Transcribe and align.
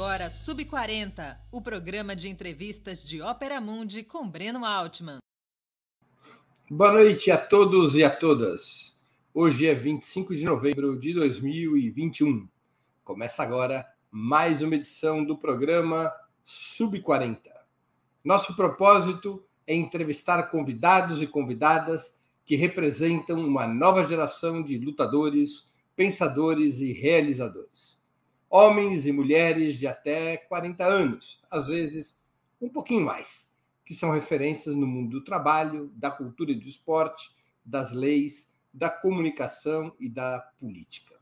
agora 0.00 0.30
Sub 0.30 0.64
40, 0.64 1.38
o 1.52 1.60
programa 1.60 2.16
de 2.16 2.26
entrevistas 2.26 3.06
de 3.06 3.20
Ópera 3.20 3.60
Mundi 3.60 4.02
com 4.02 4.26
Breno 4.26 4.64
Altman. 4.64 5.18
Boa 6.70 6.92
noite 6.92 7.30
a 7.30 7.36
todos 7.36 7.94
e 7.94 8.02
a 8.02 8.08
todas. 8.08 8.98
Hoje 9.34 9.66
é 9.66 9.74
25 9.74 10.34
de 10.34 10.46
novembro 10.46 10.98
de 10.98 11.12
2021. 11.12 12.48
Começa 13.04 13.42
agora 13.42 13.86
mais 14.10 14.62
uma 14.62 14.74
edição 14.74 15.22
do 15.22 15.36
programa 15.36 16.10
Sub 16.46 16.98
40. 16.98 17.50
Nosso 18.24 18.56
propósito 18.56 19.44
é 19.66 19.74
entrevistar 19.74 20.44
convidados 20.44 21.20
e 21.20 21.26
convidadas 21.26 22.16
que 22.46 22.56
representam 22.56 23.38
uma 23.44 23.66
nova 23.66 24.02
geração 24.02 24.62
de 24.62 24.78
lutadores, 24.78 25.70
pensadores 25.94 26.78
e 26.78 26.90
realizadores 26.90 27.99
homens 28.50 29.06
e 29.06 29.12
mulheres 29.12 29.78
de 29.78 29.86
até 29.86 30.36
40 30.36 30.84
anos, 30.84 31.40
às 31.48 31.68
vezes 31.68 32.20
um 32.60 32.68
pouquinho 32.68 33.06
mais, 33.06 33.48
que 33.84 33.94
são 33.94 34.10
referências 34.10 34.74
no 34.74 34.88
mundo 34.88 35.10
do 35.10 35.24
trabalho, 35.24 35.90
da 35.94 36.10
cultura 36.10 36.50
e 36.50 36.56
do 36.56 36.66
esporte, 36.66 37.30
das 37.64 37.92
leis, 37.92 38.52
da 38.74 38.90
comunicação 38.90 39.94
e 40.00 40.08
da 40.08 40.40
política. 40.58 41.14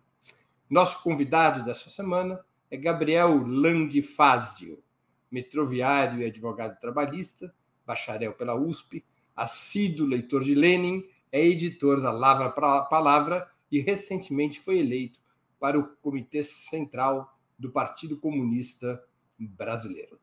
Nosso 0.71 1.03
convidado 1.03 1.63
dessa 1.65 1.91
semana 1.91 2.43
é 2.71 2.77
Gabriel 2.77 3.47
Landifazio, 3.47 4.83
metroviário 5.31 6.23
e 6.23 6.25
advogado 6.25 6.81
trabalhista, 6.81 7.55
bacharel 7.87 8.33
pela 8.33 8.55
USP, 8.55 9.05
assíduo 9.37 10.07
leitor 10.07 10.43
de 10.43 10.55
Lenin, 10.55 11.05
é 11.31 11.45
editor 11.45 12.01
da 12.01 12.11
Lavra 12.11 12.51
Palavra 12.51 13.51
e 13.71 13.81
recentemente 13.81 14.61
foi 14.61 14.79
eleito 14.79 15.21
para 15.59 15.79
o 15.79 15.97
Comitê 15.97 16.43
Central 16.43 17.37
do 17.59 17.71
Partido 17.71 18.19
Comunista 18.19 19.03
Brasileiro. 19.39 20.21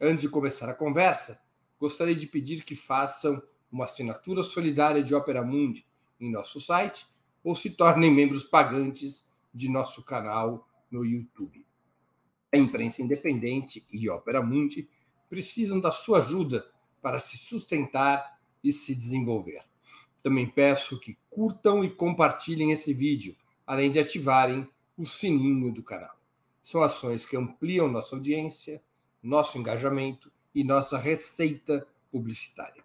Antes 0.00 0.22
de 0.22 0.28
começar 0.28 0.68
a 0.68 0.74
conversa, 0.74 1.40
gostaria 1.78 2.14
de 2.14 2.26
pedir 2.26 2.64
que 2.64 2.76
façam 2.76 3.42
uma 3.70 3.84
assinatura 3.84 4.42
solidária 4.42 5.02
de 5.02 5.14
Opera 5.14 5.42
Mundi 5.42 5.86
em 6.20 6.30
nosso 6.30 6.60
site 6.60 7.06
ou 7.42 7.54
se 7.54 7.70
tornem 7.70 8.12
membros 8.12 8.44
pagantes 8.44 9.26
de 9.52 9.68
nosso 9.68 10.04
canal 10.04 10.68
no 10.90 11.04
YouTube. 11.04 11.66
A 12.52 12.56
imprensa 12.56 13.02
independente 13.02 13.86
e 13.92 14.08
Opera 14.08 14.42
Mundi 14.42 14.88
precisam 15.28 15.80
da 15.80 15.90
sua 15.90 16.24
ajuda 16.24 16.64
para 17.02 17.18
se 17.18 17.36
sustentar 17.36 18.38
e 18.62 18.72
se 18.72 18.94
desenvolver. 18.94 19.62
Também 20.22 20.48
peço 20.48 20.98
que 20.98 21.16
curtam 21.30 21.84
e 21.84 21.90
compartilhem 21.90 22.72
esse 22.72 22.92
vídeo 22.92 23.36
além 23.68 23.92
de 23.92 23.98
ativarem 23.98 24.66
o 24.96 25.04
sininho 25.04 25.70
do 25.70 25.82
canal. 25.82 26.18
São 26.62 26.82
ações 26.82 27.26
que 27.26 27.36
ampliam 27.36 27.86
nossa 27.86 28.16
audiência, 28.16 28.82
nosso 29.22 29.58
engajamento 29.58 30.32
e 30.54 30.64
nossa 30.64 30.96
receita 30.96 31.86
publicitária. 32.10 32.82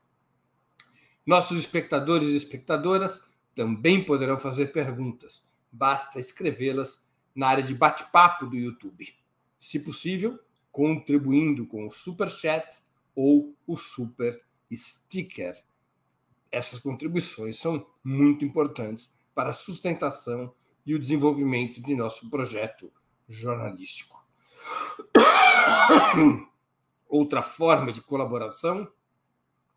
Nossos 1.25 1.57
espectadores 1.57 2.27
e 2.27 2.35
espectadoras 2.35 3.23
também 3.55 4.03
poderão 4.03 4.37
fazer 4.37 4.73
perguntas, 4.73 5.49
basta 5.71 6.19
escrevê-las 6.19 7.01
na 7.33 7.47
área 7.47 7.63
de 7.63 7.73
bate-papo 7.73 8.45
do 8.45 8.57
YouTube. 8.57 9.15
Se 9.57 9.79
possível, 9.79 10.37
contribuindo 10.69 11.65
com 11.65 11.87
o 11.87 11.91
Super 11.91 12.29
Chat 12.29 12.81
ou 13.15 13.55
o 13.65 13.77
Super 13.77 14.43
Sticker. 14.69 15.63
Essas 16.51 16.79
contribuições 16.79 17.57
são 17.57 17.87
muito 18.03 18.43
importantes 18.43 19.13
para 19.33 19.51
a 19.51 19.53
sustentação 19.53 20.53
e 20.85 20.93
o 20.93 20.99
desenvolvimento 20.99 21.81
de 21.81 21.95
nosso 21.95 22.29
projeto 22.29 22.91
jornalístico. 23.27 24.23
Outra 27.07 27.41
forma 27.43 27.91
de 27.91 28.01
colaboração 28.01 28.89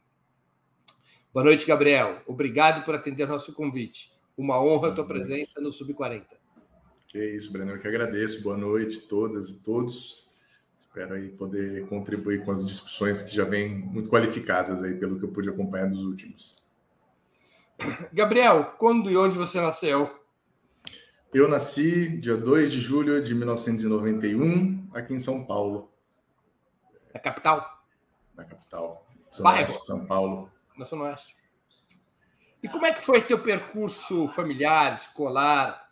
Boa 1.33 1.44
noite, 1.44 1.65
Gabriel. 1.65 2.21
Obrigado 2.25 2.85
por 2.85 2.95
atender 2.95 3.27
nosso 3.27 3.51
convite. 3.53 4.13
Uma 4.38 4.62
honra 4.62 4.88
a 4.89 4.94
tua 4.94 5.06
presença 5.06 5.59
no 5.59 5.69
Sub 5.69 5.94
40. 5.94 6.44
Que 7.15 7.21
é 7.21 7.29
isso, 7.33 7.50
Breno. 7.50 7.71
Eu 7.71 7.79
que 7.79 7.88
agradeço. 7.88 8.44
Boa 8.44 8.57
noite 8.57 9.01
a 9.01 9.07
todas 9.07 9.50
e 9.50 9.53
todos. 9.59 10.29
Espero 10.77 11.13
aí 11.13 11.29
poder 11.29 11.88
contribuir 11.88 12.44
com 12.44 12.51
as 12.51 12.65
discussões 12.65 13.23
que 13.23 13.33
já 13.33 13.45
vêm 13.45 13.73
muito 13.73 14.09
qualificadas 14.09 14.83
aí 14.83 14.95
pelo 14.95 15.17
que 15.17 15.23
eu 15.23 15.31
pude 15.31 15.47
acompanhar 15.47 15.88
dos 15.88 16.03
últimos. 16.03 16.62
Gabriel, 18.12 18.75
quando 18.77 19.09
e 19.09 19.15
onde 19.15 19.38
você 19.38 19.62
nasceu? 19.62 20.13
Eu 21.33 21.47
nasci 21.47 22.17
dia 22.17 22.35
2 22.35 22.69
de 22.69 22.81
julho 22.81 23.23
de 23.23 23.33
1991, 23.33 24.89
aqui 24.94 25.13
em 25.13 25.19
São 25.19 25.45
Paulo. 25.45 25.89
Na 27.13 27.19
capital? 27.21 27.81
Na 28.35 28.44
capital. 28.44 29.07
De 29.29 29.85
São 29.85 30.06
Paulo. 30.06 30.51
Na 30.77 30.83
Zona 30.83 31.06
Oeste. 31.06 31.33
E 32.62 32.67
como 32.67 32.85
é 32.85 32.91
que 32.91 33.01
foi 33.01 33.21
teu 33.21 33.41
percurso 33.41 34.27
familiar, 34.27 34.95
escolar 34.95 35.89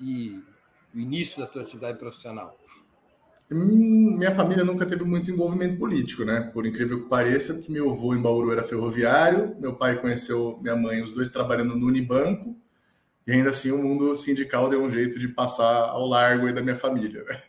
e 0.00 0.42
o 0.94 0.98
início 0.98 1.40
da 1.40 1.46
tua 1.46 1.62
atividade 1.62 1.98
profissional? 1.98 2.58
Hum, 3.50 4.16
minha 4.16 4.34
família 4.34 4.64
nunca 4.64 4.84
teve 4.84 5.04
muito 5.04 5.30
envolvimento 5.30 5.78
político, 5.78 6.24
né? 6.24 6.50
Por 6.52 6.66
incrível 6.66 7.02
que 7.02 7.08
pareça, 7.08 7.54
porque 7.54 7.70
meu 7.70 7.90
avô 7.90 8.14
em 8.14 8.20
Bauru 8.20 8.52
era 8.52 8.62
ferroviário, 8.62 9.56
meu 9.60 9.74
pai 9.74 10.00
conheceu 10.00 10.58
minha 10.60 10.74
mãe, 10.74 11.02
os 11.02 11.12
dois 11.12 11.30
trabalhando 11.30 11.76
no 11.76 11.86
Unibanco, 11.86 12.56
e 13.26 13.32
ainda 13.32 13.50
assim 13.50 13.70
o 13.70 13.78
mundo 13.78 14.16
sindical 14.16 14.68
deu 14.68 14.82
um 14.82 14.90
jeito 14.90 15.18
de 15.18 15.28
passar 15.28 15.88
ao 15.88 16.06
largo 16.06 16.52
da 16.52 16.60
minha 16.60 16.76
família, 16.76 17.22
né? 17.24 17.42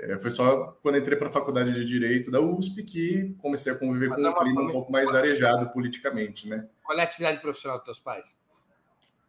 É, 0.00 0.16
foi 0.16 0.30
só 0.30 0.78
quando 0.80 0.98
entrei 0.98 1.18
para 1.18 1.26
a 1.26 1.32
faculdade 1.32 1.72
de 1.72 1.84
Direito 1.84 2.30
da 2.30 2.40
USP 2.40 2.84
que 2.84 3.34
comecei 3.38 3.72
a 3.72 3.76
conviver 3.76 4.08
Mas 4.10 4.18
com 4.18 4.26
é 4.26 4.30
um 4.30 4.34
clima 4.34 4.54
família... 4.54 4.68
um 4.68 4.72
pouco 4.72 4.92
mais 4.92 5.12
arejado 5.12 5.70
politicamente, 5.70 6.48
né? 6.48 6.68
Qual 6.84 6.96
é 6.96 7.00
a 7.00 7.04
atividade 7.04 7.40
profissional 7.40 7.78
dos 7.78 7.84
teus 7.84 7.98
pais? 7.98 8.36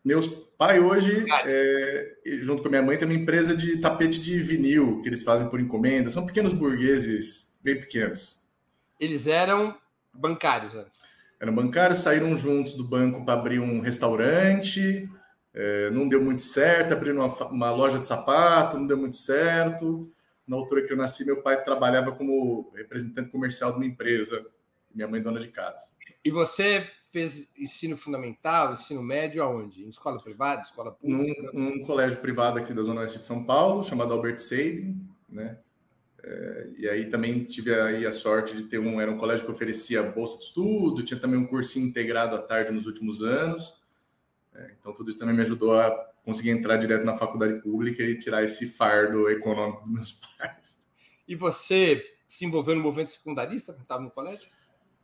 Meus 0.03 0.27
pai 0.57 0.79
hoje, 0.79 1.25
é, 1.45 2.15
junto 2.41 2.61
com 2.61 2.67
a 2.67 2.71
minha 2.71 2.81
mãe, 2.81 2.97
tem 2.97 3.07
uma 3.07 3.17
empresa 3.17 3.55
de 3.55 3.77
tapete 3.79 4.19
de 4.21 4.41
vinil 4.41 5.01
que 5.01 5.09
eles 5.09 5.23
fazem 5.23 5.49
por 5.49 5.59
encomenda. 5.59 6.09
São 6.09 6.25
pequenos 6.25 6.53
burgueses, 6.53 7.57
bem 7.61 7.75
pequenos. 7.75 8.39
Eles 8.99 9.27
eram 9.27 9.77
bancários 10.13 10.73
antes. 10.73 11.01
Eram 11.39 11.55
bancários, 11.55 11.99
saíram 11.99 12.35
juntos 12.35 12.75
do 12.75 12.83
banco 12.83 13.23
para 13.23 13.33
abrir 13.33 13.59
um 13.59 13.79
restaurante. 13.79 15.09
É, 15.53 15.89
não 15.89 16.07
deu 16.07 16.21
muito 16.21 16.41
certo, 16.41 16.93
abriram 16.93 17.25
uma, 17.25 17.47
uma, 17.47 17.71
loja 17.71 17.97
de 17.97 18.05
sapato, 18.05 18.77
não 18.77 18.85
deu 18.85 18.97
muito 18.97 19.15
certo. 19.15 20.11
Na 20.45 20.55
altura 20.55 20.85
que 20.85 20.91
eu 20.91 20.97
nasci, 20.97 21.25
meu 21.25 21.41
pai 21.41 21.63
trabalhava 21.63 22.11
como 22.11 22.71
representante 22.75 23.29
comercial 23.29 23.71
de 23.71 23.77
uma 23.77 23.85
empresa, 23.85 24.45
minha 24.93 25.07
mãe 25.07 25.21
dona 25.21 25.39
de 25.39 25.47
casa. 25.47 25.87
E 26.23 26.31
você 26.31 26.89
fez 27.09 27.49
ensino 27.57 27.97
fundamental, 27.97 28.73
ensino 28.73 29.01
médio 29.01 29.43
aonde? 29.43 29.83
Em 29.83 29.89
escola 29.89 30.21
privada, 30.21 30.61
escola 30.61 30.91
pública? 30.91 31.51
Num, 31.51 31.77
num 31.77 31.83
colégio 31.83 32.19
privado 32.19 32.59
aqui 32.59 32.73
da 32.73 32.83
Zona 32.83 33.01
Oeste 33.01 33.19
de 33.19 33.25
São 33.25 33.43
Paulo, 33.43 33.83
chamado 33.83 34.13
Albert 34.13 34.39
Sabin, 34.39 35.05
né? 35.27 35.57
É, 36.21 36.69
e 36.77 36.89
aí 36.89 37.09
também 37.09 37.43
tive 37.45 37.73
aí 37.73 38.05
a 38.05 38.11
sorte 38.11 38.55
de 38.55 38.63
ter 38.63 38.77
um, 38.77 38.99
era 38.99 39.09
um 39.09 39.17
colégio 39.17 39.45
que 39.45 39.51
oferecia 39.51 40.03
bolsa 40.03 40.37
de 40.37 40.45
estudo, 40.45 41.03
tinha 41.03 41.19
também 41.19 41.39
um 41.39 41.47
cursinho 41.47 41.87
integrado 41.87 42.35
à 42.35 42.41
tarde 42.41 42.71
nos 42.71 42.85
últimos 42.85 43.23
anos. 43.23 43.73
É, 44.53 44.73
então 44.79 44.93
tudo 44.93 45.09
isso 45.09 45.17
também 45.17 45.35
me 45.35 45.41
ajudou 45.41 45.79
a 45.79 45.89
conseguir 46.23 46.49
entrar 46.51 46.77
direto 46.77 47.05
na 47.05 47.17
faculdade 47.17 47.61
pública 47.61 48.03
e 48.03 48.17
tirar 48.17 48.43
esse 48.43 48.67
fardo 48.67 49.29
econômico 49.29 49.83
dos 49.83 49.93
meus 49.93 50.11
pais. 50.37 50.79
E 51.27 51.35
você 51.35 52.05
se 52.27 52.45
envolveu 52.45 52.75
no 52.75 52.81
movimento 52.81 53.11
secundarista 53.11 53.73
quando 53.73 53.83
estava 53.83 54.03
no 54.03 54.11
colégio? 54.11 54.49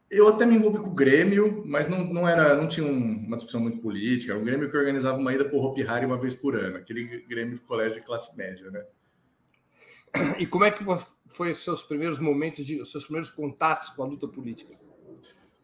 Eu 0.09 0.27
até 0.27 0.45
me 0.45 0.55
envolvi 0.55 0.79
com 0.79 0.89
o 0.89 0.95
Grêmio, 0.95 1.63
mas 1.65 1.89
não, 1.89 2.03
não 2.03 2.27
era, 2.27 2.55
não 2.55 2.67
tinha 2.67 2.85
um, 2.85 3.25
uma 3.25 3.35
discussão 3.35 3.59
muito 3.59 3.79
política. 3.79 4.31
Era 4.31 4.39
um 4.39 4.45
Grêmio 4.45 4.69
que 4.69 4.77
organizava 4.77 5.17
uma 5.17 5.33
ida 5.33 5.45
por 5.45 5.63
Hopi 5.65 5.85
Hari 5.85 6.05
uma 6.05 6.19
vez 6.19 6.35
por 6.35 6.55
ano, 6.55 6.77
aquele 6.77 7.25
Grêmio 7.27 7.55
de 7.55 7.61
colégio 7.61 7.95
de 7.95 8.01
classe 8.01 8.35
média, 8.37 8.69
né? 8.69 8.85
E 10.39 10.45
como 10.45 10.63
é 10.63 10.71
que 10.71 10.83
foi 11.27 11.51
os 11.51 11.63
seus 11.63 11.83
primeiros 11.83 12.19
momentos, 12.19 12.65
de, 12.65 12.79
os 12.79 12.91
seus 12.91 13.03
primeiros 13.03 13.29
contatos 13.29 13.89
com 13.89 14.03
a 14.03 14.05
luta 14.05 14.27
política? 14.27 14.73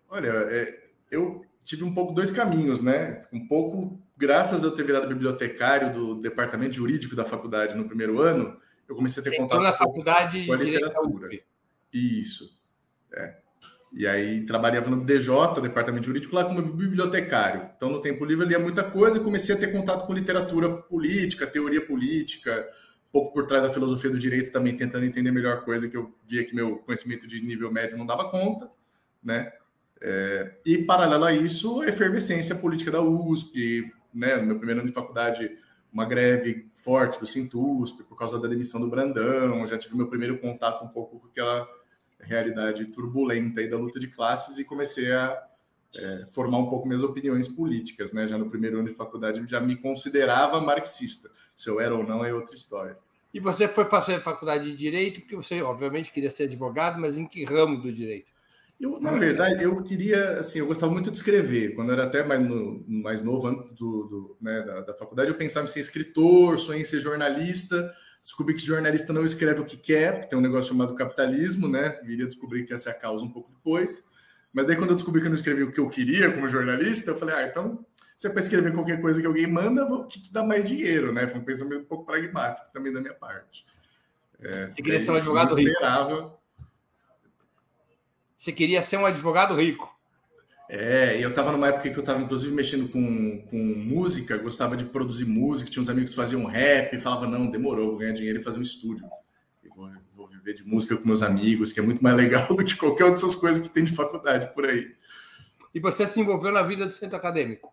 Olha, 0.09 0.29
é, 0.29 0.83
eu 1.09 1.45
tive 1.63 1.83
um 1.83 1.93
pouco 1.93 2.13
dois 2.13 2.31
caminhos, 2.31 2.81
né? 2.81 3.25
Um 3.31 3.47
pouco, 3.47 4.01
graças 4.17 4.63
a 4.63 4.67
eu 4.67 4.71
ter 4.71 4.83
virado 4.83 5.07
bibliotecário 5.07 5.93
do 5.93 6.15
departamento 6.15 6.75
jurídico 6.75 7.15
da 7.15 7.23
faculdade 7.23 7.75
no 7.75 7.85
primeiro 7.85 8.19
ano, 8.19 8.59
eu 8.89 8.95
comecei 8.95 9.21
a 9.21 9.23
ter 9.23 9.29
Você 9.29 9.37
contato 9.37 9.61
na 9.61 9.71
faculdade 9.71 10.45
com 10.45 10.53
a 10.53 10.57
literatura. 10.57 11.29
Isso. 11.93 12.59
É. 13.13 13.40
E 13.93 14.07
aí 14.07 14.45
trabalhava 14.45 14.89
no 14.89 15.03
DJ, 15.03 15.61
Departamento 15.61 16.05
Jurídico, 16.05 16.33
lá 16.33 16.45
como 16.45 16.61
bibliotecário. 16.61 17.69
Então, 17.75 17.89
no 17.89 17.99
tempo 17.99 18.23
livre, 18.23 18.45
eu 18.45 18.49
lia 18.49 18.59
muita 18.59 18.83
coisa 18.83 19.17
e 19.17 19.21
comecei 19.21 19.53
a 19.53 19.57
ter 19.57 19.71
contato 19.71 20.07
com 20.07 20.13
literatura 20.13 20.69
política, 20.69 21.45
teoria 21.45 21.85
política, 21.85 22.69
pouco 23.11 23.33
por 23.33 23.45
trás 23.45 23.63
da 23.63 23.69
filosofia 23.69 24.09
do 24.09 24.17
direito, 24.17 24.51
também 24.51 24.77
tentando 24.77 25.05
entender 25.05 25.31
melhor 25.31 25.61
coisa, 25.61 25.89
que 25.89 25.97
eu 25.97 26.15
via 26.25 26.45
que 26.45 26.55
meu 26.55 26.77
conhecimento 26.77 27.27
de 27.27 27.41
nível 27.41 27.71
médio 27.71 27.97
não 27.97 28.05
dava 28.05 28.29
conta, 28.29 28.69
né? 29.21 29.51
É, 30.01 30.55
e, 30.65 30.77
paralelo 30.79 31.25
a 31.25 31.33
isso, 31.33 31.81
a 31.81 31.87
efervescência 31.87 32.55
política 32.55 32.91
da 32.91 33.01
USP, 33.01 33.91
né? 34.13 34.37
No 34.37 34.47
meu 34.47 34.57
primeiro 34.57 34.79
ano 34.79 34.89
de 34.89 34.95
faculdade, 34.95 35.51
uma 35.91 36.05
greve 36.05 36.65
forte 36.71 37.19
do 37.19 37.27
Sintusp 37.27 38.03
por 38.03 38.17
causa 38.17 38.39
da 38.39 38.47
demissão 38.47 38.79
do 38.79 38.89
Brandão, 38.89 39.67
já 39.67 39.77
tive 39.77 39.97
meu 39.97 40.07
primeiro 40.07 40.37
contato 40.37 40.85
um 40.85 40.87
pouco 40.87 41.19
com 41.19 41.27
aquela 41.27 41.67
realidade 42.23 42.85
turbulenta 42.85 43.61
aí 43.61 43.69
da 43.69 43.77
luta 43.77 43.99
de 43.99 44.07
classes 44.07 44.57
e 44.57 44.65
comecei 44.65 45.11
a 45.11 45.41
é, 45.95 46.25
formar 46.29 46.59
um 46.59 46.69
pouco 46.69 46.87
minhas 46.87 47.03
opiniões 47.03 47.47
políticas, 47.47 48.13
né? 48.13 48.27
Já 48.27 48.37
no 48.37 48.49
primeiro 48.49 48.79
ano 48.79 48.89
de 48.89 48.95
faculdade 48.95 49.43
já 49.47 49.59
me 49.59 49.75
considerava 49.75 50.61
marxista. 50.61 51.29
Se 51.55 51.69
eu 51.69 51.79
era 51.79 51.95
ou 51.95 52.05
não 52.05 52.23
é 52.23 52.33
outra 52.33 52.55
história. 52.55 52.97
E 53.33 53.39
você 53.39 53.67
foi 53.67 53.85
fazer 53.85 54.21
faculdade 54.21 54.71
de 54.71 54.75
direito 54.75 55.21
porque 55.21 55.35
você, 55.35 55.61
obviamente, 55.61 56.11
queria 56.11 56.29
ser 56.29 56.43
advogado, 56.43 56.99
mas 56.99 57.17
em 57.17 57.25
que 57.25 57.43
ramo 57.43 57.81
do 57.81 57.91
direito? 57.91 58.31
Eu, 58.79 58.99
na 58.99 59.11
verdade, 59.11 59.63
eu 59.63 59.81
queria, 59.83 60.39
assim, 60.39 60.57
eu 60.57 60.65
gostava 60.65 60.91
muito 60.91 61.11
de 61.11 61.17
escrever. 61.17 61.75
Quando 61.75 61.89
eu 61.89 61.93
era 61.93 62.05
até 62.05 62.23
mais, 62.23 62.45
no, 62.45 62.83
mais 62.87 63.21
novo, 63.21 63.47
antes 63.47 63.73
do, 63.73 64.07
do 64.07 64.37
né, 64.41 64.61
da, 64.63 64.81
da, 64.81 64.93
faculdade, 64.95 65.29
eu 65.29 65.37
pensava 65.37 65.65
em 65.65 65.69
ser 65.69 65.81
escritor, 65.81 66.57
sonhei 66.57 66.81
em 66.81 66.85
ser 66.85 66.99
jornalista. 66.99 67.93
Descobri 68.21 68.53
que 68.53 68.61
jornalista 68.61 69.11
não 69.11 69.25
escreve 69.25 69.61
o 69.61 69.65
que 69.65 69.77
quer, 69.77 70.13
porque 70.13 70.27
tem 70.27 70.37
um 70.37 70.41
negócio 70.41 70.71
chamado 70.71 70.93
capitalismo, 70.93 71.67
né? 71.67 71.99
Viria 72.03 72.27
descobrir 72.27 72.65
que 72.65 72.73
essa 72.73 72.89
é 72.89 72.91
a 72.91 72.95
causa 72.99 73.25
um 73.25 73.31
pouco 73.31 73.51
depois. 73.51 74.05
Mas 74.53 74.67
daí, 74.67 74.75
quando 74.75 74.91
eu 74.91 74.95
descobri 74.95 75.21
que 75.21 75.27
eu 75.27 75.31
não 75.31 75.35
escrevi 75.35 75.63
o 75.63 75.71
que 75.71 75.79
eu 75.79 75.89
queria 75.89 76.31
como 76.31 76.47
jornalista, 76.47 77.11
eu 77.11 77.17
falei, 77.17 77.35
ah, 77.35 77.47
então, 77.47 77.83
se 78.15 78.27
é 78.27 78.29
para 78.29 78.41
escrever 78.41 78.73
qualquer 78.73 79.01
coisa 79.01 79.19
que 79.19 79.25
alguém 79.25 79.47
manda, 79.47 79.83
o 79.85 80.05
que, 80.05 80.19
que 80.19 80.31
dá 80.31 80.43
mais 80.43 80.67
dinheiro, 80.67 81.11
né? 81.11 81.25
Foi 81.27 81.39
um 81.39 81.43
pensamento 81.43 81.81
um 81.81 81.85
pouco 81.85 82.05
pragmático 82.05 82.71
também 82.71 82.93
da 82.93 83.01
minha 83.01 83.15
parte. 83.15 83.65
É, 84.39 84.67
Você 84.69 84.81
queria 84.81 84.99
ser 84.99 85.11
um 85.11 85.15
advogado 85.15 85.55
rico? 85.55 85.71
Você 88.37 88.51
queria 88.51 88.81
ser 88.81 88.97
um 88.97 89.05
advogado 89.05 89.55
rico? 89.55 89.90
É, 90.73 91.21
eu 91.21 91.29
estava 91.29 91.51
numa 91.51 91.67
época 91.67 91.89
que 91.89 91.95
eu 91.97 91.99
estava 91.99 92.21
inclusive 92.21 92.53
mexendo 92.53 92.87
com, 92.87 93.41
com 93.49 93.57
música, 93.57 94.37
gostava 94.37 94.77
de 94.77 94.85
produzir 94.85 95.25
música, 95.25 95.69
tinha 95.69 95.81
uns 95.81 95.89
amigos 95.89 96.11
que 96.11 96.15
faziam 96.15 96.45
rap, 96.45 96.97
falava, 96.97 97.27
não, 97.27 97.51
demorou, 97.51 97.89
vou 97.89 97.97
ganhar 97.97 98.13
dinheiro 98.13 98.39
e 98.39 98.43
fazer 98.43 98.59
um 98.59 98.63
estúdio 98.63 99.05
viver 100.41 100.53
de 100.55 100.67
música 100.67 100.97
com 100.97 101.07
meus 101.07 101.21
amigos, 101.21 101.71
que 101.71 101.79
é 101.79 101.83
muito 101.83 102.03
mais 102.03 102.15
legal 102.15 102.47
do 102.53 102.63
que 102.63 102.75
qualquer 102.75 103.05
uma 103.05 103.11
dessas 103.11 103.35
coisas 103.35 103.65
que 103.65 103.73
tem 103.73 103.83
de 103.83 103.93
faculdade 103.93 104.53
por 104.53 104.65
aí. 104.65 104.93
E 105.73 105.79
você 105.79 106.07
se 106.07 106.19
envolveu 106.19 106.51
na 106.51 106.63
vida 106.63 106.85
do 106.85 106.91
centro 106.91 107.15
acadêmico? 107.15 107.71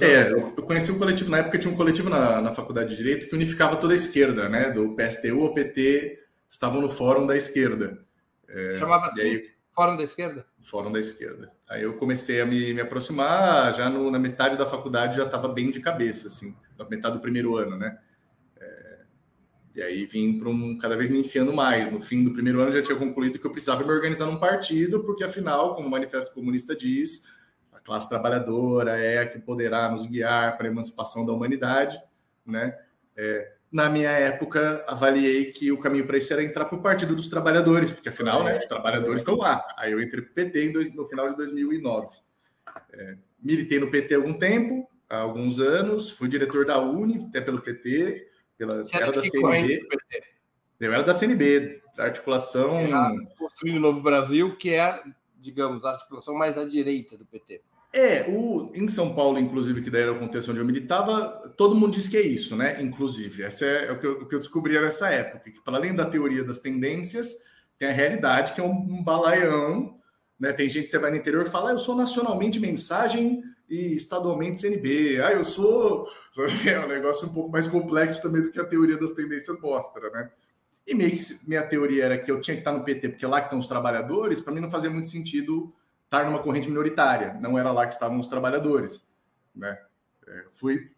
É, 0.00 0.32
eu 0.32 0.50
conheci 0.64 0.90
um 0.90 0.98
coletivo, 0.98 1.30
na 1.30 1.38
época 1.38 1.58
tinha 1.58 1.72
um 1.72 1.76
coletivo 1.76 2.10
na, 2.10 2.40
na 2.40 2.52
faculdade 2.52 2.90
de 2.90 2.96
Direito 2.96 3.28
que 3.28 3.34
unificava 3.34 3.76
toda 3.76 3.92
a 3.92 3.96
esquerda, 3.96 4.48
né? 4.48 4.70
Do 4.70 4.96
PSTU 4.96 5.40
ao 5.40 5.54
PT, 5.54 6.18
estavam 6.48 6.80
no 6.80 6.88
Fórum 6.88 7.26
da 7.26 7.36
Esquerda. 7.36 8.04
É, 8.48 8.74
Chamava 8.76 9.06
assim? 9.06 9.20
Aí, 9.20 9.50
Fórum 9.78 9.96
da 9.96 10.02
Esquerda? 10.02 10.46
Fórum 10.60 10.92
da 10.92 10.98
Esquerda. 10.98 11.52
Aí 11.68 11.82
eu 11.82 11.96
comecei 11.96 12.40
a 12.40 12.46
me, 12.46 12.74
me 12.74 12.80
aproximar, 12.80 13.72
já 13.74 13.88
no, 13.88 14.10
na 14.10 14.18
metade 14.18 14.56
da 14.56 14.66
faculdade 14.66 15.16
já 15.16 15.24
estava 15.24 15.46
bem 15.46 15.70
de 15.70 15.80
cabeça, 15.80 16.26
assim, 16.26 16.56
na 16.76 16.84
metade 16.88 17.14
do 17.16 17.20
primeiro 17.20 17.56
ano, 17.56 17.76
né? 17.76 17.98
E 19.78 19.82
aí 19.82 20.06
vim 20.06 20.36
para 20.36 20.48
um 20.48 20.76
cada 20.76 20.96
vez 20.96 21.08
me 21.08 21.20
enfiando 21.20 21.52
mais. 21.52 21.88
No 21.92 22.00
fim 22.00 22.24
do 22.24 22.32
primeiro 22.32 22.60
ano 22.60 22.72
já 22.72 22.82
tinha 22.82 22.98
concluído 22.98 23.38
que 23.38 23.46
eu 23.46 23.50
precisava 23.52 23.84
me 23.84 23.92
organizar 23.92 24.26
num 24.26 24.36
partido, 24.36 25.04
porque 25.04 25.22
afinal, 25.22 25.72
como 25.72 25.86
o 25.86 25.90
Manifesto 25.90 26.34
Comunista 26.34 26.74
diz, 26.74 27.28
a 27.72 27.78
classe 27.78 28.08
trabalhadora 28.08 28.98
é 28.98 29.18
a 29.18 29.28
que 29.28 29.38
poderá 29.38 29.88
nos 29.88 30.04
guiar 30.04 30.56
para 30.56 30.66
a 30.66 30.70
emancipação 30.70 31.24
da 31.24 31.32
humanidade, 31.32 31.96
né? 32.44 32.76
É, 33.16 33.52
na 33.70 33.88
minha 33.90 34.10
época, 34.10 34.84
avaliei 34.88 35.52
que 35.52 35.70
o 35.70 35.78
caminho 35.78 36.06
para 36.06 36.16
isso 36.16 36.32
era 36.32 36.42
entrar 36.42 36.64
para 36.64 36.78
o 36.78 36.82
Partido 36.82 37.14
dos 37.14 37.28
Trabalhadores, 37.28 37.92
porque 37.92 38.08
afinal, 38.08 38.42
né, 38.42 38.58
os 38.58 38.66
trabalhadores 38.66 39.20
estão 39.20 39.36
lá. 39.36 39.62
Aí 39.76 39.92
eu 39.92 40.00
entrei 40.00 40.22
para 40.22 40.30
o 40.30 40.34
PT 40.34 40.72
dois, 40.72 40.94
no 40.94 41.06
final 41.06 41.30
de 41.30 41.36
2009. 41.36 42.08
É, 42.92 43.16
militei 43.38 43.78
no 43.78 43.90
PT 43.90 44.14
há 44.14 44.18
algum 44.18 44.38
tempo, 44.38 44.88
há 45.08 45.18
alguns 45.18 45.60
anos, 45.60 46.10
fui 46.10 46.28
diretor 46.28 46.64
da 46.64 46.80
Uni, 46.80 47.26
até 47.28 47.40
pelo 47.40 47.60
PT, 47.60 48.26
pela, 48.56 48.82
era 48.92 49.12
da 49.12 49.22
CNB. 49.22 49.88
Eu 50.80 50.92
era 50.92 51.02
da 51.02 51.12
CNB, 51.12 51.82
da 51.96 52.04
articulação. 52.04 52.78
Construindo 53.36 53.76
o 53.76 53.80
Novo 53.80 54.00
Brasil, 54.00 54.56
que 54.56 54.70
é, 54.70 55.02
digamos, 55.36 55.84
a 55.84 55.90
articulação 55.90 56.34
mais 56.34 56.56
à 56.56 56.64
direita 56.64 57.18
do 57.18 57.26
PT. 57.26 57.60
É, 57.92 58.28
o, 58.28 58.70
em 58.74 58.86
São 58.86 59.14
Paulo, 59.14 59.38
inclusive, 59.38 59.82
que 59.82 59.90
daí 59.90 60.02
era 60.02 60.12
o 60.12 60.18
contexto 60.18 60.50
onde 60.50 60.60
eu 60.60 60.64
militava, 60.64 61.52
todo 61.56 61.74
mundo 61.74 61.94
diz 61.94 62.06
que 62.06 62.16
é 62.16 62.22
isso, 62.22 62.54
né? 62.54 62.82
Inclusive, 62.82 63.42
essa 63.42 63.64
é, 63.64 63.86
é 63.86 63.92
o, 63.92 63.98
que 63.98 64.06
eu, 64.06 64.12
o 64.20 64.26
que 64.26 64.34
eu 64.34 64.38
descobria 64.38 64.80
nessa 64.80 65.08
época, 65.08 65.50
que 65.50 65.60
para 65.60 65.76
além 65.76 65.94
da 65.94 66.04
teoria 66.04 66.44
das 66.44 66.60
tendências, 66.60 67.36
tem 67.78 67.88
a 67.88 67.92
realidade, 67.92 68.52
que 68.52 68.60
é 68.60 68.64
um, 68.64 68.72
um 68.72 69.02
balaião, 69.02 69.98
né? 70.38 70.52
Tem 70.52 70.68
gente 70.68 70.84
que 70.84 70.90
você 70.90 70.98
vai 70.98 71.10
no 71.10 71.16
interior 71.16 71.46
e 71.46 71.50
fala, 71.50 71.70
ah, 71.70 71.72
eu 71.72 71.78
sou 71.78 71.96
nacionalmente 71.96 72.60
mensagem 72.60 73.42
e 73.68 73.94
estadualmente 73.94 74.58
CNB. 74.58 75.20
Ah, 75.22 75.32
eu 75.32 75.42
sou. 75.44 76.08
É 76.66 76.78
um 76.78 76.86
negócio 76.86 77.28
um 77.28 77.32
pouco 77.32 77.50
mais 77.50 77.66
complexo 77.66 78.22
também 78.22 78.42
do 78.42 78.52
que 78.52 78.60
a 78.60 78.64
teoria 78.64 78.96
das 78.96 79.12
tendências 79.12 79.60
mostra, 79.60 80.08
né? 80.10 80.30
E 80.86 80.94
meio 80.94 81.10
que 81.10 81.38
minha 81.46 81.62
teoria 81.62 82.04
era 82.04 82.18
que 82.18 82.30
eu 82.30 82.40
tinha 82.40 82.54
que 82.54 82.60
estar 82.60 82.72
no 82.72 82.84
PT, 82.84 83.10
porque 83.10 83.26
lá 83.26 83.40
que 83.40 83.46
estão 83.46 83.58
os 83.58 83.66
trabalhadores, 83.66 84.40
para 84.40 84.52
mim 84.52 84.60
não 84.60 84.70
fazia 84.70 84.88
muito 84.88 85.08
sentido 85.08 85.74
estar 86.08 86.24
numa 86.24 86.40
corrente 86.40 86.68
minoritária. 86.68 87.34
Não 87.34 87.58
era 87.58 87.70
lá 87.70 87.86
que 87.86 87.92
estavam 87.92 88.18
os 88.18 88.28
trabalhadores, 88.28 89.06
né? 89.54 89.78
É, 90.26 90.44
fui 90.54 90.90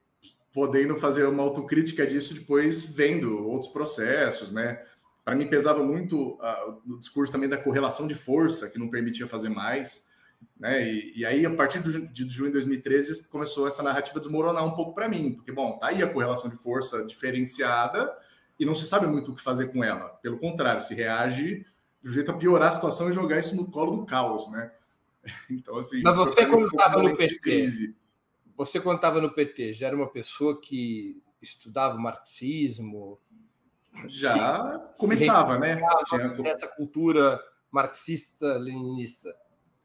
podendo 0.53 0.97
fazer 0.97 1.25
uma 1.27 1.43
autocrítica 1.43 2.07
disso 2.07 2.35
depois, 2.35 2.85
vendo 2.85 3.47
outros 3.47 3.71
processos, 3.71 4.53
né? 4.53 4.83
Para 5.25 5.37
mim 5.37 5.49
pesava 5.49 5.83
muito 5.83 6.33
uh, 6.35 6.83
o 6.87 6.99
discurso 6.99 7.33
também 7.33 7.49
da 7.49 7.57
correlação 7.57 8.07
de 8.07 8.15
força, 8.15 8.69
que 8.69 8.79
não 8.79 8.89
permitia 8.89 9.29
fazer 9.29 9.49
mais. 9.49 10.09
Né? 10.59 10.91
E, 10.91 11.19
e, 11.19 11.27
aí, 11.27 11.45
a 11.45 11.55
partir 11.55 11.81
do, 11.81 12.09
de 12.09 12.29
junho 12.29 12.49
de 12.49 12.55
2013, 12.55 13.29
começou 13.29 13.67
essa 13.67 13.83
narrativa 13.83 14.19
desmoronar 14.19 14.65
um 14.65 14.75
pouco 14.75 14.95
para 14.95 15.09
mim, 15.09 15.35
porque, 15.35 15.53
bom, 15.53 15.79
tá 15.79 15.89
aí 15.89 16.03
a 16.03 16.09
correlação 16.09 16.51
de 16.51 16.57
força 16.57 17.05
diferenciada 17.05 18.13
e 18.59 18.65
não 18.65 18.75
se 18.75 18.87
sabe 18.87 19.07
muito 19.07 19.31
o 19.31 19.35
que 19.35 19.43
fazer 19.43 19.71
com 19.73 19.85
ela. 19.85 20.09
Pelo 20.23 20.39
contrário, 20.39 20.83
se 20.83 20.95
reage 20.95 21.65
de 22.03 22.13
jeito 22.13 22.31
a 22.31 22.35
piorar 22.35 22.69
a 22.69 22.73
situação 22.73 23.11
e 23.11 23.13
jogar 23.13 23.39
isso 23.39 23.55
no 23.55 23.71
colo 23.71 23.99
do 23.99 24.07
caos, 24.07 24.51
né? 24.51 24.71
Então, 25.51 25.77
assim. 25.77 26.03
Mas 26.03 26.17
você, 26.17 26.47
quando 26.47 26.67
estava 26.67 27.03
no 27.03 27.17
PT, 27.17 27.95
você, 28.57 28.81
quando 28.81 28.97
estava 28.97 29.21
no 29.21 29.33
PT, 29.33 29.73
já 29.73 29.89
era 29.89 29.97
uma 29.97 30.11
pessoa 30.11 30.61
que 30.61 31.23
estudava 31.41 31.97
marxismo? 31.99 33.19
Já 34.07 34.91
se, 34.95 35.01
começava, 35.01 35.55
se 35.55 35.61
né? 35.61 35.81
Tinha 36.37 36.51
essa 36.51 36.69
cultura 36.69 37.41
marxista-leninista. 37.71 39.35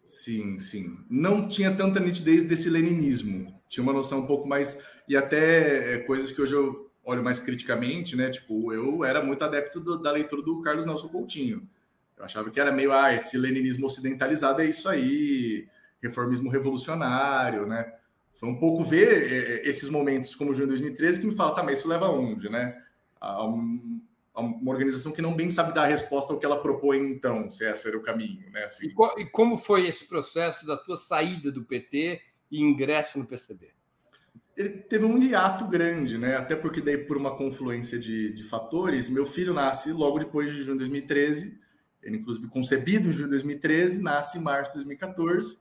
Sim, 0.05 0.59
sim. 0.59 0.97
Não 1.09 1.47
tinha 1.47 1.75
tanta 1.75 1.99
nitidez 1.99 2.43
desse 2.43 2.69
leninismo. 2.69 3.59
Tinha 3.67 3.83
uma 3.83 3.93
noção 3.93 4.19
um 4.19 4.27
pouco 4.27 4.47
mais. 4.47 4.85
E 5.07 5.17
até 5.17 5.95
é, 5.95 5.97
coisas 5.99 6.31
que 6.31 6.41
hoje 6.41 6.53
eu 6.53 6.91
olho 7.03 7.23
mais 7.23 7.39
criticamente, 7.39 8.15
né? 8.15 8.29
Tipo, 8.29 8.71
eu 8.73 9.03
era 9.03 9.23
muito 9.23 9.43
adepto 9.43 9.79
do, 9.79 9.97
da 9.97 10.11
leitura 10.11 10.41
do 10.41 10.61
Carlos 10.61 10.85
Nelson 10.85 11.07
Coutinho. 11.07 11.67
Eu 12.17 12.25
achava 12.25 12.49
que 12.49 12.59
era 12.59 12.71
meio, 12.71 12.93
ah, 12.93 13.13
esse 13.13 13.37
leninismo 13.37 13.85
ocidentalizado 13.85 14.61
é 14.61 14.65
isso 14.65 14.87
aí, 14.87 15.67
reformismo 16.01 16.49
revolucionário, 16.49 17.65
né? 17.65 17.93
Foi 18.35 18.49
um 18.49 18.59
pouco 18.59 18.83
ver 18.83 19.31
é, 19.31 19.37
é, 19.37 19.67
esses 19.67 19.89
momentos 19.89 20.35
como 20.35 20.51
o 20.51 20.53
junho 20.53 20.67
de 20.67 20.73
2013 20.73 21.21
que 21.21 21.27
me 21.27 21.35
fala, 21.35 21.55
tá, 21.55 21.63
mas 21.63 21.79
isso 21.79 21.87
leva 21.87 22.05
aonde, 22.05 22.49
né? 22.49 22.81
A 23.19 23.45
um, 23.45 24.01
uma 24.35 24.71
organização 24.71 25.11
que 25.11 25.21
não 25.21 25.33
bem 25.33 25.49
sabe 25.49 25.73
dar 25.73 25.83
a 25.83 25.87
resposta 25.87 26.33
ao 26.33 26.39
que 26.39 26.45
ela 26.45 26.61
propõe 26.61 26.99
então, 26.99 27.49
se 27.49 27.65
esse 27.65 27.87
era 27.87 27.97
o 27.97 28.03
caminho, 28.03 28.49
né? 28.51 28.65
Assim. 28.65 28.87
E, 28.87 29.21
e, 29.21 29.25
como 29.25 29.57
foi 29.57 29.87
esse 29.87 30.05
processo 30.05 30.65
da 30.65 30.77
tua 30.77 30.97
saída 30.97 31.51
do 31.51 31.63
PT 31.63 32.21
e 32.51 32.61
ingresso 32.61 33.17
no 33.17 33.25
PCB? 33.25 33.69
Ele 34.57 34.69
teve 34.69 35.03
um 35.05 35.21
hiato 35.21 35.67
grande, 35.67 36.17
né? 36.17 36.37
Até 36.37 36.55
porque 36.55 36.81
daí 36.81 36.97
por 36.97 37.17
uma 37.17 37.35
confluência 37.35 37.99
de, 37.99 38.33
de 38.33 38.43
fatores, 38.43 39.09
meu 39.09 39.25
filho 39.25 39.53
nasce 39.53 39.91
logo 39.91 40.19
depois 40.19 40.53
de 40.53 40.61
junho 40.61 40.77
de 40.77 40.79
2013, 40.79 41.59
ele 42.05 42.17
inclusive 42.17 42.47
concebido 42.47 43.09
em 43.09 43.11
junho 43.11 43.25
de 43.25 43.31
2013, 43.31 44.01
nasce 44.01 44.37
em 44.37 44.41
março 44.41 44.71
de 44.71 44.77
2014, 44.77 45.57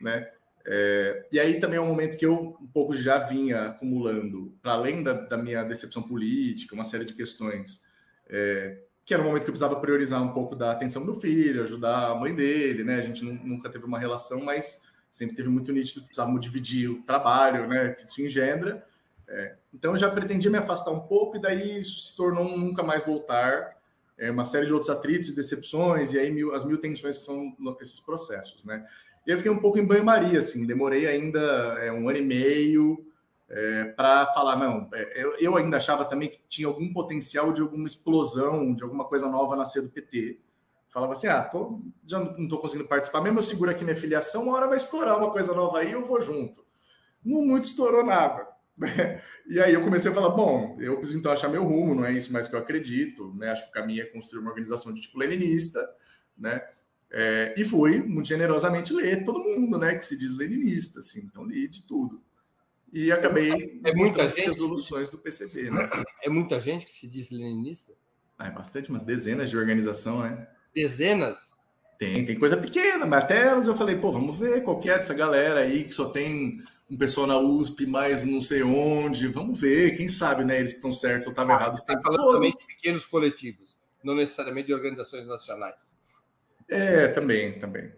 né? 0.00 0.30
É, 0.64 1.26
e 1.32 1.40
aí 1.40 1.60
também 1.60 1.78
é 1.78 1.80
um 1.80 1.86
momento 1.86 2.16
que 2.16 2.24
eu 2.24 2.56
um 2.60 2.66
pouco 2.66 2.94
já 2.94 3.18
vinha 3.18 3.68
acumulando, 3.68 4.54
para 4.62 4.72
além 4.72 5.02
da, 5.02 5.12
da 5.12 5.36
minha 5.36 5.62
decepção 5.64 6.02
política, 6.02 6.74
uma 6.74 6.84
série 6.84 7.04
de 7.04 7.14
questões 7.14 7.82
é, 8.28 8.78
que 9.04 9.14
era 9.14 9.22
um 9.22 9.26
momento 9.26 9.44
que 9.44 9.48
eu 9.48 9.54
precisava 9.54 9.80
priorizar 9.80 10.22
um 10.22 10.34
pouco 10.34 10.54
da 10.54 10.70
atenção 10.70 11.06
do 11.06 11.14
filho, 11.14 11.62
ajudar 11.62 12.08
a 12.10 12.14
mãe 12.14 12.34
dele, 12.34 12.84
né? 12.84 12.96
A 12.96 13.00
gente 13.00 13.24
nunca 13.24 13.70
teve 13.70 13.86
uma 13.86 13.98
relação, 13.98 14.44
mas 14.44 14.82
sempre 15.10 15.34
teve 15.34 15.48
muito 15.48 15.72
nítido 15.72 16.02
que 16.02 16.08
precisávamos 16.08 16.42
dividir 16.42 16.90
o 16.90 17.02
trabalho, 17.02 17.66
né? 17.66 17.94
Que 17.94 18.04
isso 18.04 18.20
engendra. 18.20 18.84
É, 19.26 19.56
então 19.72 19.92
eu 19.92 19.96
já 19.96 20.10
pretendia 20.10 20.50
me 20.50 20.58
afastar 20.58 20.90
um 20.90 21.00
pouco 21.00 21.38
e 21.38 21.40
daí 21.40 21.80
isso 21.80 22.00
se 22.00 22.14
tornou 22.14 22.44
um 22.44 22.58
nunca 22.58 22.82
mais 22.82 23.02
voltar. 23.02 23.77
É, 24.18 24.30
uma 24.30 24.44
série 24.44 24.66
de 24.66 24.72
outros 24.72 24.90
atritos 24.90 25.28
e 25.28 25.36
decepções 25.36 26.12
e 26.12 26.18
aí 26.18 26.30
mil, 26.30 26.52
as 26.52 26.64
mil 26.64 26.78
tensões 26.78 27.18
que 27.18 27.24
são 27.24 27.54
esses 27.80 28.00
processos, 28.00 28.64
né? 28.64 28.84
E 29.26 29.30
eu 29.30 29.36
fiquei 29.36 29.52
um 29.52 29.58
pouco 29.58 29.78
em 29.78 29.86
banho-maria, 29.86 30.38
assim, 30.38 30.66
demorei 30.66 31.06
ainda 31.06 31.40
é, 31.80 31.92
um 31.92 32.08
ano 32.08 32.18
e 32.18 32.22
meio 32.22 33.06
é, 33.48 33.84
para 33.84 34.26
falar, 34.28 34.56
não, 34.56 34.88
é, 34.92 35.22
eu, 35.22 35.36
eu, 35.38 35.56
ainda 35.56 35.76
achava 35.76 36.04
também 36.04 36.28
que 36.28 36.40
tinha 36.48 36.66
algum 36.66 36.92
potencial 36.92 37.52
de 37.52 37.60
alguma 37.60 37.86
explosão, 37.86 38.74
de 38.74 38.82
alguma 38.82 39.04
coisa 39.04 39.28
nova 39.28 39.54
nascer 39.54 39.82
do 39.82 39.90
PT. 39.90 40.40
Falava 40.90 41.12
assim, 41.12 41.28
ah, 41.28 41.42
tô, 41.42 41.80
já 42.06 42.18
não 42.18 42.44
estou 42.44 42.58
conseguindo 42.58 42.88
participar, 42.88 43.20
mesmo 43.20 43.38
eu 43.38 43.42
seguro 43.42 43.70
aqui 43.70 43.84
minha 43.84 43.94
filiação, 43.94 44.44
uma 44.44 44.56
hora 44.56 44.66
vai 44.66 44.78
estourar 44.78 45.16
uma 45.16 45.30
coisa 45.30 45.54
nova 45.54 45.78
aí, 45.78 45.92
eu 45.92 46.06
vou 46.06 46.20
junto. 46.20 46.64
Não 47.24 47.42
muito 47.42 47.64
estourou 47.64 48.02
nada. 48.02 48.47
E 49.50 49.58
aí 49.60 49.72
eu 49.72 49.80
comecei 49.80 50.10
a 50.10 50.14
falar, 50.14 50.28
bom, 50.28 50.76
eu 50.78 50.98
preciso 50.98 51.18
então 51.18 51.32
achar 51.32 51.48
meu 51.48 51.64
rumo, 51.64 51.94
não 51.94 52.04
é 52.04 52.12
isso 52.12 52.30
mais 52.30 52.46
que 52.46 52.54
eu 52.54 52.58
acredito, 52.58 53.32
né? 53.34 53.48
Acho 53.50 53.64
que 53.64 53.70
o 53.70 53.72
caminho 53.72 54.02
é 54.02 54.04
construir 54.04 54.42
uma 54.42 54.50
organização 54.50 54.92
de 54.92 55.00
tipo 55.00 55.18
leninista, 55.18 55.80
né? 56.36 56.62
É, 57.10 57.54
e 57.56 57.64
fui 57.64 57.98
muito 58.00 58.28
generosamente 58.28 58.92
ler 58.92 59.24
todo 59.24 59.42
mundo, 59.42 59.78
né, 59.78 59.94
que 59.94 60.04
se 60.04 60.18
diz 60.18 60.36
leninista, 60.36 60.98
assim, 60.98 61.22
então 61.24 61.44
li 61.44 61.66
de 61.66 61.82
tudo. 61.86 62.22
E 62.92 63.10
acabei 63.10 63.80
é 63.84 63.94
muita 63.94 64.28
gente 64.28 64.46
resoluções 64.46 65.10
do 65.10 65.18
PCB, 65.18 65.70
né? 65.70 65.88
É 66.22 66.28
muita 66.28 66.60
gente 66.60 66.84
que 66.84 66.92
se 66.92 67.06
diz 67.06 67.30
leninista? 67.30 67.94
Ah, 68.38 68.48
é 68.48 68.50
bastante, 68.50 68.90
umas 68.90 69.02
dezenas 69.02 69.48
de 69.48 69.56
organização, 69.56 70.20
né? 70.20 70.46
Dezenas? 70.74 71.52
Tem, 71.98 72.24
tem 72.24 72.38
coisa 72.38 72.56
pequena, 72.56 73.06
mas 73.06 73.24
até 73.24 73.46
elas 73.46 73.66
eu 73.66 73.76
falei, 73.76 73.96
pô, 73.96 74.12
vamos 74.12 74.38
ver 74.38 74.62
qual 74.62 74.78
que 74.78 74.90
é 74.90 74.96
dessa 74.96 75.14
galera 75.14 75.60
aí 75.60 75.84
que 75.84 75.92
só 75.92 76.10
tem 76.10 76.60
um 76.90 76.96
pessoal 76.96 77.26
na 77.26 77.38
USP, 77.38 77.86
mais 77.86 78.24
não 78.24 78.40
sei 78.40 78.62
onde, 78.62 79.28
vamos 79.28 79.60
ver, 79.60 79.96
quem 79.96 80.08
sabe, 80.08 80.44
né? 80.44 80.58
Eles 80.58 80.72
estão 80.72 80.92
certos 80.92 81.26
ou 81.26 81.32
estavam 81.32 81.54
ah, 81.54 81.58
errados. 81.58 81.80
Está 81.80 82.00
falando 82.00 82.22
todo. 82.22 82.34
também 82.34 82.52
de 82.52 82.66
pequenos 82.66 83.04
coletivos, 83.04 83.78
não 84.02 84.14
necessariamente 84.14 84.68
de 84.68 84.74
organizações 84.74 85.26
nacionais. 85.26 85.92
É, 86.68 87.08
também, 87.08 87.58
também. 87.58 87.92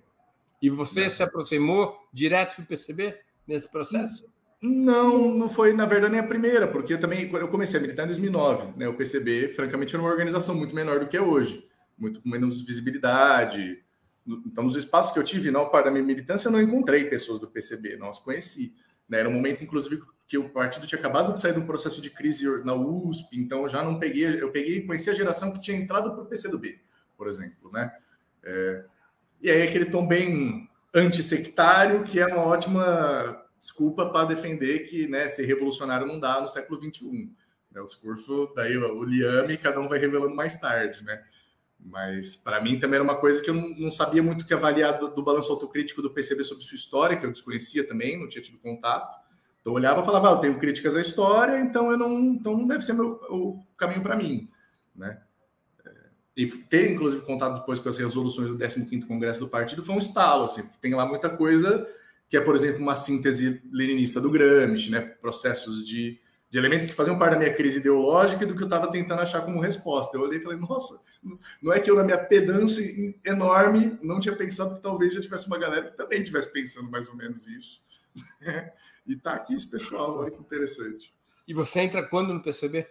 E 0.60 0.68
você 0.68 1.04
é. 1.04 1.10
se 1.10 1.22
aproximou 1.22 1.96
direto 2.12 2.60
do 2.60 2.66
PCB 2.66 3.18
nesse 3.46 3.68
processo? 3.68 4.24
Não, 4.62 5.34
não 5.34 5.48
foi, 5.48 5.72
na 5.72 5.86
verdade, 5.86 6.12
nem 6.12 6.20
a 6.20 6.26
primeira, 6.26 6.68
porque 6.68 6.96
também 6.98 7.30
eu 7.32 7.48
comecei 7.48 7.78
a 7.78 7.82
militar 7.82 8.04
em 8.04 8.08
2009. 8.08 8.78
Né? 8.78 8.86
O 8.86 8.94
PCB, 8.94 9.48
francamente, 9.48 9.94
era 9.94 10.02
uma 10.02 10.10
organização 10.10 10.54
muito 10.54 10.74
menor 10.74 11.00
do 11.00 11.06
que 11.06 11.16
é 11.16 11.22
hoje, 11.22 11.66
muito 11.96 12.20
menos 12.28 12.60
visibilidade. 12.60 13.82
Então, 14.26 14.64
nos 14.64 14.76
espaços 14.76 15.12
que 15.12 15.18
eu 15.18 15.24
tive, 15.24 15.50
na 15.50 15.64
parte 15.64 15.86
da 15.86 15.90
minha 15.90 16.04
militância, 16.04 16.48
eu 16.48 16.52
não 16.52 16.60
encontrei 16.60 17.04
pessoas 17.04 17.40
do 17.40 17.48
PCB, 17.48 17.96
não 17.96 18.08
as 18.08 18.18
conheci. 18.18 18.72
Né? 19.08 19.20
Era 19.20 19.28
um 19.28 19.32
momento, 19.32 19.64
inclusive, 19.64 20.02
que 20.26 20.38
o 20.38 20.48
partido 20.48 20.86
tinha 20.86 20.98
acabado 20.98 21.32
de 21.32 21.40
sair 21.40 21.52
de 21.52 21.58
um 21.58 21.66
processo 21.66 22.00
de 22.00 22.10
crise 22.10 22.46
na 22.64 22.72
USP, 22.72 23.36
então 23.40 23.62
eu 23.62 23.68
já 23.68 23.82
não 23.82 23.98
peguei, 23.98 24.40
eu 24.40 24.52
peguei, 24.52 24.86
conheci 24.86 25.10
a 25.10 25.14
geração 25.14 25.52
que 25.52 25.60
tinha 25.60 25.76
entrado 25.76 26.12
para 26.12 26.22
o 26.22 26.26
PCdoB, 26.26 26.80
por 27.18 27.26
exemplo, 27.26 27.70
né? 27.72 27.92
É, 28.44 28.84
e 29.42 29.50
aí 29.50 29.62
aquele 29.62 29.86
tom 29.86 30.06
bem 30.06 30.70
antissectário, 30.94 32.04
que 32.04 32.20
é 32.20 32.26
uma 32.26 32.44
ótima 32.44 33.44
desculpa 33.58 34.06
para 34.06 34.28
defender 34.28 34.88
que 34.88 35.08
né, 35.08 35.28
ser 35.28 35.46
revolucionário 35.46 36.06
não 36.06 36.20
dá 36.20 36.40
no 36.40 36.48
século 36.48 36.80
XXI. 36.80 37.30
Né, 37.72 37.80
o 37.80 37.86
discurso, 37.86 38.52
daí 38.54 38.76
o 38.76 39.04
liame, 39.04 39.56
cada 39.56 39.80
um 39.80 39.88
vai 39.88 39.98
revelando 39.98 40.34
mais 40.34 40.58
tarde, 40.58 41.04
né? 41.04 41.22
Mas 41.84 42.36
para 42.36 42.62
mim 42.62 42.78
também 42.78 42.96
era 42.96 43.04
uma 43.04 43.16
coisa 43.16 43.42
que 43.42 43.50
eu 43.50 43.54
não 43.54 43.90
sabia 43.90 44.22
muito 44.22 44.42
o 44.42 44.46
que 44.46 44.54
avaliar 44.54 44.98
do, 44.98 45.08
do, 45.08 45.22
balanço 45.22 45.50
autocrítico 45.50 46.02
do 46.02 46.10
PCB 46.10 46.44
sobre 46.44 46.64
sua 46.64 46.76
história, 46.76 47.16
que 47.16 47.24
eu 47.24 47.32
desconhecia 47.32 47.86
também, 47.86 48.18
não 48.18 48.28
tinha 48.28 48.42
tido 48.42 48.58
contato. 48.58 49.16
Então 49.60 49.72
eu 49.72 49.76
olhava 49.76 50.02
e 50.02 50.04
falava, 50.04 50.28
ah, 50.28 50.32
eu 50.32 50.38
tenho 50.38 50.58
críticas 50.58 50.96
à 50.96 51.00
história, 51.00 51.60
então 51.60 51.90
eu 51.90 51.98
não, 51.98 52.18
então 52.32 52.56
não 52.56 52.66
deve 52.66 52.82
ser 52.84 52.92
meu, 52.92 53.20
o 53.30 53.62
caminho 53.76 54.02
para 54.02 54.16
mim, 54.16 54.48
né? 54.94 55.20
É, 55.84 55.90
e 56.36 56.46
ter, 56.46 56.92
inclusive, 56.92 57.22
contato 57.22 57.60
depois 57.60 57.80
com 57.80 57.88
as 57.88 57.98
resoluções 57.98 58.48
do 58.48 58.56
15º 58.56 59.06
Congresso 59.06 59.40
do 59.40 59.48
Partido 59.48 59.84
foi 59.84 59.94
um 59.94 59.98
estalo, 59.98 60.44
assim, 60.44 60.68
tem 60.80 60.94
lá 60.94 61.06
muita 61.06 61.28
coisa 61.28 61.86
que 62.30 62.36
é, 62.36 62.40
por 62.40 62.54
exemplo, 62.54 62.80
uma 62.80 62.94
síntese 62.94 63.60
leninista 63.72 64.20
do 64.20 64.30
Gramsci, 64.30 64.88
né? 64.88 65.00
processos 65.00 65.84
de, 65.84 66.20
de 66.50 66.58
elementos 66.58 66.86
que 66.86 66.92
faziam 66.92 67.16
parte 67.16 67.34
da 67.34 67.38
minha 67.38 67.54
crise 67.54 67.78
ideológica 67.78 68.42
e 68.42 68.46
do 68.46 68.56
que 68.56 68.62
eu 68.62 68.66
estava 68.66 68.90
tentando 68.90 69.22
achar 69.22 69.42
como 69.42 69.60
resposta. 69.60 70.16
Eu 70.16 70.22
olhei 70.22 70.40
e 70.40 70.42
falei, 70.42 70.58
nossa, 70.58 71.00
não 71.62 71.72
é 71.72 71.78
que 71.78 71.88
eu, 71.88 71.94
na 71.94 72.02
minha 72.02 72.18
pedância 72.18 72.82
enorme, 73.24 73.96
não 74.02 74.18
tinha 74.18 74.34
pensado 74.34 74.74
que 74.74 74.82
talvez 74.82 75.14
já 75.14 75.20
tivesse 75.20 75.46
uma 75.46 75.58
galera 75.58 75.90
que 75.90 75.96
também 75.96 76.18
estivesse 76.18 76.52
pensando 76.52 76.90
mais 76.90 77.08
ou 77.08 77.14
menos 77.14 77.46
isso. 77.46 77.80
e 79.06 79.14
tá 79.14 79.34
aqui 79.34 79.54
esse 79.54 79.70
pessoal, 79.70 80.18
olha 80.18 80.32
que 80.32 80.40
interessante. 80.40 81.14
E 81.46 81.54
você 81.54 81.80
entra 81.80 82.02
quando 82.02 82.34
no 82.34 82.42
PCB? 82.42 82.84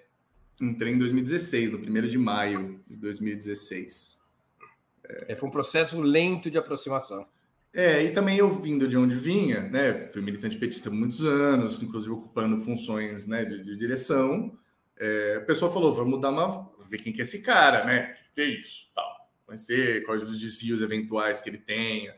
Entrei 0.62 0.94
em 0.94 0.98
2016, 0.98 1.74
no 1.74 1.80
1 1.80 2.08
de 2.08 2.18
maio 2.18 2.82
de 2.88 2.96
2016. 2.96 4.22
É, 5.28 5.36
foi 5.36 5.50
um 5.50 5.52
processo 5.52 6.00
lento 6.00 6.50
de 6.50 6.58
aproximação. 6.58 7.28
É, 7.74 8.04
e 8.04 8.12
também 8.12 8.38
eu 8.38 8.50
vindo 8.60 8.88
de 8.88 8.98
onde 8.98 9.16
vinha, 9.16 9.62
né? 9.70 10.08
Fui 10.12 10.22
militante 10.22 10.58
petista 10.58 10.90
muitos 10.90 11.24
anos, 11.24 11.84
inclusive 11.84 12.12
ocupando 12.12 12.60
funções 12.62 13.28
né, 13.28 13.46
de, 13.46 13.64
de 13.64 13.76
direção. 13.76 14.58
É, 14.98 15.36
a 15.38 15.42
pessoa 15.42 15.72
falou: 15.72 15.94
vamos 15.94 16.20
dar 16.20 16.32
uma. 16.32 16.70
ver 16.90 16.98
quem 16.98 17.14
que 17.14 17.22
é 17.22 17.24
esse 17.24 17.42
cara, 17.44 17.86
né? 17.86 18.14
O 18.32 18.34
que 18.34 18.42
é 18.42 18.46
isso? 18.46 18.90
Tal. 18.94 19.06
Conhecer 19.46 20.04
quais 20.04 20.24
os 20.24 20.40
desvios 20.40 20.82
eventuais 20.82 21.40
que 21.42 21.50
ele 21.50 21.60
tenha. 21.60 22.16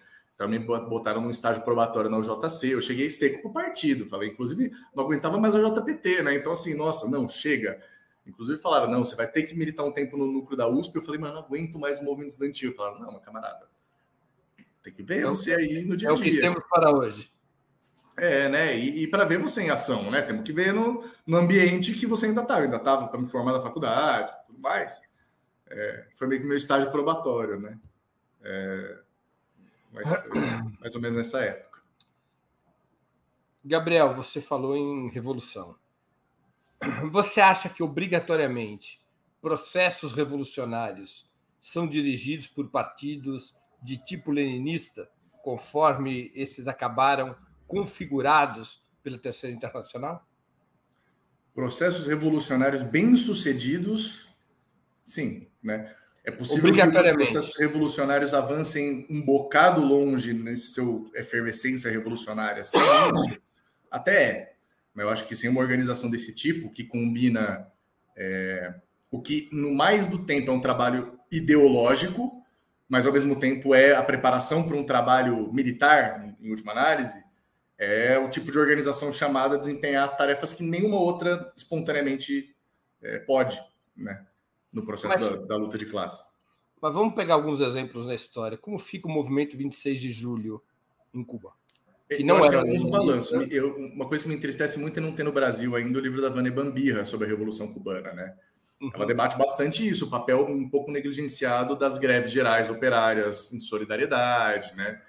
Me 0.47 0.57
botaram 0.57 1.21
num 1.21 1.29
estágio 1.29 1.61
probatório 1.61 2.09
na 2.09 2.17
UJC. 2.17 2.69
Eu 2.69 2.81
cheguei 2.81 3.11
seco 3.11 3.43
pro 3.43 3.53
partido. 3.53 4.07
Falei, 4.09 4.29
inclusive, 4.29 4.71
não 4.95 5.03
aguentava 5.03 5.37
mais 5.37 5.55
a 5.55 5.59
JPT, 5.59 6.23
né? 6.23 6.33
Então, 6.33 6.51
assim, 6.51 6.75
nossa, 6.75 7.07
não, 7.07 7.29
chega. 7.29 7.79
Inclusive 8.25 8.59
falaram, 8.59 8.89
não, 8.89 9.05
você 9.05 9.15
vai 9.15 9.29
ter 9.29 9.43
que 9.43 9.53
militar 9.53 9.83
um 9.83 9.91
tempo 9.91 10.17
no 10.17 10.25
núcleo 10.25 10.57
da 10.57 10.67
USP. 10.67 10.95
Eu 10.95 11.03
falei, 11.03 11.19
mas 11.19 11.31
não 11.31 11.41
aguento 11.41 11.77
mais 11.77 11.99
o 11.99 12.03
movimento 12.03 12.31
estudantil. 12.31 12.73
Falaram, 12.73 12.99
não, 12.99 13.19
camarada, 13.19 13.67
tem 14.83 14.93
que 14.93 15.03
ver 15.03 15.19
então, 15.19 15.35
você 15.35 15.53
aí 15.53 15.83
no 15.83 15.95
dia 15.95 16.09
a 16.09 16.13
dia. 16.13 16.25
É 16.25 16.29
o 16.29 16.33
que 16.33 16.41
temos 16.41 16.63
para 16.69 16.91
hoje. 16.91 17.31
É, 18.17 18.49
né? 18.49 18.77
E, 18.77 19.03
e 19.03 19.07
para 19.07 19.25
ver 19.25 19.39
você 19.39 19.63
em 19.63 19.69
ação, 19.69 20.11
né? 20.11 20.21
Temos 20.21 20.43
que 20.43 20.51
ver 20.51 20.73
no, 20.73 21.03
no 21.25 21.37
ambiente 21.37 21.93
que 21.93 22.05
você 22.05 22.27
ainda 22.27 22.41
estava. 22.41 22.61
Ainda 22.61 22.77
estava 22.77 23.07
para 23.07 23.19
me 23.19 23.27
formar 23.27 23.53
na 23.53 23.61
faculdade, 23.61 24.31
tudo 24.47 24.59
mais. 24.59 25.01
É, 25.69 26.07
foi 26.15 26.27
meio 26.27 26.41
que 26.41 26.47
meu 26.47 26.57
estágio 26.57 26.91
probatório, 26.91 27.59
né? 27.59 27.79
É, 28.43 28.99
mas 29.91 30.07
mais 30.79 30.95
ou 30.95 31.01
menos 31.01 31.17
nessa 31.17 31.39
época. 31.39 31.81
Gabriel, 33.63 34.15
você 34.15 34.41
falou 34.41 34.75
em 34.75 35.09
revolução. 35.09 35.75
Você 37.11 37.39
acha 37.39 37.69
que 37.69 37.83
obrigatoriamente 37.83 38.99
processos 39.39 40.13
revolucionários 40.13 41.31
são 41.59 41.87
dirigidos 41.87 42.47
por 42.47 42.69
partidos 42.69 43.55
de 43.81 43.97
tipo 43.97 44.31
leninista, 44.31 45.09
conforme 45.43 46.31
esses 46.35 46.67
acabaram 46.67 47.35
configurados 47.67 48.83
pela 49.01 49.17
Terceira 49.17 49.55
Internacional? 49.55 50.25
Processos 51.53 52.07
revolucionários 52.07 52.83
bem-sucedidos, 52.83 54.27
sim, 55.03 55.47
né? 55.61 55.93
É 56.23 56.29
possível 56.29 56.71
que 56.71 56.81
os 56.81 57.11
processos 57.11 57.57
revolucionários 57.57 58.33
avancem 58.33 59.07
um 59.09 59.21
bocado 59.21 59.81
longe 59.81 60.33
nesse 60.33 60.67
seu 60.67 61.09
efervescência 61.15 61.89
revolucionária. 61.89 62.63
Sem 62.63 62.79
isso, 62.79 63.41
até 63.89 64.23
é. 64.23 64.55
Mas 64.93 65.05
eu 65.05 65.09
acho 65.09 65.27
que 65.27 65.35
sem 65.35 65.49
uma 65.49 65.61
organização 65.61 66.11
desse 66.11 66.35
tipo, 66.35 66.69
que 66.69 66.83
combina 66.83 67.67
é, 68.15 68.75
o 69.09 69.21
que, 69.21 69.49
no 69.51 69.73
mais 69.73 70.05
do 70.05 70.23
tempo, 70.23 70.51
é 70.51 70.53
um 70.53 70.61
trabalho 70.61 71.19
ideológico, 71.31 72.40
mas 72.91 73.07
ao 73.07 73.13
mesmo 73.13 73.37
tempo 73.39 73.73
é 73.73 73.95
a 73.95 74.03
preparação 74.03 74.67
para 74.67 74.75
um 74.75 74.83
trabalho 74.83 75.49
militar, 75.53 76.35
em 76.41 76.49
última 76.49 76.73
análise, 76.73 77.23
é 77.77 78.19
o 78.19 78.29
tipo 78.29 78.51
de 78.51 78.59
organização 78.59 79.13
chamada 79.13 79.55
a 79.55 79.57
desempenhar 79.57 80.03
as 80.03 80.17
tarefas 80.17 80.51
que 80.51 80.61
nenhuma 80.61 80.97
outra 80.97 81.53
espontaneamente 81.55 82.53
é, 83.01 83.19
pode, 83.19 83.57
né, 83.95 84.27
no 84.73 84.85
processo 84.85 85.17
mas, 85.17 85.29
da, 85.29 85.37
da, 85.37 85.55
luta 85.55 85.77
de 85.77 85.85
classe. 85.85 86.27
Mas 86.81 86.93
vamos 86.93 87.15
pegar 87.15 87.35
alguns 87.35 87.61
exemplos 87.61 88.05
na 88.05 88.13
história. 88.13 88.57
Como 88.57 88.77
fica 88.77 89.07
o 89.07 89.11
movimento 89.11 89.55
26 89.55 89.97
de 89.97 90.11
julho 90.11 90.61
em 91.13 91.23
Cuba? 91.23 91.53
Que 92.09 92.25
não 92.25 92.43
era 92.43 92.61
um 92.61 92.89
balanço. 92.89 93.37
Eu, 93.49 93.73
uma 93.73 94.05
coisa 94.05 94.25
que 94.25 94.29
me 94.29 94.35
entristece 94.35 94.77
muito 94.77 94.99
é 94.99 95.01
não 95.01 95.13
ter 95.13 95.23
no 95.23 95.31
Brasil 95.31 95.77
ainda 95.77 95.97
o 95.97 96.01
livro 96.01 96.21
da 96.21 96.27
Vânia 96.27 96.51
Bambirra 96.51 97.05
sobre 97.05 97.25
a 97.25 97.29
Revolução 97.29 97.71
Cubana, 97.71 98.11
né? 98.11 98.35
Ela 98.93 99.05
debate 99.05 99.37
bastante 99.37 99.87
isso, 99.87 100.05
o 100.05 100.09
papel 100.09 100.45
um 100.45 100.67
pouco 100.67 100.91
negligenciado 100.91 101.75
das 101.75 101.97
greves 101.97 102.31
gerais 102.31 102.69
operárias 102.69 103.53
em 103.53 103.59
solidariedade, 103.59 104.75
né? 104.75 104.99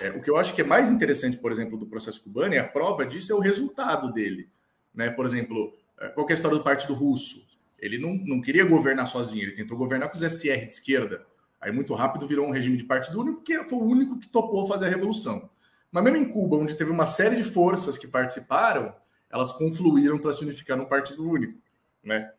É, 0.00 0.10
o 0.10 0.20
que 0.20 0.30
eu 0.30 0.36
acho 0.36 0.54
que 0.54 0.62
é 0.62 0.64
mais 0.64 0.90
interessante, 0.90 1.36
por 1.36 1.52
exemplo, 1.52 1.76
do 1.76 1.86
processo 1.86 2.22
cubano, 2.22 2.54
e 2.54 2.58
a 2.58 2.66
prova 2.66 3.04
disso 3.04 3.32
é 3.32 3.34
o 3.34 3.40
resultado 3.40 4.12
dele. 4.12 4.48
Né? 4.94 5.10
Por 5.10 5.26
exemplo, 5.26 5.74
é, 6.00 6.08
qual 6.08 6.26
é 6.28 6.32
a 6.32 6.34
história 6.34 6.56
do 6.56 6.64
Partido 6.64 6.94
Russo? 6.94 7.58
Ele 7.78 7.98
não, 7.98 8.14
não 8.14 8.40
queria 8.40 8.64
governar 8.64 9.06
sozinho, 9.06 9.44
ele 9.44 9.52
tentou 9.52 9.76
governar 9.76 10.08
com 10.08 10.16
os 10.16 10.22
SR 10.22 10.64
de 10.64 10.72
esquerda. 10.72 11.26
Aí, 11.60 11.70
muito 11.70 11.94
rápido, 11.94 12.26
virou 12.26 12.46
um 12.46 12.50
regime 12.50 12.76
de 12.76 12.84
partido 12.84 13.20
único, 13.20 13.38
porque 13.38 13.64
foi 13.64 13.78
o 13.78 13.84
único 13.84 14.18
que 14.18 14.28
topou 14.28 14.66
fazer 14.66 14.86
a 14.86 14.88
revolução. 14.88 15.48
Mas 15.90 16.04
mesmo 16.04 16.18
em 16.18 16.28
Cuba, 16.28 16.56
onde 16.56 16.74
teve 16.74 16.90
uma 16.90 17.06
série 17.06 17.36
de 17.36 17.44
forças 17.44 17.98
que 17.98 18.06
participaram, 18.06 18.94
elas 19.30 19.52
confluíram 19.52 20.18
para 20.18 20.32
se 20.32 20.42
unificar 20.42 20.76
num 20.76 20.86
partido 20.86 21.28
único. 21.28 21.58
Né? 22.02 22.30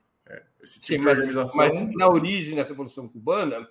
Esse 0.61 0.79
tipo 0.79 1.03
Sim, 1.03 1.09
de 1.13 1.19
organização. 1.19 1.57
Mas, 1.57 1.95
na 1.95 2.07
origem 2.07 2.55
da 2.55 2.63
Revolução 2.63 3.07
Cubana, 3.07 3.67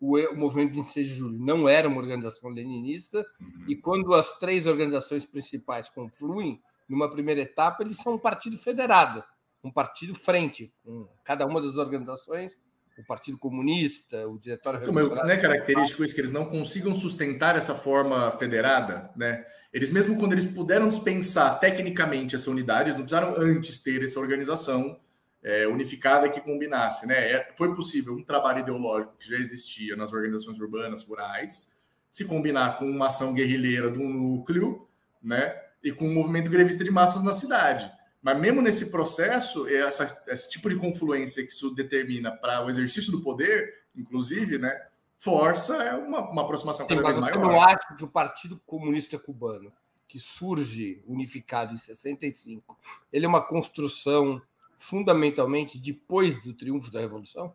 o, 0.00 0.18
o 0.18 0.36
movimento 0.36 0.74
26 0.74 1.06
de 1.06 1.14
julho 1.14 1.38
não 1.38 1.68
era 1.68 1.88
uma 1.88 1.98
organização 1.98 2.50
leninista, 2.50 3.24
uhum. 3.40 3.64
e 3.68 3.76
quando 3.76 4.12
as 4.14 4.38
três 4.38 4.66
organizações 4.66 5.24
principais 5.24 5.88
confluem, 5.88 6.60
numa 6.88 7.10
primeira 7.10 7.40
etapa, 7.40 7.82
eles 7.82 7.96
são 7.96 8.14
um 8.14 8.18
partido 8.18 8.58
federado, 8.58 9.24
um 9.62 9.70
partido 9.70 10.14
frente, 10.14 10.72
com 10.84 11.08
cada 11.24 11.46
uma 11.46 11.60
das 11.60 11.76
organizações 11.76 12.58
o 12.98 13.04
Partido 13.04 13.36
Comunista, 13.38 14.26
o 14.28 14.38
Diretório 14.38 14.80
então, 14.80 14.92
Não 14.92 15.30
é 15.30 15.36
característico 15.36 16.04
isso 16.04 16.14
que 16.14 16.20
eles 16.20 16.32
não 16.32 16.46
consigam 16.46 16.94
sustentar 16.94 17.56
essa 17.56 17.74
forma 17.74 18.30
federada, 18.32 19.10
né? 19.16 19.44
Eles 19.72 19.90
mesmo 19.90 20.16
quando 20.16 20.32
eles 20.32 20.44
puderam 20.44 20.88
dispensar 20.88 21.58
tecnicamente 21.58 22.36
essa 22.36 22.50
unidade, 22.50 22.90
eles 22.90 22.98
não 22.98 23.04
precisaram 23.04 23.34
antes 23.36 23.82
ter 23.82 24.02
essa 24.02 24.20
organização 24.20 24.98
é, 25.44 25.68
unificada 25.68 26.28
que 26.28 26.40
combinasse, 26.40 27.06
né? 27.06 27.32
É, 27.32 27.52
foi 27.56 27.74
possível 27.74 28.14
um 28.14 28.24
trabalho 28.24 28.60
ideológico 28.60 29.14
que 29.18 29.28
já 29.28 29.36
existia 29.36 29.94
nas 29.94 30.10
organizações 30.12 30.58
urbanas 30.58 31.04
rurais 31.04 31.76
se 32.10 32.24
combinar 32.24 32.78
com 32.78 32.86
uma 32.86 33.08
ação 33.08 33.34
guerrilheira 33.34 33.90
do 33.90 34.00
núcleo, 34.00 34.88
né? 35.22 35.54
E 35.82 35.92
com 35.92 36.08
um 36.08 36.14
movimento 36.14 36.50
grevista 36.50 36.82
de 36.82 36.90
massas 36.90 37.22
na 37.22 37.32
cidade. 37.32 37.92
Mas 38.22 38.40
mesmo 38.40 38.62
nesse 38.62 38.90
processo, 38.90 39.68
essa, 39.68 40.22
esse 40.28 40.48
tipo 40.48 40.70
de 40.70 40.76
confluência 40.76 41.44
que 41.44 41.52
isso 41.52 41.74
determina 41.74 42.32
para 42.32 42.64
o 42.64 42.70
exercício 42.70 43.12
do 43.12 43.20
poder, 43.20 43.82
inclusive, 43.94 44.56
né, 44.56 44.74
força 45.18 45.76
é 45.82 45.94
uma, 45.94 46.30
uma 46.30 46.42
aproximação 46.42 46.86
Sim, 46.86 46.96
cada 46.96 47.02
vez 47.02 47.18
maior. 47.18 47.34
Eu 47.34 47.42
não 47.42 47.60
acho 47.60 47.96
que 47.98 48.04
o 48.04 48.08
Partido 48.08 48.58
Comunista 48.64 49.18
Cubano, 49.18 49.70
que 50.08 50.18
surge 50.18 51.02
unificado 51.06 51.74
em 51.74 51.76
65, 51.76 52.78
ele 53.12 53.26
é 53.26 53.28
uma 53.28 53.46
construção 53.46 54.40
fundamentalmente 54.84 55.78
depois 55.78 56.40
do 56.42 56.52
triunfo 56.52 56.90
da 56.90 57.00
Revolução? 57.00 57.54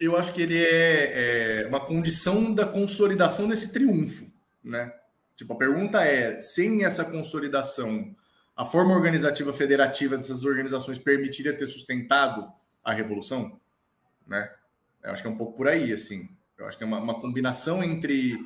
Eu 0.00 0.16
acho 0.16 0.32
que 0.32 0.42
ele 0.42 0.56
é, 0.56 1.62
é 1.62 1.66
uma 1.66 1.80
condição 1.80 2.52
da 2.54 2.64
consolidação 2.64 3.48
desse 3.48 3.72
triunfo, 3.72 4.30
né? 4.62 4.94
Tipo, 5.36 5.52
a 5.52 5.56
pergunta 5.56 6.04
é, 6.04 6.40
sem 6.40 6.84
essa 6.84 7.04
consolidação 7.04 8.14
a 8.58 8.64
forma 8.64 8.92
organizativa 8.92 9.52
federativa 9.52 10.16
dessas 10.16 10.42
organizações 10.42 10.98
permitiria 10.98 11.56
ter 11.56 11.68
sustentado 11.68 12.52
a 12.82 12.92
revolução, 12.92 13.60
né? 14.26 14.52
Eu 15.00 15.12
acho 15.12 15.22
que 15.22 15.28
é 15.28 15.30
um 15.30 15.36
pouco 15.36 15.56
por 15.56 15.68
aí, 15.68 15.92
assim. 15.92 16.28
Eu 16.58 16.66
acho 16.66 16.76
que 16.76 16.82
é 16.82 16.86
uma, 16.86 16.98
uma 16.98 17.20
combinação 17.20 17.84
entre 17.84 18.36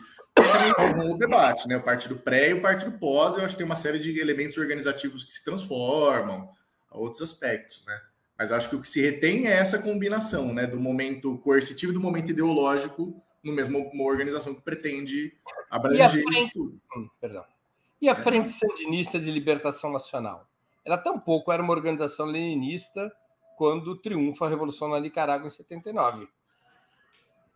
o 1.11 1.17
debate, 1.17 1.67
né? 1.67 1.79
O 1.79 1.83
partido 1.83 2.17
pré 2.17 2.51
e 2.51 2.53
o 2.55 2.61
partido 2.61 2.93
pós. 2.99 3.37
Eu 3.37 3.45
acho 3.45 3.55
que 3.55 3.59
tem 3.59 3.65
uma 3.65 3.75
série 3.75 3.99
de 3.99 4.21
elementos 4.21 4.59
organizativos 4.59 5.25
que 5.25 5.33
se 5.33 5.43
transformam, 5.43 6.51
outros 6.95 7.23
aspectos, 7.23 7.85
né? 7.87 8.01
Mas 8.39 8.51
acho 8.51 8.69
que 8.69 8.77
o 8.77 8.83
que 8.83 8.89
se 8.89 9.01
retém 9.01 9.47
é 9.47 9.53
essa 9.53 9.79
combinação, 9.79 10.53
né? 10.53 10.67
Do 10.67 10.81
momento 10.81 11.39
coercitivo 11.39 11.93
e 11.93 11.95
do 11.95 12.01
momento 12.01 12.31
ideológico 12.31 13.23
no 13.43 13.53
mesmo 13.53 13.79
uma 13.93 14.05
organização 14.05 14.55
que 14.55 14.63
pretende 14.63 15.33
abranger 15.71 16.23
frente... 16.23 16.53
tudo. 16.53 16.81
Hum, 16.97 17.09
perdão. 17.21 17.45
E 18.01 18.09
a 18.09 18.15
Frente 18.15 18.51
Sandinista 18.51 19.19
de 19.19 19.31
Libertação 19.31 19.93
Nacional? 19.93 20.49
Ela 20.85 20.99
tampouco 20.99 21.53
era 21.53 21.63
uma 21.63 21.73
organização 21.73 22.27
leninista 22.27 23.13
quando 23.57 23.97
triunfa 23.97 24.47
a 24.47 24.49
Revolução 24.49 24.89
na 24.89 24.99
Nicarágua 24.99 25.47
em 25.47 25.51
79. 25.51 26.27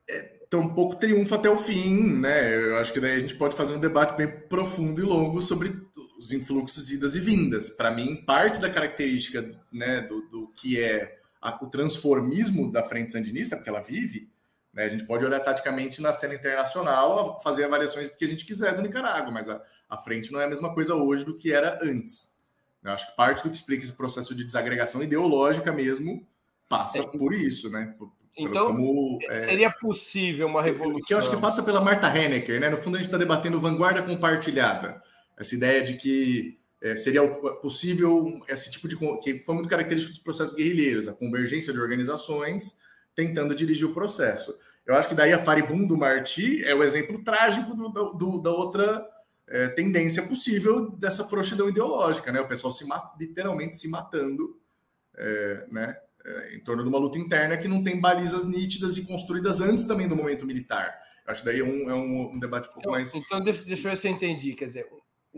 É, 0.08 0.22
tampouco 0.48 0.94
triunfa 0.96 1.34
até 1.34 1.50
o 1.50 1.56
fim, 1.56 2.20
né? 2.20 2.54
Eu 2.54 2.76
acho 2.78 2.92
que 2.92 3.00
daí 3.00 3.16
a 3.16 3.18
gente 3.18 3.34
pode 3.34 3.56
fazer 3.56 3.74
um 3.74 3.80
debate 3.80 4.16
bem 4.16 4.30
profundo 4.48 5.00
e 5.00 5.04
longo 5.04 5.42
sobre 5.42 5.70
os 6.18 6.32
influxos 6.32 6.90
idas 6.90 7.16
e 7.16 7.20
vindas. 7.20 7.70
Para 7.70 7.90
mim, 7.90 8.16
parte 8.16 8.60
da 8.60 8.70
característica 8.70 9.50
né, 9.72 10.00
do, 10.02 10.22
do 10.28 10.48
que 10.48 10.80
é 10.80 11.18
a, 11.40 11.56
o 11.62 11.68
transformismo 11.68 12.70
da 12.70 12.82
Frente 12.82 13.12
Sandinista, 13.12 13.56
porque 13.56 13.68
ela 13.68 13.80
vive, 13.80 14.28
né? 14.76 14.84
A 14.84 14.88
gente 14.88 15.04
pode 15.04 15.24
olhar 15.24 15.40
taticamente 15.40 16.02
na 16.02 16.12
cena 16.12 16.34
internacional, 16.34 17.40
fazer 17.40 17.64
avaliações 17.64 18.10
do 18.10 18.16
que 18.16 18.24
a 18.24 18.28
gente 18.28 18.44
quiser 18.44 18.74
do 18.74 18.82
Nicarágua, 18.82 19.32
mas 19.32 19.48
a, 19.48 19.62
a 19.88 19.96
frente 19.96 20.30
não 20.30 20.38
é 20.38 20.44
a 20.44 20.48
mesma 20.48 20.72
coisa 20.74 20.94
hoje 20.94 21.24
do 21.24 21.36
que 21.36 21.52
era 21.52 21.78
antes. 21.82 22.34
Eu 22.84 22.92
acho 22.92 23.10
que 23.10 23.16
parte 23.16 23.42
do 23.42 23.48
que 23.48 23.56
explica 23.56 23.82
esse 23.82 23.92
processo 23.92 24.34
de 24.34 24.44
desagregação 24.44 25.02
ideológica 25.02 25.72
mesmo 25.72 26.26
passa 26.68 26.98
é, 26.98 27.02
por 27.06 27.32
isso, 27.32 27.70
né? 27.70 27.94
Por, 27.98 28.12
então, 28.38 28.66
como, 28.66 29.18
é, 29.30 29.40
seria 29.40 29.70
possível 29.70 30.46
uma 30.46 30.60
revolução. 30.60 31.02
Que 31.06 31.14
eu 31.14 31.18
acho 31.18 31.30
que 31.30 31.36
passa 31.38 31.62
pela 31.62 31.80
Marta 31.80 32.06
Hennecker, 32.06 32.60
né? 32.60 32.68
No 32.68 32.76
fundo, 32.76 32.96
a 32.96 32.98
gente 32.98 33.06
está 33.06 33.16
debatendo 33.16 33.58
vanguarda 33.58 34.02
compartilhada. 34.02 35.02
Essa 35.38 35.54
ideia 35.54 35.82
de 35.82 35.94
que 35.94 36.58
é, 36.80 36.94
seria 36.96 37.26
possível 37.60 38.40
esse 38.48 38.70
tipo 38.70 38.88
de. 38.88 38.96
que 39.22 39.40
foi 39.40 39.54
muito 39.54 39.68
característico 39.68 40.12
dos 40.12 40.22
processos 40.22 40.54
guerrilheiros, 40.54 41.08
a 41.08 41.12
convergência 41.12 41.72
de 41.72 41.80
organizações 41.80 42.78
tentando 43.14 43.54
dirigir 43.54 43.86
o 43.86 43.94
processo. 43.94 44.56
Eu 44.86 44.94
acho 44.94 45.08
que 45.08 45.14
daí 45.14 45.32
a 45.32 45.42
Faribun 45.42 45.86
do 45.86 45.96
Marti 45.96 46.62
é 46.64 46.74
o 46.74 46.84
exemplo 46.84 47.22
trágico 47.24 47.74
do, 47.74 47.88
do, 48.12 48.38
da 48.38 48.50
outra 48.50 49.04
é, 49.48 49.68
tendência 49.68 50.22
possível 50.22 50.90
dessa 50.90 51.24
frouxidão 51.24 51.68
ideológica, 51.68 52.30
né? 52.30 52.40
O 52.40 52.48
pessoal 52.48 52.72
se 52.72 52.84
literalmente 53.18 53.76
se 53.76 53.88
matando, 53.88 54.60
é, 55.16 55.66
né? 55.70 55.96
É, 56.24 56.56
em 56.56 56.60
torno 56.60 56.82
de 56.82 56.88
uma 56.88 56.98
luta 56.98 57.18
interna 57.18 57.56
que 57.56 57.68
não 57.68 57.82
tem 57.82 58.00
balizas 58.00 58.44
nítidas 58.44 58.96
e 58.96 59.06
construídas 59.06 59.60
antes 59.60 59.84
também 59.84 60.08
do 60.08 60.16
momento 60.16 60.44
militar. 60.44 60.92
Eu 61.24 61.32
acho 61.32 61.42
que 61.42 61.46
daí 61.46 61.60
é 61.60 61.64
um, 61.64 61.90
é 61.90 61.94
um, 61.94 62.32
um 62.34 62.38
debate 62.38 62.68
um 62.68 62.72
pouco 62.72 62.80
então, 62.80 62.92
mais. 62.92 63.14
Então, 63.14 63.40
deixa, 63.40 63.64
deixa 63.64 63.88
eu 63.88 63.92
ver 63.92 63.96
se 63.96 64.08
eu 64.08 64.12
entendi. 64.12 64.54
Quer 64.54 64.66
dizer, 64.66 64.88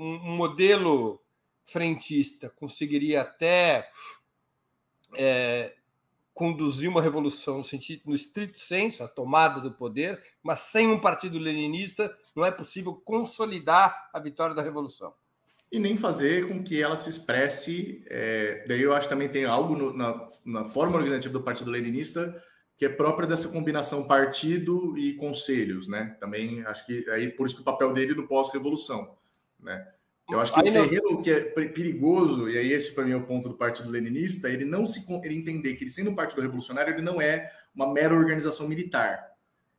um, 0.03 0.37
modelo 0.37 1.21
frentista 1.67 2.49
conseguiria 2.51 3.23
até 3.23 3.89
é, 5.15 5.75
conduzir 6.33 6.89
uma 6.89 7.03
revolução 7.03 7.59
no 7.59 7.65
sentido 7.65 8.03
no 8.07 8.15
estrito 8.15 8.59
senso, 8.59 9.03
a 9.03 9.09
tomada 9.09 9.61
do 9.61 9.73
poder, 9.73 10.23
mas 10.43 10.61
sem 10.61 10.89
um 10.89 10.99
partido 10.99 11.39
leninista 11.39 12.17
não 12.35 12.45
é 12.45 12.51
possível 12.51 12.95
consolidar 12.95 14.09
a 14.13 14.21
vitória 14.21 14.55
da 14.55 14.63
revolução. 14.63 15.13
E 15.71 15.79
nem 15.79 15.99
fazer 15.99 16.49
com 16.49 16.63
que 16.63 16.81
ela 16.81 16.97
se 16.97 17.11
expresse. 17.11 18.03
É, 18.07 18.65
daí 18.67 18.81
eu 18.81 18.95
acho 18.95 19.07
que 19.07 19.13
também 19.13 19.29
tem 19.29 19.45
algo 19.45 19.77
no, 19.77 19.93
na, 19.93 20.27
na 20.45 20.65
forma 20.65 20.97
organizativa 20.97 21.33
do 21.33 21.43
Partido 21.43 21.71
Leninista 21.71 22.43
que 22.79 22.85
é 22.85 22.89
própria 22.89 23.27
dessa 23.27 23.49
combinação 23.49 24.07
partido 24.07 24.97
e 24.97 25.15
conselhos, 25.15 25.89
né? 25.89 26.17
Também 26.21 26.65
acho 26.65 26.87
que 26.87 27.11
aí 27.11 27.29
por 27.29 27.45
isso 27.45 27.57
que 27.57 27.63
o 27.63 27.65
papel 27.65 27.93
dele 27.93 28.15
no 28.15 28.29
pós-revolução, 28.29 29.18
né? 29.61 29.87
Eu 30.31 30.41
acho 30.41 30.53
que 30.53 30.61
aí 30.61 30.69
o 30.69 30.73
terreno 30.73 31.23
que 31.23 31.31
é 31.31 31.41
perigoso, 31.41 32.51
e 32.51 32.59
aí 32.59 32.71
esse 32.71 32.93
para 32.93 33.05
mim 33.05 33.13
é 33.13 33.17
o 33.17 33.25
ponto 33.25 33.49
do 33.49 33.57
Partido 33.57 33.89
Leninista, 33.89 34.51
ele 34.51 34.67
não 34.67 34.87
se 34.87 35.07
ele 35.25 35.37
entender 35.37 35.75
que 35.75 35.85
ele 35.85 35.91
sendo 35.91 36.11
um 36.11 36.15
partido 36.15 36.43
revolucionário, 36.43 36.93
ele 36.93 37.03
não 37.03 37.21
é 37.21 37.51
uma 37.75 37.91
mera 37.93 38.15
organização 38.15 38.69
militar. 38.69 39.27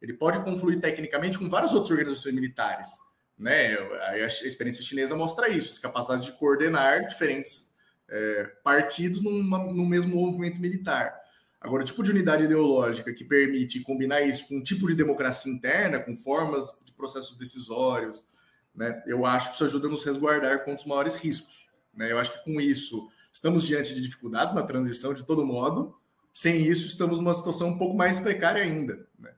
Ele 0.02 0.14
pode 0.14 0.44
confluir 0.44 0.80
tecnicamente 0.80 1.38
com 1.38 1.48
várias 1.48 1.72
outras 1.72 1.92
organizações 1.92 2.34
militares, 2.34 2.90
né? 3.38 3.78
A 4.08 4.18
experiência 4.18 4.84
chinesa 4.84 5.16
mostra 5.16 5.50
isso, 5.50 5.72
essa 5.72 5.82
capacidade 5.82 6.26
de 6.26 6.32
coordenar 6.32 7.08
diferentes 7.08 7.76
é, 8.10 8.44
partidos 8.64 9.22
numa, 9.22 9.60
no 9.72 9.86
mesmo 9.86 10.16
movimento 10.16 10.60
militar. 10.60 11.16
Agora, 11.62 11.84
o 11.84 11.86
tipo 11.86 12.02
de 12.02 12.10
unidade 12.10 12.46
ideológica 12.46 13.14
que 13.14 13.24
permite 13.24 13.82
combinar 13.82 14.22
isso 14.22 14.48
com 14.48 14.56
um 14.56 14.64
tipo 14.64 14.88
de 14.88 14.96
democracia 14.96 15.52
interna, 15.52 16.00
com 16.00 16.16
formas 16.16 16.72
de 16.86 16.94
processos 16.94 17.38
decisórios, 17.38 18.26
né? 18.76 19.04
Eu 19.06 19.26
acho 19.26 19.50
que 19.50 19.56
isso 19.56 19.64
ajuda 19.64 19.88
a 19.88 19.90
nos 19.90 20.04
resguardar 20.04 20.60
contra 20.60 20.76
os 20.76 20.86
maiores 20.86 21.16
riscos. 21.16 21.70
Né? 21.94 22.12
Eu 22.12 22.20
acho 22.20 22.32
que 22.34 22.44
com 22.46 22.62
isso 22.62 23.10
estamos 23.32 23.66
diante 23.66 23.94
de 23.94 24.02
dificuldades 24.02 24.54
na 24.54 24.64
transição 24.64 25.14
de 25.14 25.26
todo 25.26 25.46
modo. 25.46 25.96
Sem 26.34 26.66
isso, 26.66 26.88
estamos 26.88 27.20
numa 27.20 27.34
situação 27.34 27.70
um 27.70 27.78
pouco 27.78 27.96
mais 27.96 28.20
precária 28.20 28.62
ainda, 28.62 29.08
né? 29.18 29.34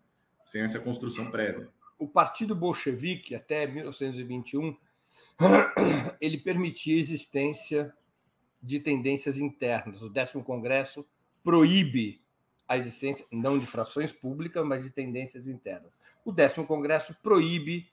sem 0.46 0.62
essa 0.62 0.80
construção 0.80 1.32
prévia. 1.32 1.70
O 1.98 2.08
Partido 2.08 2.56
Bolchevique, 2.56 3.34
até 3.34 3.66
1921, 3.66 4.76
ele 6.20 6.38
permitia 6.38 6.96
a 6.96 7.00
existência 7.00 7.94
de 8.62 8.80
tendências 8.80 9.38
internas. 9.38 10.04
O 10.04 10.10
décimo 10.10 10.44
Congresso 10.44 11.06
proíbe 11.44 12.22
a 12.68 12.78
existência, 12.78 13.26
não 13.32 13.58
de 13.58 13.66
frações 13.66 14.14
públicas, 14.14 14.64
mas 14.66 14.84
de 14.84 14.90
tendências 14.90 15.48
internas. 15.48 16.00
O 16.24 16.32
décimo 16.32 16.66
Congresso 16.66 17.16
proíbe 17.22 17.92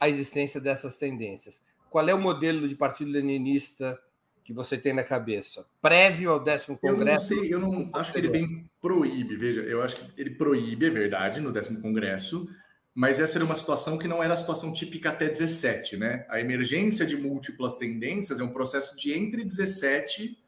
a 0.00 0.08
existência 0.08 0.58
dessas 0.58 0.96
tendências. 0.96 1.60
Qual 1.90 2.08
é 2.08 2.14
o 2.14 2.20
modelo 2.20 2.66
de 2.66 2.74
partido 2.74 3.10
leninista 3.10 4.00
que 4.42 4.52
você 4.52 4.78
tem 4.78 4.94
na 4.94 5.04
cabeça? 5.04 5.66
Prévio 5.82 6.30
ao 6.30 6.42
décimo 6.42 6.78
congresso? 6.78 7.34
Eu 7.34 7.36
não 7.36 7.44
sei, 7.44 7.54
eu 7.54 7.60
não 7.60 7.90
acho 7.92 8.12
que 8.12 8.18
ele 8.18 8.28
bem 8.28 8.70
proíbe, 8.80 9.36
veja, 9.36 9.60
eu 9.60 9.82
acho 9.82 9.96
que 9.96 10.20
ele 10.20 10.30
proíbe, 10.30 10.86
é 10.86 10.90
verdade, 10.90 11.40
no 11.40 11.52
décimo 11.52 11.82
congresso, 11.82 12.48
mas 12.94 13.20
essa 13.20 13.36
era 13.36 13.44
uma 13.44 13.54
situação 13.54 13.98
que 13.98 14.08
não 14.08 14.22
era 14.22 14.34
a 14.34 14.36
situação 14.36 14.72
típica 14.72 15.10
até 15.10 15.28
17, 15.28 15.96
né? 15.96 16.26
A 16.28 16.40
emergência 16.40 17.04
de 17.04 17.16
múltiplas 17.16 17.76
tendências 17.76 18.40
é 18.40 18.42
um 18.42 18.52
processo 18.52 18.96
de 18.96 19.12
entre 19.12 19.44
17 19.44 20.38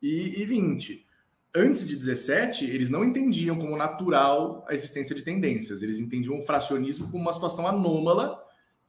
e, 0.00 0.40
e 0.40 0.44
20. 0.44 1.06
Antes 1.54 1.86
de 1.86 1.94
17, 1.94 2.64
eles 2.64 2.88
não 2.88 3.04
entendiam 3.04 3.58
como 3.58 3.76
natural 3.76 4.64
a 4.68 4.72
existência 4.72 5.14
de 5.14 5.22
tendências, 5.22 5.82
eles 5.82 5.98
entendiam 5.98 6.38
o 6.38 6.42
fracionismo 6.42 7.10
como 7.10 7.22
uma 7.22 7.32
situação 7.32 7.66
anômala 7.66 8.40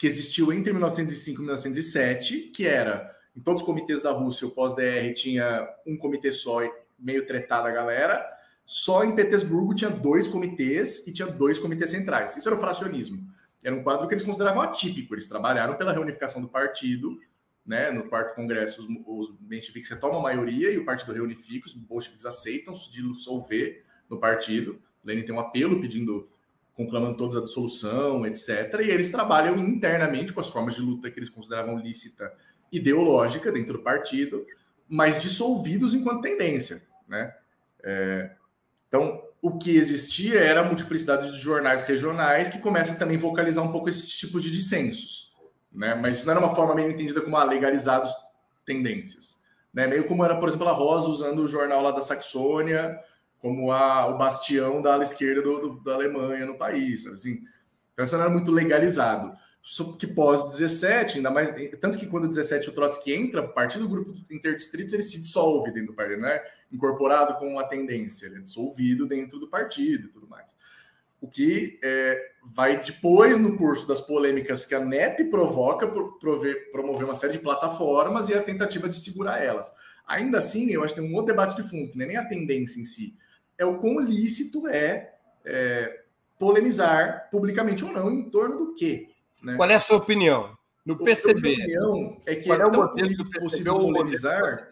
que 0.04 0.08
existiu 0.08 0.52
entre 0.52 0.74
1905 0.74 1.38
e 1.38 1.46
1907, 1.46 2.52
que 2.54 2.68
era 2.68 3.10
em 3.34 3.40
todos 3.40 3.62
os 3.62 3.66
comitês 3.66 4.02
da 4.02 4.12
Rússia, 4.12 4.46
o 4.46 4.52
pós-DR 4.52 5.14
tinha 5.16 5.66
um 5.88 5.96
comitê 5.96 6.34
só, 6.34 6.60
meio 7.00 7.26
tretado 7.26 7.70
a 7.70 7.72
galera. 7.72 8.22
Só 8.66 9.06
em 9.06 9.16
Petersburgo 9.16 9.74
tinha 9.74 9.90
dois 9.90 10.28
comitês 10.28 11.08
e 11.08 11.14
tinha 11.14 11.26
dois 11.26 11.58
comitês 11.58 11.92
centrais. 11.92 12.36
Isso 12.36 12.50
era 12.50 12.58
o 12.58 12.60
fracionismo. 12.60 13.26
Era 13.64 13.74
um 13.74 13.82
quadro 13.82 14.06
que 14.06 14.14
eles 14.14 14.26
consideravam 14.26 14.62
atípico. 14.62 15.16
Eles 15.16 15.26
trabalharam 15.26 15.78
pela 15.78 15.94
reunificação 15.94 16.42
do 16.42 16.50
partido, 16.50 17.18
né? 17.66 17.90
No 17.90 18.10
quarto 18.10 18.36
congresso, 18.36 18.82
os, 18.82 18.88
os 19.08 19.34
mencheviques 19.40 19.90
retomam 19.90 20.20
a 20.20 20.24
maioria 20.24 20.70
e 20.70 20.78
o 20.78 20.84
partido 20.84 21.14
reunifica, 21.14 21.66
os 21.66 21.74
bolcheviques 21.74 22.26
aceitam 22.26 22.76
se 22.76 22.92
dissolver 22.92 23.86
no 24.10 24.20
partido. 24.20 24.82
Lenin 25.02 25.24
tem 25.24 25.34
um 25.34 25.40
apelo 25.40 25.80
pedindo, 25.80 26.28
conclamando 26.76 27.18
todos 27.18 27.36
a 27.36 27.42
dissolução, 27.42 28.26
etc. 28.26 28.80
E 28.82 28.90
eles 28.90 29.12
trabalham 29.12 29.58
internamente 29.58 30.34
com 30.34 30.40
as 30.40 30.50
formas 30.50 30.76
de 30.76 30.82
luta 30.82 31.10
que 31.10 31.20
eles 31.20 31.30
consideravam 31.30 31.78
lícita 31.78 32.34
ideológica 32.72 33.52
dentro 33.52 33.74
do 33.74 33.84
partido, 33.84 34.46
mas 34.88 35.22
dissolvidos 35.22 35.94
enquanto 35.94 36.22
tendência, 36.22 36.82
né? 37.08 37.34
É, 37.84 38.32
então, 38.88 39.22
o 39.42 39.58
que 39.58 39.76
existia 39.76 40.40
era 40.40 40.62
a 40.62 40.64
multiplicidade 40.64 41.32
de 41.32 41.40
jornais 41.40 41.82
regionais 41.84 42.50
que 42.50 42.60
começam 42.60 42.98
também 42.98 43.18
a 43.18 43.20
vocalizar 43.20 43.64
um 43.64 43.72
pouco 43.72 43.90
esses 43.90 44.10
tipos 44.10 44.44
de 44.44 44.50
dissensos, 44.50 45.34
né? 45.72 45.94
Mas 45.94 46.18
isso 46.18 46.26
não 46.26 46.32
era 46.32 46.40
uma 46.40 46.56
forma 46.56 46.74
meio 46.74 46.90
entendida 46.90 47.22
como 47.22 47.38
ah, 47.38 47.44
legalizados 47.44 48.12
tendências, 48.66 49.44
né? 49.72 49.86
Meio 49.86 50.06
como 50.06 50.26
era, 50.26 50.38
por 50.40 50.48
exemplo, 50.48 50.68
a 50.68 50.72
Rosa 50.72 51.08
usando 51.10 51.40
o 51.40 51.48
jornal 51.48 51.84
lá 51.84 51.92
da 51.92 52.02
Saxônia 52.02 53.00
como 53.44 53.74
a, 53.74 54.08
o 54.08 54.18
bastião 54.18 54.82
da 54.82 54.94
ala 54.94 55.04
esquerda 55.04 55.42
do, 55.42 55.60
do, 55.60 55.84
da 55.84 55.96
Alemanha 55.96 56.46
no 56.46 56.58
país, 56.58 57.06
assim. 57.06 57.44
Então 57.92 58.06
isso 58.06 58.16
não 58.16 58.24
era 58.24 58.32
muito 58.32 58.54
legalizado 58.54 59.38
que 59.98 60.08
pós 60.08 60.50
17, 60.50 61.18
ainda 61.18 61.30
mais. 61.30 61.54
Tanto 61.80 61.98
que 61.98 62.08
quando 62.08 62.28
17 62.28 62.70
o 62.70 62.74
Trotsky 62.74 63.14
entra, 63.14 63.52
a 63.56 63.66
do 63.66 63.88
grupo 63.88 64.14
interdistritos, 64.30 64.94
ele 64.94 65.04
se 65.04 65.20
dissolve 65.20 65.72
dentro 65.72 65.88
do 65.88 65.94
partido, 65.94 66.22
né? 66.22 66.42
Incorporado 66.72 67.36
com 67.36 67.60
a 67.60 67.64
tendência, 67.64 68.26
ele 68.26 68.38
é 68.38 68.40
dissolvido 68.40 69.06
dentro 69.06 69.40
do 69.40 69.48
partido 69.48 70.08
e 70.08 70.12
tudo 70.12 70.28
mais. 70.28 70.56
O 71.22 71.28
que 71.30 71.80
é, 71.82 72.32
vai 72.44 72.82
depois 72.82 73.38
no 73.38 73.56
curso 73.58 73.88
das 73.88 74.02
polêmicas 74.02 74.66
que 74.66 74.76
a 74.76 74.84
NEP 74.84 75.26
provoca 75.26 75.88
prover, 75.88 76.70
promover 76.70 77.06
uma 77.06 77.16
série 77.16 77.34
de 77.34 77.40
plataformas 77.40 78.28
e 78.28 78.34
a 78.34 78.44
tentativa 78.44 78.90
de 78.90 78.98
segurar 78.98 79.42
elas. 79.42 79.72
Ainda 80.06 80.40
assim, 80.40 80.72
eu 80.72 80.84
acho 80.84 80.94
que 80.94 81.00
tem 81.00 81.10
um 81.10 81.16
outro 81.16 81.34
debate 81.34 81.56
de 81.56 81.68
fundo, 81.68 81.90
que 81.90 81.98
não 81.98 82.04
é 82.04 82.08
nem 82.10 82.18
a 82.18 82.26
tendência 82.26 82.82
em 82.82 82.84
si, 82.84 83.14
é 83.58 83.66
o 83.66 83.78
quão 83.78 84.00
lícito 84.00 84.68
é, 84.68 85.14
é 85.46 86.02
polemizar 86.40 87.30
publicamente 87.30 87.86
ou 87.86 87.92
não 87.92 88.12
em 88.12 88.30
torno 88.30 88.58
do 88.58 88.74
quê? 88.74 89.10
Né? 89.42 89.56
Qual 89.56 89.70
é 89.70 89.76
a 89.76 89.80
sua 89.80 89.98
opinião? 89.98 90.58
No 90.86 90.98
PCB. 90.98 91.40
A 91.40 91.42
minha 91.42 91.58
opinião 91.58 92.22
é 92.26 92.36
que 92.36 92.48
Qual 92.48 92.60
é, 92.60 92.64
é 92.64 92.66
o 92.66 92.74
modelo 92.74 93.16
do 93.16 93.30
PCB 93.30 93.70
ou 93.70 93.80
polemizar. 93.80 94.70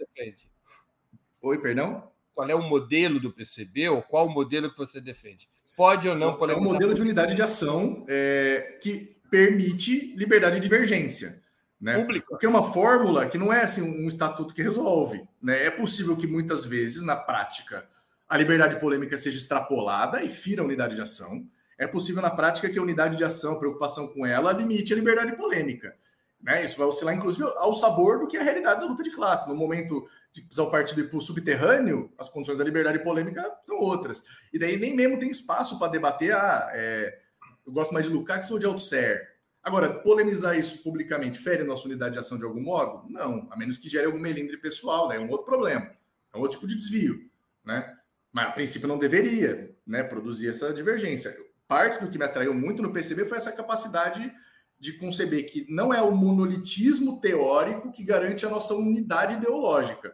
Oi, 1.42 1.58
perdão? 1.60 2.12
Qual 2.34 2.50
é 2.50 2.56
o 2.56 2.62
modelo 2.62 3.20
do 3.20 3.32
PCB 3.32 3.90
ou 3.90 4.02
qual 4.02 4.28
o 4.28 4.30
modelo 4.30 4.72
que 4.72 4.78
você 4.78 5.00
defende? 5.00 5.50
Pode 5.76 6.08
ou 6.08 6.16
não 6.16 6.36
polemizar? 6.36 6.64
É 6.64 6.68
um 6.68 6.74
modelo 6.74 6.94
de 6.94 7.02
unidade 7.02 7.36
de 7.36 7.42
ação 7.42 8.06
é, 8.08 8.78
que 8.82 9.18
permite 9.30 10.14
liberdade 10.16 10.56
de 10.56 10.62
divergência. 10.62 11.42
Né? 11.80 11.98
Público. 11.98 12.28
Porque 12.30 12.46
é 12.46 12.50
uma 12.50 12.62
fórmula 12.62 13.28
que 13.28 13.38
não 13.38 13.52
é 13.52 13.64
assim, 13.64 13.82
um 13.82 14.08
estatuto 14.08 14.54
que 14.54 14.62
resolve. 14.62 15.24
Né? 15.42 15.66
É 15.66 15.72
possível 15.72 16.16
que 16.16 16.28
muitas 16.28 16.64
vezes, 16.64 17.02
na 17.02 17.16
prática, 17.16 17.88
a 18.32 18.38
liberdade 18.38 18.80
polêmica 18.80 19.18
seja 19.18 19.38
extrapolada 19.38 20.24
e 20.24 20.30
fira 20.30 20.62
a 20.62 20.66
unidade 20.66 20.96
de 20.96 21.02
ação 21.02 21.46
é 21.78 21.86
possível 21.86 22.22
na 22.22 22.30
prática 22.30 22.70
que 22.70 22.80
a 22.80 22.82
unidade 22.82 23.18
de 23.18 23.26
ação, 23.26 23.60
preocupação 23.60 24.08
com 24.08 24.26
ela, 24.26 24.54
limite 24.54 24.94
a 24.94 24.96
liberdade 24.96 25.36
polêmica. 25.36 25.94
Né? 26.42 26.64
Isso 26.64 26.78
vai 26.78 26.88
oscilar, 26.88 27.14
inclusive, 27.14 27.44
ao 27.58 27.74
sabor 27.74 28.20
do 28.20 28.28
que 28.28 28.38
é 28.38 28.40
a 28.40 28.44
realidade 28.44 28.80
da 28.80 28.86
luta 28.86 29.04
de 29.04 29.12
classe. 29.12 29.50
No 29.50 29.56
momento 29.56 30.08
de 30.32 30.44
precisar 30.44 30.64
o 30.64 30.72
partido 30.72 31.02
ir 31.02 31.10
para 31.10 31.18
o 31.18 31.22
subterrâneo, 31.22 32.10
as 32.18 32.30
condições 32.30 32.58
da 32.58 32.64
liberdade 32.64 33.00
polêmica 33.00 33.44
são 33.64 33.78
outras. 33.80 34.24
E 34.54 34.58
daí 34.58 34.78
nem 34.78 34.96
mesmo 34.96 35.20
tem 35.20 35.30
espaço 35.30 35.78
para 35.78 35.92
debater. 35.92 36.34
Ah, 36.34 36.70
é, 36.72 37.20
eu 37.68 37.74
gosto 37.74 37.94
mais 37.94 38.06
de 38.06 38.14
Lukács 38.14 38.50
ou 38.50 38.58
de 38.58 38.66
Althusser. 38.66 39.28
Agora, 39.62 39.94
polemizar 39.94 40.58
isso 40.58 40.82
publicamente 40.82 41.38
fere 41.38 41.64
a 41.64 41.66
nossa 41.66 41.86
unidade 41.86 42.14
de 42.14 42.20
ação 42.20 42.38
de 42.38 42.46
algum 42.46 42.62
modo? 42.62 43.10
Não, 43.10 43.50
a 43.52 43.58
menos 43.58 43.76
que 43.76 43.90
gere 43.90 44.06
algum 44.06 44.20
melindre 44.20 44.56
pessoal, 44.56 45.10
né? 45.10 45.18
é 45.18 45.20
um 45.20 45.30
outro 45.30 45.46
problema, 45.46 45.92
é 46.34 46.38
um 46.38 46.40
outro 46.40 46.58
tipo 46.58 46.68
de 46.68 46.78
desvio. 46.78 47.30
Né? 47.66 47.98
Mas, 48.32 48.48
a 48.48 48.52
princípio, 48.52 48.88
não 48.88 48.98
deveria 48.98 49.76
né, 49.86 50.04
produzir 50.04 50.50
essa 50.50 50.74
divergência 50.74 51.36
parte 51.72 52.02
do 52.02 52.12
que 52.12 52.18
me 52.18 52.26
atraiu 52.26 52.54
muito 52.54 52.82
no 52.82 52.92
PCB 52.92 53.24
foi 53.24 53.38
essa 53.38 53.54
capacidade 53.54 54.30
de 54.78 54.92
conceber 54.98 55.50
que 55.50 55.66
não 55.70 55.94
é 55.94 56.02
o 56.02 56.12
monolitismo 56.12 57.22
teórico 57.22 57.94
que 57.94 58.04
garante 58.04 58.46
a 58.46 58.50
nossa 58.50 58.74
unidade 58.74 59.36
ideológica. 59.36 60.14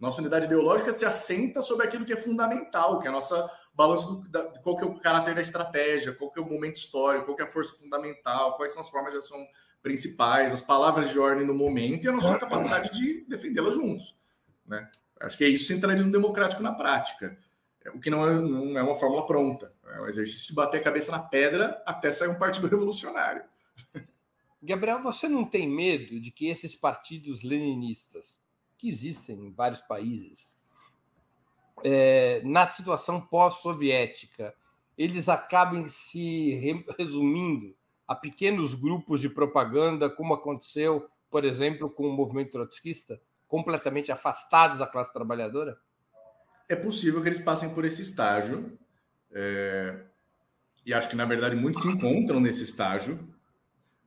Nossa 0.00 0.22
unidade 0.22 0.46
ideológica 0.46 0.90
se 0.90 1.04
assenta 1.04 1.60
sobre 1.60 1.86
aquilo 1.86 2.06
que 2.06 2.12
é 2.14 2.16
fundamental, 2.16 3.00
que 3.00 3.06
é 3.06 3.10
a 3.10 3.12
nossa 3.12 3.50
balanço 3.74 4.14
do, 4.14 4.28
da, 4.30 4.44
qual 4.60 4.76
que 4.76 4.82
é 4.82 4.86
o 4.86 4.98
caráter 4.98 5.34
da 5.34 5.42
estratégia, 5.42 6.14
qual 6.14 6.30
que 6.30 6.40
é 6.40 6.42
o 6.42 6.48
momento 6.48 6.76
histórico, 6.76 7.26
qual 7.26 7.36
que 7.36 7.42
é 7.42 7.44
a 7.44 7.50
força 7.50 7.76
fundamental, 7.76 8.56
quais 8.56 8.72
são 8.72 8.80
as 8.80 8.88
formas 8.88 9.12
de 9.12 9.18
ação 9.18 9.46
principais, 9.82 10.54
as 10.54 10.62
palavras 10.62 11.10
de 11.10 11.18
ordem 11.18 11.46
no 11.46 11.52
momento 11.52 12.06
e 12.06 12.08
a 12.08 12.12
nossa 12.12 12.38
capacidade 12.38 12.98
de 12.98 13.26
defendê-las 13.28 13.74
juntos. 13.74 14.16
Né? 14.66 14.90
Acho 15.20 15.36
que 15.36 15.44
é 15.44 15.48
isso 15.48 15.66
centralismo 15.66 16.12
democrático 16.12 16.62
na 16.62 16.72
prática, 16.72 17.36
o 17.94 18.00
que 18.00 18.10
não 18.10 18.26
é, 18.26 18.40
não 18.40 18.78
é 18.78 18.82
uma 18.82 18.94
fórmula 18.94 19.26
pronta. 19.26 19.72
É 19.86 20.00
um 20.00 20.06
exercício 20.06 20.48
de 20.48 20.54
bater 20.54 20.80
a 20.80 20.84
cabeça 20.84 21.10
na 21.10 21.20
pedra 21.20 21.82
até 21.86 22.10
sair 22.10 22.28
um 22.28 22.38
partido 22.38 22.66
revolucionário. 22.68 23.42
Gabriel, 24.62 25.02
você 25.02 25.28
não 25.28 25.44
tem 25.44 25.68
medo 25.68 26.20
de 26.20 26.30
que 26.30 26.48
esses 26.48 26.74
partidos 26.74 27.42
leninistas, 27.42 28.38
que 28.76 28.88
existem 28.88 29.46
em 29.46 29.52
vários 29.52 29.80
países, 29.80 30.52
é, 31.84 32.42
na 32.44 32.66
situação 32.66 33.20
pós-soviética, 33.20 34.54
eles 34.96 35.28
acabem 35.28 35.86
se 35.86 36.84
resumindo 36.98 37.74
a 38.06 38.14
pequenos 38.14 38.74
grupos 38.74 39.20
de 39.20 39.28
propaganda, 39.28 40.10
como 40.10 40.34
aconteceu, 40.34 41.08
por 41.30 41.44
exemplo, 41.44 41.88
com 41.88 42.08
o 42.08 42.12
movimento 42.12 42.52
trotskista, 42.52 43.20
completamente 43.48 44.12
afastados 44.12 44.78
da 44.78 44.86
classe 44.86 45.12
trabalhadora? 45.12 45.76
É 46.68 46.76
possível 46.76 47.22
que 47.22 47.28
eles 47.28 47.40
passem 47.40 47.70
por 47.70 47.84
esse 47.84 48.02
estágio, 48.02 48.78
é, 49.32 49.98
e 50.84 50.94
acho 50.94 51.08
que, 51.08 51.16
na 51.16 51.24
verdade, 51.24 51.56
muitos 51.56 51.82
se 51.82 51.88
encontram 51.88 52.40
nesse 52.40 52.62
estágio. 52.62 53.18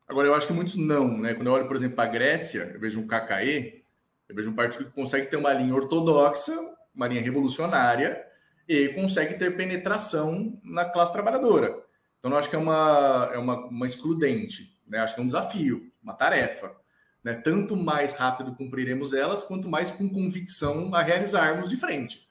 Agora, 0.08 0.28
eu 0.28 0.34
acho 0.34 0.48
que 0.48 0.54
muitos 0.54 0.76
não. 0.76 1.18
Né? 1.18 1.34
Quando 1.34 1.48
eu 1.48 1.54
olho, 1.54 1.68
por 1.68 1.76
exemplo, 1.76 1.96
para 1.96 2.10
a 2.10 2.12
Grécia, 2.12 2.72
eu 2.74 2.80
vejo 2.80 3.00
um 3.00 3.08
KKE, 3.08 3.84
eu 4.28 4.36
vejo 4.36 4.50
um 4.50 4.56
partido 4.56 4.86
que 4.86 4.92
consegue 4.92 5.28
ter 5.28 5.38
uma 5.38 5.54
linha 5.54 5.76
ortodoxa, 5.76 6.54
uma 6.94 7.08
linha 7.08 7.22
revolucionária, 7.22 8.26
e 8.68 8.90
consegue 8.90 9.36
ter 9.36 9.56
penetração 9.56 10.60
na 10.64 10.86
classe 10.86 11.14
trabalhadora. 11.14 11.84
Então, 12.18 12.32
eu 12.32 12.38
acho 12.38 12.50
que 12.50 12.56
é 12.56 12.60
uma, 12.60 13.30
é 13.34 13.38
uma, 13.38 13.68
uma 13.68 13.86
excludente. 13.86 14.76
Né? 14.88 15.00
Acho 15.00 15.14
que 15.14 15.22
é 15.22 15.24
um 15.24 15.28
desafio, 15.28 15.92
uma 16.02 16.14
tarefa. 16.14 16.76
Né? 17.24 17.36
Tanto 17.36 17.76
mais 17.76 18.16
rápido 18.16 18.56
cumpriremos 18.56 19.14
elas, 19.14 19.44
quanto 19.44 19.70
mais 19.70 19.92
com 19.92 20.10
convicção 20.10 20.94
a 20.94 21.02
realizarmos 21.02 21.70
de 21.70 21.78
frente. 21.78 22.28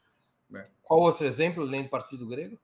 Né? 0.49 0.67
Qual 0.83 1.01
outro 1.01 1.27
exemplo, 1.27 1.63
além 1.63 1.85
do 1.85 1.89
Partido 1.89 2.27
Grego? 2.27 2.59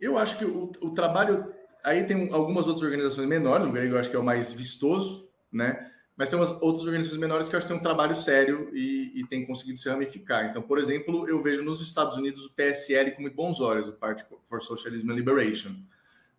Eu 0.00 0.18
acho 0.18 0.38
que 0.38 0.44
o, 0.44 0.72
o 0.80 0.90
trabalho. 0.90 1.52
Aí 1.82 2.04
tem 2.04 2.32
algumas 2.32 2.66
outras 2.66 2.82
organizações 2.82 3.28
menores, 3.28 3.66
o 3.66 3.72
grego 3.72 3.94
eu 3.94 4.00
acho 4.00 4.08
que 4.08 4.16
é 4.16 4.18
o 4.18 4.24
mais 4.24 4.52
vistoso, 4.52 5.28
né? 5.52 5.90
Mas 6.16 6.30
tem 6.30 6.38
umas 6.38 6.50
outras 6.62 6.84
organizações 6.84 7.20
menores 7.20 7.48
que 7.48 7.54
eu 7.54 7.58
acho 7.58 7.66
que 7.66 7.72
tem 7.72 7.80
um 7.80 7.82
trabalho 7.82 8.14
sério 8.14 8.70
e, 8.72 9.12
e 9.16 9.26
tem 9.26 9.44
conseguido 9.44 9.78
se 9.78 9.88
ramificar. 9.88 10.46
Então, 10.46 10.62
por 10.62 10.78
exemplo, 10.78 11.28
eu 11.28 11.42
vejo 11.42 11.62
nos 11.62 11.82
Estados 11.82 12.14
Unidos 12.16 12.46
o 12.46 12.54
PSL 12.54 13.10
com 13.10 13.22
muito 13.22 13.34
bons 13.34 13.60
olhos, 13.60 13.88
o 13.88 13.92
Party 13.92 14.24
for 14.44 14.62
Socialism 14.62 15.10
and 15.10 15.14
Liberation. 15.14 15.74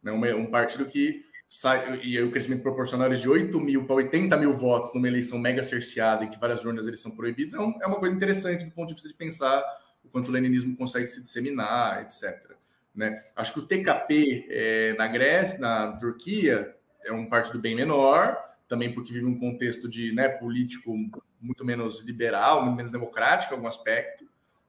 Né? 0.02 0.12
Um, 0.12 0.42
um 0.42 0.50
partido 0.50 0.86
que 0.86 1.26
sai, 1.48 2.00
e 2.04 2.22
o 2.22 2.32
crescimento 2.32 2.62
proporcional 2.62 3.10
de 3.10 3.28
8 3.28 3.60
mil 3.60 3.86
para 3.86 3.96
80 3.98 4.38
mil 4.38 4.54
votos 4.54 4.94
numa 4.94 5.08
eleição 5.08 5.38
mega 5.40 5.64
cerceada, 5.64 6.24
em 6.24 6.30
que 6.30 6.40
várias 6.40 6.66
urnas 6.66 6.88
eles 6.88 7.00
são 7.00 7.16
proibidos, 7.16 7.54
é, 7.54 7.60
um, 7.60 7.74
é 7.82 7.88
uma 7.88 8.00
coisa 8.00 8.16
interessante 8.16 8.66
do 8.66 8.72
ponto 8.72 8.90
de 8.90 8.94
vista 8.96 9.08
de 9.08 9.16
pensar 9.16 9.64
o 10.04 10.10
quanto 10.10 10.30
o 10.30 10.32
leninismo 10.32 10.76
consegue 10.76 11.08
se 11.08 11.22
disseminar, 11.22 12.02
etc. 12.02 12.56
Né? 12.94 13.22
Acho 13.36 13.54
que 13.54 13.60
o 13.60 13.66
TKP 13.66 14.48
é, 14.50 14.94
na 14.98 15.08
Grécia, 15.08 15.60
na 15.60 15.98
Turquia, 15.98 16.76
é 17.04 17.12
um 17.12 17.28
partido 17.28 17.60
bem 17.60 17.76
menor, 17.76 18.38
também 18.68 18.94
porque 18.94 19.14
vive 19.14 19.26
um 19.26 19.38
contexto 19.38 19.88
de 19.88 20.12
né, 20.14 20.30
político 20.30 20.96
muito 21.42 21.64
menos 21.64 22.02
liberal, 22.02 22.64
muito 22.64 22.78
menos 22.78 22.92
democrático 22.92 23.54
em 23.54 23.58
algum 23.58 23.68
aspecto, 23.68 24.26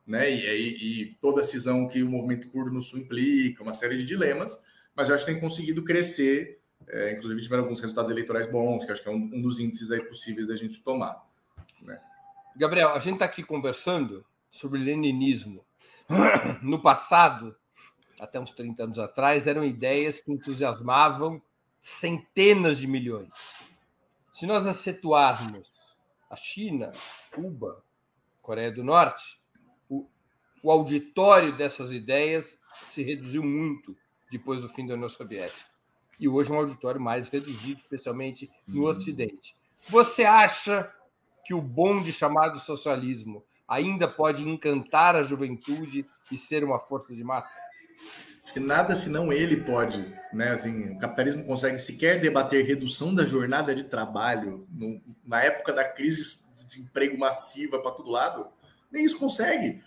né? 0.07 0.31
E, 0.31 1.03
e 1.03 1.17
toda 1.21 1.41
a 1.41 1.45
cisão 1.45 1.89
que 1.89 2.03
o 2.03 2.11
movimento 2.11 2.49
curdo 2.49 2.71
no 2.71 2.83
sul 2.83 3.01
implica, 3.01 3.63
uma 3.63 3.73
série 3.73 3.97
de 3.97 4.07
dilemas, 4.07 4.63
mas 4.95 5.09
eu 5.09 5.15
acho 5.15 5.25
que 5.25 5.33
tem 5.33 5.41
conseguido 5.41 5.83
crescer, 5.83 6.61
é, 6.89 7.13
inclusive 7.13 7.43
tiveram 7.43 7.65
alguns 7.65 7.81
resultados 7.81 8.11
eleitorais 8.11 8.47
bons, 8.47 8.85
que 8.85 8.93
acho 8.93 9.03
que 9.03 9.09
é 9.09 9.13
um, 9.13 9.31
um 9.35 9.43
dos 9.43 9.59
índices 9.59 9.91
aí 9.91 10.01
possíveis 10.01 10.47
da 10.47 10.55
gente 10.55 10.83
tomar. 10.83 11.27
Né? 11.83 12.01
Gabriel, 12.57 12.91
a 12.91 12.99
gente 12.99 13.15
está 13.15 13.25
aqui 13.25 13.43
conversando 13.43 14.25
sobre 14.51 14.79
leninismo. 14.79 15.65
No 16.63 16.81
passado, 16.81 17.55
até 18.19 18.41
uns 18.41 18.53
30 18.53 18.85
anos 18.85 18.99
atrás, 18.99 19.47
eram 19.47 19.65
ideias 19.65 20.21
que 20.21 20.33
entusiasmavam 20.33 21.43
centenas 21.81 22.79
de 22.79 22.87
milhões. 22.87 23.33
Se 24.33 24.47
nós 24.47 24.67
acentuarmos 24.67 25.71
a 26.31 26.37
China, 26.37 26.91
Cuba, 27.33 27.83
Coreia 28.41 28.71
do 28.71 28.85
Norte, 28.85 29.41
o, 29.89 30.07
o 30.63 30.71
auditório 30.71 31.57
dessas 31.57 31.93
ideias 31.93 32.59
se 32.75 33.03
reduziu 33.03 33.43
muito 33.43 33.97
depois 34.31 34.63
do 34.63 34.69
fim 34.69 34.87
da 34.87 34.95
União 34.95 35.09
Soviética. 35.09 35.76
E 36.19 36.29
hoje 36.29 36.53
um 36.53 36.57
auditório 36.57 37.01
mais 37.01 37.29
reduzido, 37.29 37.81
especialmente 37.81 38.51
no 38.67 38.83
uhum. 38.83 38.89
Ocidente. 38.89 39.57
Você 39.89 40.25
acha 40.25 40.91
que 41.45 41.55
o 41.55 41.61
bonde 41.61 42.13
chamado 42.13 42.59
socialismo 42.59 43.45
ainda 43.69 44.09
pode 44.09 44.49
encantar 44.49 45.15
a 45.15 45.23
juventude 45.23 46.07
e 46.31 46.37
ser 46.37 46.65
uma 46.65 46.79
força 46.79 47.15
de 47.15 47.23
massa? 47.23 47.57
Acho 48.45 48.53
que 48.53 48.61
nada 48.61 48.95
senão 48.95 49.33
ele 49.33 49.57
pode, 49.59 50.15
né? 50.33 50.51
Assim, 50.51 50.93
o 50.93 50.99
capitalismo 50.99 51.45
consegue 51.45 51.79
sequer 51.79 52.21
debater 52.21 52.65
redução 52.65 53.13
da 53.13 53.25
jornada 53.25 53.75
de 53.75 53.85
trabalho 53.85 54.67
no, 54.71 55.01
na 55.25 55.43
época 55.43 55.73
da 55.73 55.85
crise 55.85 56.45
de 56.55 56.65
desemprego 56.65 57.19
massiva 57.19 57.81
para 57.81 57.91
todo 57.91 58.11
lado. 58.11 58.47
Nem 58.91 59.05
isso 59.05 59.19
consegue. 59.19 59.83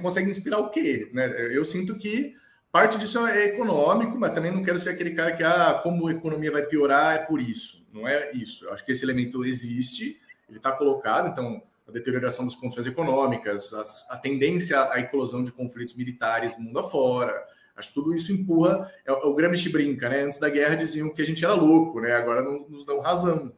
Consegue 0.00 0.30
inspirar 0.30 0.58
o 0.58 0.70
quê? 0.70 1.10
Né? 1.12 1.26
Eu 1.56 1.64
sinto 1.64 1.96
que 1.96 2.34
parte 2.74 2.98
disso 2.98 3.24
é 3.24 3.44
econômico, 3.44 4.18
mas 4.18 4.34
também 4.34 4.50
não 4.50 4.60
quero 4.60 4.80
ser 4.80 4.90
aquele 4.90 5.12
cara 5.12 5.36
que, 5.36 5.44
ah, 5.44 5.78
como 5.80 6.08
a 6.08 6.10
economia 6.10 6.50
vai 6.50 6.66
piorar, 6.66 7.14
é 7.14 7.18
por 7.18 7.40
isso. 7.40 7.86
Não 7.92 8.08
é 8.08 8.32
isso. 8.32 8.64
Eu 8.64 8.72
acho 8.72 8.84
que 8.84 8.90
esse 8.90 9.04
elemento 9.04 9.44
existe, 9.44 10.20
ele 10.48 10.58
está 10.58 10.72
colocado, 10.72 11.28
então 11.28 11.62
a 11.86 11.92
deterioração 11.92 12.44
das 12.44 12.56
condições 12.56 12.88
econômicas, 12.88 13.72
a, 13.72 14.14
a 14.14 14.18
tendência 14.18 14.90
à 14.90 14.98
eclosão 14.98 15.44
de 15.44 15.52
conflitos 15.52 15.94
militares 15.94 16.58
mundo 16.58 16.76
afora. 16.80 17.46
Acho 17.76 17.90
que 17.90 17.94
tudo 17.94 18.12
isso 18.12 18.32
empurra. 18.32 18.90
É, 19.06 19.12
é, 19.12 19.14
o 19.14 19.34
Gramsci 19.36 19.68
brinca, 19.68 20.08
né? 20.08 20.24
Antes 20.24 20.40
da 20.40 20.48
guerra 20.48 20.74
diziam 20.74 21.14
que 21.14 21.22
a 21.22 21.26
gente 21.26 21.44
era 21.44 21.54
louco, 21.54 22.00
né? 22.00 22.10
Agora 22.14 22.42
não, 22.42 22.68
nos 22.68 22.84
dão 22.84 22.98
razão, 22.98 23.54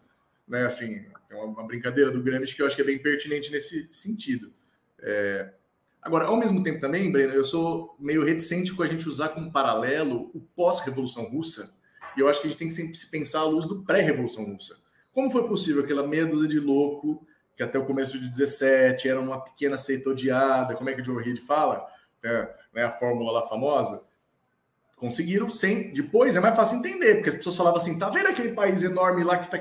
né? 0.47 0.67
Assim, 0.67 1.07
é 1.31 1.35
uma, 1.37 1.67
brincadeira 1.67 2.11
do 2.11 2.23
Gramsci 2.23 2.55
que 2.55 2.61
eu 2.61 2.67
acho 2.67 2.77
que 2.77 2.83
é 2.83 2.85
bem 2.85 2.99
pertinente 2.99 3.51
nesse 3.51 3.89
sentido. 3.95 4.53
É... 5.01 5.55
Agora, 6.07 6.27
ao 6.27 6.37
mesmo 6.37 6.63
tempo 6.63 6.81
também, 6.81 7.11
Breno, 7.11 7.33
eu 7.33 7.45
sou 7.45 7.97
meio 7.99 8.25
reticente 8.25 8.73
com 8.73 8.81
a 8.85 8.87
gente 8.87 9.09
usar 9.09 9.31
como 9.31 9.51
paralelo 9.51 10.31
o 10.33 10.41
pós-revolução 10.41 11.25
russa. 11.25 11.75
E 12.17 12.21
eu 12.21 12.29
acho 12.29 12.41
que 12.41 12.47
a 12.47 12.51
gente 12.51 12.59
tem 12.61 12.69
que 12.69 12.75
sempre 12.75 12.95
se 12.95 13.11
pensar 13.11 13.41
à 13.41 13.45
luz 13.45 13.67
do 13.67 13.83
pré-revolução 13.83 14.45
russa. 14.45 14.77
Como 15.13 15.33
foi 15.33 15.49
possível 15.49 15.83
aquela 15.83 16.07
meia 16.07 16.25
dúzia 16.25 16.49
de 16.49 16.61
louco 16.61 17.27
que 17.57 17.63
até 17.65 17.77
o 17.77 17.85
começo 17.85 18.21
de 18.21 18.29
17 18.29 19.09
era 19.09 19.19
uma 19.19 19.41
pequena 19.41 19.77
seita 19.77 20.11
odiada, 20.11 20.77
como 20.77 20.89
é 20.89 20.95
que 20.95 21.01
o 21.01 21.05
Joe 21.05 21.25
Reed 21.25 21.41
fala, 21.41 21.85
é, 22.23 22.55
né, 22.73 22.85
a 22.85 22.93
fórmula 22.93 23.33
lá 23.33 23.43
famosa, 23.49 24.01
conseguiram 24.95 25.51
sem. 25.51 25.93
Depois 25.93 26.37
é 26.37 26.41
mais 26.41 26.55
fácil 26.55 26.79
entender, 26.79 27.17
porque 27.17 27.31
as 27.31 27.35
pessoas 27.35 27.57
falavam 27.57 27.81
assim: 27.81 27.99
tá 27.99 28.09
vendo 28.11 28.29
aquele 28.29 28.53
país 28.53 28.85
enorme 28.85 29.25
lá 29.25 29.39
que 29.39 29.51
tá, 29.51 29.59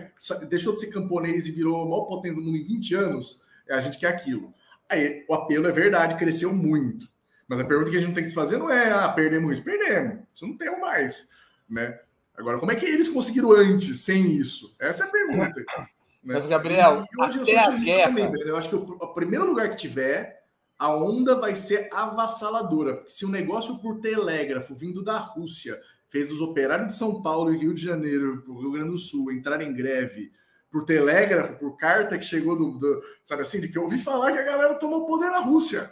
deixou 0.48 0.74
de 0.74 0.82
ser 0.82 0.92
camponês 0.92 1.48
e 1.48 1.52
virou 1.52 1.82
a 1.82 1.86
maior 1.86 2.06
potência 2.06 2.40
do 2.40 2.46
mundo 2.46 2.58
em 2.58 2.64
20 2.64 2.94
anos? 2.94 3.42
É, 3.68 3.74
a 3.74 3.80
gente 3.80 3.98
quer 3.98 4.10
aquilo. 4.10 4.54
Aí 4.90 5.26
o 5.28 5.34
apelo 5.34 5.68
é 5.68 5.72
verdade, 5.72 6.16
cresceu 6.16 6.54
muito. 6.54 7.08
Mas 7.48 7.60
a 7.60 7.66
pergunta 7.66 7.92
que 7.92 7.98
a 7.98 8.02
gente 8.02 8.14
tem 8.14 8.24
que 8.24 8.30
se 8.30 8.36
fazer 8.36 8.58
não 8.58 8.70
é: 8.70 8.92
ah, 8.92 9.10
perdemos 9.10 9.54
isso, 9.54 9.64
perdemos, 9.64 10.20
isso 10.34 10.48
não 10.48 10.58
temos 10.58 10.80
mais. 10.80 11.30
Né? 11.70 12.00
Agora, 12.38 12.58
como 12.60 12.72
é 12.72 12.76
que 12.76 12.86
eles 12.86 13.08
conseguiram 13.08 13.52
antes, 13.52 14.02
sem 14.02 14.32
isso? 14.32 14.76
Essa 14.80 15.06
é 15.06 15.08
a 15.08 15.12
pergunta. 15.12 15.60
Né? 15.60 16.34
Mas, 16.34 16.46
Gabriel, 16.46 17.04
e 17.04 17.24
hoje 17.24 17.40
eu 17.40 17.46
sou 17.46 17.60
a 17.60 17.72
guerra... 17.72 18.16
também, 18.16 18.42
Eu 18.42 18.58
acho 18.58 18.70
que 18.70 18.76
o, 18.76 18.80
o, 18.80 19.14
primeiro 19.14 19.46
lugar 19.46 19.70
que 19.70 19.76
tiver, 19.76 20.44
a 20.78 20.92
onda 20.92 21.36
vai 21.36 21.54
ser 21.54 21.88
avassaladora. 21.94 22.96
Porque 22.96 23.12
se 23.12 23.26
o 23.26 23.28
um 23.28 23.32
negócio 23.32 23.78
por 23.78 24.00
telégrafo 24.00 24.74
vindo 24.74 25.04
da 25.04 25.20
Rússia 25.20 25.80
fez 26.10 26.32
os 26.32 26.42
operários 26.42 26.88
de 26.88 26.96
São 26.96 27.22
Paulo 27.22 27.54
e 27.54 27.58
Rio 27.58 27.76
de 27.76 27.84
Janeiro, 27.84 28.44
Rio 28.48 28.72
Grande 28.72 28.90
do 28.90 28.98
Sul, 28.98 29.32
entrarem 29.32 29.70
em 29.70 29.74
greve 29.74 30.32
por 30.72 30.84
telégrafo, 30.84 31.58
por 31.58 31.78
carta 31.78 32.18
que 32.18 32.26
chegou 32.26 32.56
do, 32.56 32.78
do, 32.78 33.02
Sabe 33.24 33.44
assim, 33.44 33.62
de 33.62 33.70
que 33.70 33.78
eu 33.78 33.84
ouvi 33.84 33.98
falar 33.98 34.32
que 34.32 34.40
a 34.40 34.44
galera 34.44 34.76
tomou 34.76 35.06
poder 35.06 35.30
na 35.30 35.40
Rússia. 35.40 35.92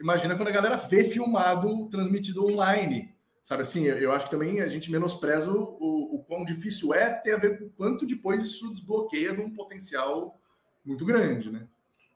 Imagina 0.00 0.36
quando 0.36 0.48
a 0.48 0.52
galera 0.52 0.76
vê 0.76 1.04
filmado, 1.04 1.88
transmitido 1.88 2.46
online. 2.46 3.14
Sabe 3.42 3.62
assim, 3.62 3.84
eu 3.84 4.12
acho 4.12 4.26
que 4.26 4.30
também 4.30 4.60
a 4.60 4.68
gente 4.68 4.90
menospreza 4.90 5.50
o, 5.50 5.76
o, 5.80 6.16
o 6.16 6.24
quão 6.24 6.44
difícil 6.44 6.94
é, 6.94 7.10
tem 7.10 7.32
a 7.32 7.38
ver 7.38 7.58
com 7.58 7.64
o 7.64 7.70
quanto 7.70 8.06
depois 8.06 8.44
isso 8.44 8.70
desbloqueia 8.70 9.34
de 9.34 9.40
um 9.40 9.52
potencial 9.52 10.38
muito 10.84 11.04
grande, 11.04 11.50
né? 11.50 11.66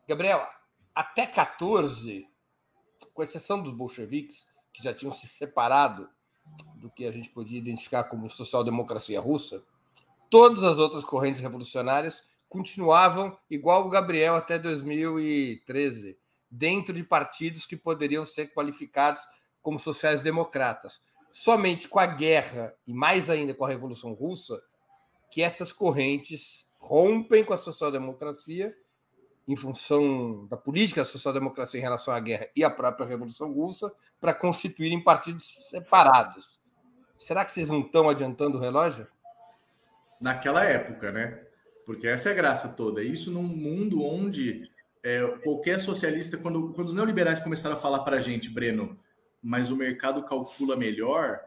Gabriel, 0.09 0.47
até 0.95 1.27
14, 1.27 2.29
com 3.13 3.23
exceção 3.23 3.63
dos 3.63 3.73
bolcheviques, 3.73 4.47
que 4.73 4.83
já 4.83 4.93
tinham 4.93 5.13
se 5.13 5.27
separado 5.27 6.09
do 6.77 6.91
que 6.91 7.07
a 7.07 7.11
gente 7.11 7.31
podia 7.31 7.59
identificar 7.59 8.05
como 8.05 8.29
social-democracia 8.29 9.21
russa, 9.21 9.65
todas 10.31 10.63
as 10.63 10.79
outras 10.79 11.05
correntes 11.05 11.41
revolucionárias 11.41 12.25
continuavam 12.49 13.37
igual 13.51 13.87
o 13.87 13.91
Gabriel 13.91 14.37
até 14.37 14.59
2013, 14.59 16.19
dentro 16.51 16.95
de 16.95 17.03
partidos 17.03 17.67
que 17.67 17.77
poderiam 17.77 18.25
ser 18.25 18.53
qualificados 18.53 19.23
como 19.61 19.79
sociais-democratas 19.79 21.01
somente 21.35 21.89
com 21.89 21.99
a 21.99 22.07
guerra 22.07 22.73
e 22.87 22.95
mais 22.95 23.29
ainda 23.29 23.53
com 23.53 23.65
a 23.65 23.69
Revolução 23.69 24.13
Russa 24.13 24.63
que 25.33 25.43
essas 25.43 25.73
correntes 25.73 26.65
rompem 26.79 27.45
com 27.45 27.53
a 27.53 27.59
social-democracia 27.59 28.73
em 29.49 29.57
função 29.57 30.47
da 30.47 30.57
política 30.57 31.01
da 31.01 31.05
social-democracia 31.05 31.81
em 31.81 31.83
relação 31.83 32.15
à 32.15 32.21
guerra 32.21 32.49
e 32.55 32.63
à 32.63 32.71
própria 32.71 33.05
Revolução 33.05 33.53
Russa 33.53 33.93
para 34.21 34.33
constituírem 34.33 35.03
partidos 35.03 35.69
separados. 35.71 36.61
Será 37.19 37.45
que 37.45 37.51
vocês 37.51 37.69
não 37.69 37.81
estão 37.81 38.09
adiantando 38.09 38.57
o 38.57 38.61
relógio? 38.61 39.09
Naquela 40.25 40.65
época, 40.65 41.13
né? 41.13 41.41
Porque 41.85 42.09
essa 42.09 42.31
é 42.31 42.33
a 42.33 42.35
graça 42.35 42.71
toda. 42.71 43.03
Isso 43.03 43.31
num 43.31 43.43
mundo 43.43 44.03
onde 44.03 44.63
é, 45.03 45.21
qualquer 45.43 45.79
socialista, 45.79 46.39
quando, 46.39 46.73
quando 46.73 46.89
os 46.89 46.95
neoliberais 46.95 47.39
começaram 47.41 47.77
a 47.77 47.79
falar 47.79 48.01
para 48.01 48.17
a 48.17 48.21
gente, 48.21 48.49
Breno, 48.49 48.99
mas 49.43 49.71
o 49.71 49.77
mercado 49.77 50.25
calcula 50.25 50.77
melhor, 50.77 51.41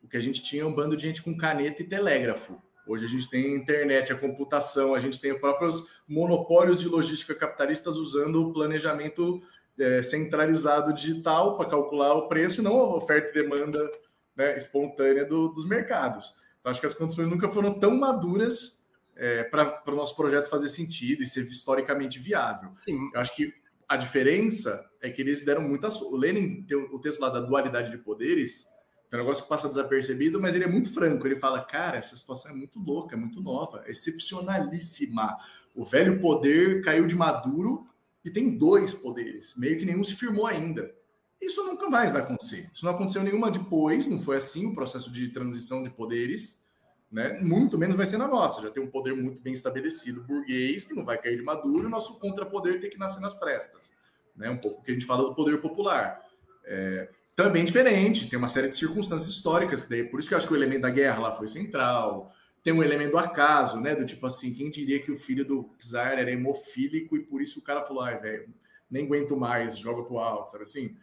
o 0.00 0.08
que 0.08 0.16
a 0.16 0.20
gente 0.20 0.40
tinha 0.40 0.62
é 0.62 0.64
um 0.64 0.72
bando 0.72 0.96
de 0.96 1.02
gente 1.02 1.20
com 1.20 1.36
caneta 1.36 1.82
e 1.82 1.84
telégrafo. 1.84 2.62
Hoje 2.86 3.04
a 3.04 3.08
gente 3.08 3.28
tem 3.28 3.44
a 3.44 3.56
internet, 3.56 4.12
a 4.12 4.18
computação, 4.18 4.94
a 4.94 5.00
gente 5.00 5.20
tem 5.20 5.32
os 5.32 5.40
próprios 5.40 5.84
monopólios 6.06 6.78
de 6.78 6.86
logística 6.86 7.34
capitalistas 7.34 7.96
usando 7.96 8.40
o 8.40 8.52
planejamento 8.52 9.42
é, 9.78 10.02
centralizado 10.02 10.92
digital 10.92 11.56
para 11.56 11.68
calcular 11.70 12.14
o 12.14 12.28
preço 12.28 12.62
não 12.62 12.78
a 12.78 12.96
oferta 12.96 13.30
e 13.30 13.42
demanda 13.42 13.90
né, 14.36 14.56
espontânea 14.56 15.24
do, 15.24 15.48
dos 15.48 15.66
mercados. 15.66 16.34
Então, 16.62 16.70
acho 16.70 16.80
que 16.80 16.86
as 16.86 16.94
condições 16.94 17.28
nunca 17.28 17.48
foram 17.48 17.76
tão 17.76 17.98
maduras 17.98 18.78
é, 19.16 19.42
para 19.42 19.82
o 19.88 19.96
nosso 19.96 20.14
projeto 20.14 20.48
fazer 20.48 20.68
sentido 20.68 21.22
e 21.22 21.26
ser 21.26 21.42
historicamente 21.42 22.20
viável. 22.20 22.70
Sim. 22.84 23.10
Eu 23.12 23.20
acho 23.20 23.34
que 23.34 23.52
a 23.88 23.96
diferença 23.96 24.80
é 25.02 25.10
que 25.10 25.20
eles 25.20 25.44
deram 25.44 25.62
muita. 25.62 25.88
O 25.88 26.16
Lenin 26.16 26.62
tem 26.62 26.76
o 26.76 26.98
texto 27.00 27.20
lá 27.20 27.28
da 27.28 27.40
dualidade 27.40 27.90
de 27.90 27.98
poderes, 27.98 28.64
é 29.10 29.16
um 29.16 29.18
negócio 29.18 29.42
que 29.42 29.48
passa 29.48 29.68
desapercebido, 29.68 30.40
mas 30.40 30.54
ele 30.54 30.64
é 30.64 30.68
muito 30.68 30.94
franco. 30.94 31.26
Ele 31.26 31.36
fala: 31.36 31.60
cara, 31.60 31.98
essa 31.98 32.16
situação 32.16 32.52
é 32.52 32.54
muito 32.54 32.78
louca, 32.78 33.16
é 33.16 33.18
muito 33.18 33.42
nova, 33.42 33.82
é 33.84 33.90
excepcionalíssima. 33.90 35.36
O 35.74 35.84
velho 35.84 36.20
poder 36.20 36.80
caiu 36.82 37.06
de 37.06 37.14
maduro 37.14 37.86
e 38.24 38.30
tem 38.30 38.56
dois 38.56 38.94
poderes, 38.94 39.54
meio 39.56 39.78
que 39.78 39.84
nenhum 39.84 40.04
se 40.04 40.14
firmou 40.14 40.46
ainda. 40.46 40.94
Isso 41.42 41.64
nunca 41.64 41.90
mais 41.90 42.12
vai 42.12 42.22
acontecer. 42.22 42.70
Isso 42.72 42.84
não 42.84 42.92
aconteceu 42.92 43.20
nenhuma 43.24 43.50
depois, 43.50 44.06
não 44.06 44.22
foi 44.22 44.36
assim 44.36 44.66
o 44.66 44.72
processo 44.72 45.10
de 45.10 45.28
transição 45.28 45.82
de 45.82 45.90
poderes, 45.90 46.62
né? 47.10 47.40
Muito 47.40 47.76
menos 47.76 47.96
vai 47.96 48.06
ser 48.06 48.16
na 48.16 48.28
nossa. 48.28 48.62
Já 48.62 48.70
tem 48.70 48.80
um 48.80 48.86
poder 48.86 49.12
muito 49.16 49.42
bem 49.42 49.52
estabelecido, 49.52 50.22
burguês, 50.22 50.84
que 50.84 50.94
não 50.94 51.04
vai 51.04 51.18
cair 51.18 51.36
de 51.36 51.42
maduro, 51.42 51.82
e 51.82 51.86
o 51.86 51.90
nosso 51.90 52.20
contrapoder 52.20 52.80
tem 52.80 52.88
que 52.88 52.96
nascer 52.96 53.20
nas 53.20 53.34
frestas. 53.34 53.92
Né? 54.36 54.48
Um 54.48 54.56
pouco 54.56 54.84
que 54.84 54.92
a 54.92 54.94
gente 54.94 55.04
fala 55.04 55.24
do 55.24 55.34
poder 55.34 55.60
popular. 55.60 56.24
É, 56.64 57.08
também 57.34 57.64
diferente, 57.64 58.30
tem 58.30 58.38
uma 58.38 58.46
série 58.46 58.68
de 58.68 58.76
circunstâncias 58.76 59.28
históricas, 59.28 59.82
que 59.82 59.90
daí, 59.90 60.04
por 60.04 60.20
isso 60.20 60.28
que 60.28 60.34
eu 60.34 60.38
acho 60.38 60.46
que 60.46 60.52
o 60.52 60.56
elemento 60.56 60.82
da 60.82 60.90
guerra 60.90 61.18
lá 61.18 61.34
foi 61.34 61.48
central. 61.48 62.32
Tem 62.62 62.72
um 62.72 62.84
elemento 62.84 63.10
do 63.10 63.18
acaso, 63.18 63.80
né? 63.80 63.96
Do 63.96 64.06
tipo 64.06 64.24
assim, 64.26 64.54
quem 64.54 64.70
diria 64.70 65.02
que 65.02 65.10
o 65.10 65.16
filho 65.16 65.44
do 65.44 65.68
czar 65.76 66.20
era 66.20 66.30
hemofílico 66.30 67.16
e 67.16 67.20
por 67.20 67.42
isso 67.42 67.58
o 67.58 67.62
cara 67.62 67.82
falou, 67.82 68.04
ai, 68.04 68.20
velho, 68.20 68.48
nem 68.88 69.04
aguento 69.04 69.36
mais, 69.36 69.76
joga 69.76 70.04
pro 70.04 70.18
alto, 70.18 70.50
sabe 70.50 70.62
assim? 70.62 70.96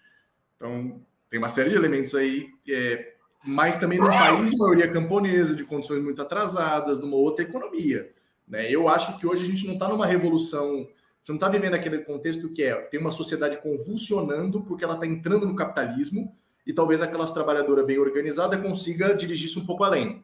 Então, 0.60 1.02
tem 1.30 1.40
uma 1.40 1.48
série 1.48 1.70
de 1.70 1.76
elementos 1.76 2.14
aí 2.14 2.50
é, 2.70 3.14
mas 3.46 3.80
também 3.80 3.98
num 3.98 4.08
país 4.08 4.54
maioria 4.58 4.92
camponesa, 4.92 5.56
de 5.56 5.64
condições 5.64 6.04
muito 6.04 6.22
atrasadas, 6.22 7.00
numa 7.00 7.16
outra 7.16 7.46
economia. 7.46 8.12
Né? 8.48 8.70
Eu 8.70 8.90
acho 8.90 9.18
que 9.18 9.26
hoje 9.26 9.44
a 9.44 9.46
gente 9.46 9.66
não 9.66 9.74
está 9.74 9.88
numa 9.88 10.06
revolução, 10.06 10.88
gente 11.30 11.30
não 11.30 11.36
está 11.36 11.48
vivendo 11.48 11.76
aquele 11.76 12.00
contexto 12.00 12.52
que 12.52 12.64
é 12.64 12.76
tem 12.76 13.00
uma 13.00 13.12
sociedade 13.12 13.62
convulsionando 13.62 14.64
porque 14.64 14.84
ela 14.84 14.96
está 14.96 15.06
entrando 15.06 15.46
no 15.46 15.56
capitalismo 15.56 16.28
e 16.66 16.74
talvez 16.74 17.02
aquela 17.02 17.26
trabalhadora 17.32 17.84
bem 17.84 18.00
organizada 18.00 18.58
consiga 18.58 19.14
dirigir 19.14 19.48
isso 19.48 19.60
um 19.60 19.66
pouco 19.66 19.84
além. 19.84 20.24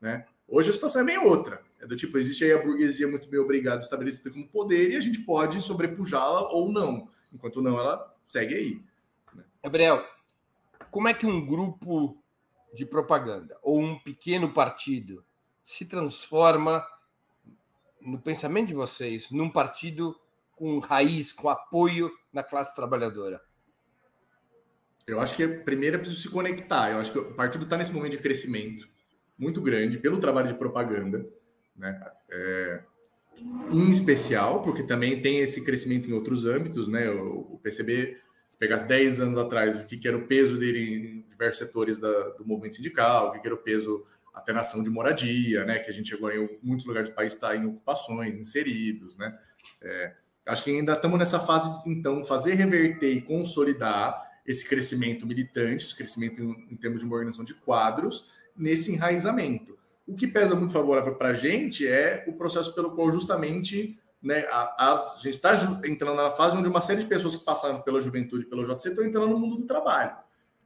Né? 0.00 0.24
Hoje 0.46 0.70
a 0.70 0.72
situação 0.72 1.02
é 1.02 1.04
bem 1.04 1.18
outra. 1.18 1.62
É 1.80 1.86
do 1.86 1.96
tipo, 1.96 2.18
existe 2.18 2.44
aí 2.44 2.52
a 2.52 2.62
burguesia 2.62 3.08
muito 3.08 3.28
bem 3.28 3.40
obrigada, 3.40 3.80
estabelecida 3.80 4.30
como 4.30 4.46
poder, 4.46 4.92
e 4.92 4.96
a 4.96 5.00
gente 5.00 5.20
pode 5.20 5.60
sobrepujá-la 5.60 6.52
ou 6.52 6.70
não. 6.70 7.08
Enquanto 7.32 7.60
não, 7.60 7.78
ela 7.78 8.14
segue 8.24 8.54
aí. 8.54 8.82
Gabriel, 9.62 10.04
como 10.90 11.08
é 11.08 11.14
que 11.14 11.26
um 11.26 11.44
grupo 11.44 12.20
de 12.74 12.84
propaganda 12.84 13.56
ou 13.62 13.80
um 13.80 13.98
pequeno 13.98 14.52
partido 14.52 15.24
se 15.62 15.84
transforma 15.84 16.84
no 18.00 18.20
pensamento 18.20 18.68
de 18.68 18.74
vocês 18.74 19.30
num 19.30 19.48
partido 19.48 20.18
com 20.56 20.78
raiz, 20.78 21.32
com 21.32 21.48
apoio 21.48 22.10
na 22.32 22.42
classe 22.42 22.74
trabalhadora? 22.74 23.40
Eu 25.06 25.20
acho 25.20 25.34
que 25.34 25.46
primeiro 25.46 25.96
é 25.96 25.98
preciso 25.98 26.20
se 26.20 26.28
conectar. 26.28 26.90
Eu 26.90 26.98
acho 26.98 27.12
que 27.12 27.18
o 27.18 27.34
partido 27.34 27.64
está 27.64 27.76
nesse 27.76 27.92
momento 27.92 28.12
de 28.12 28.18
crescimento 28.18 28.88
muito 29.38 29.60
grande 29.60 29.98
pelo 29.98 30.18
trabalho 30.18 30.48
de 30.48 30.54
propaganda, 30.54 31.28
né? 31.76 32.00
É, 32.30 32.82
em 33.72 33.90
especial, 33.90 34.62
porque 34.62 34.82
também 34.82 35.20
tem 35.20 35.38
esse 35.38 35.64
crescimento 35.64 36.08
em 36.08 36.12
outros 36.12 36.44
âmbitos, 36.44 36.88
né? 36.88 37.10
O, 37.10 37.58
PCB, 37.62 38.20
se 38.52 38.58
pegasse 38.58 38.86
10 38.86 39.18
anos 39.18 39.38
atrás, 39.38 39.80
o 39.80 39.86
que, 39.86 39.96
que 39.96 40.06
era 40.06 40.14
o 40.14 40.26
peso 40.26 40.58
dele 40.58 40.94
em 40.94 41.30
diversos 41.30 41.56
setores 41.56 41.98
da, 41.98 42.28
do 42.36 42.46
movimento 42.46 42.76
sindical, 42.76 43.28
o 43.28 43.32
que, 43.32 43.40
que 43.40 43.46
era 43.46 43.54
o 43.54 43.58
peso 43.58 44.04
até 44.34 44.52
na 44.52 44.60
ação 44.60 44.82
de 44.82 44.90
moradia, 44.90 45.64
né? 45.64 45.78
Que 45.78 45.90
a 45.90 45.94
gente 45.94 46.12
agora 46.12 46.36
em 46.36 46.58
muitos 46.62 46.84
lugares 46.84 47.08
do 47.08 47.14
país 47.14 47.32
está 47.32 47.56
em 47.56 47.64
ocupações, 47.64 48.36
inseridos, 48.36 49.16
né? 49.16 49.34
É, 49.80 50.12
acho 50.44 50.64
que 50.64 50.70
ainda 50.70 50.92
estamos 50.92 51.18
nessa 51.18 51.40
fase, 51.40 51.70
então, 51.86 52.22
fazer 52.26 52.52
reverter 52.52 53.10
e 53.10 53.22
consolidar 53.22 54.22
esse 54.46 54.68
crescimento 54.68 55.26
militante, 55.26 55.84
esse 55.84 55.96
crescimento 55.96 56.42
em, 56.42 56.74
em 56.74 56.76
termos 56.76 57.00
de 57.00 57.06
uma 57.06 57.14
organização 57.14 57.46
de 57.46 57.54
quadros, 57.54 58.30
nesse 58.54 58.92
enraizamento. 58.92 59.78
O 60.06 60.14
que 60.14 60.26
pesa 60.26 60.54
muito 60.54 60.74
favorável 60.74 61.14
para 61.14 61.30
a 61.30 61.34
gente 61.34 61.88
é 61.88 62.22
o 62.28 62.34
processo 62.34 62.74
pelo 62.74 62.90
qual 62.90 63.10
justamente 63.10 63.98
né, 64.22 64.46
a, 64.50 64.92
a 64.92 65.16
gente 65.16 65.34
está 65.34 65.52
entrando 65.84 66.16
na 66.16 66.30
fase 66.30 66.56
onde 66.56 66.68
uma 66.68 66.80
série 66.80 67.02
de 67.02 67.08
pessoas 67.08 67.34
que 67.34 67.44
passaram 67.44 67.80
pela 67.80 68.00
juventude, 68.00 68.46
pelo 68.46 68.62
JC, 68.62 68.90
estão 68.90 69.04
entrando 69.04 69.28
no 69.28 69.38
mundo 69.38 69.56
do 69.56 69.66
trabalho. 69.66 70.16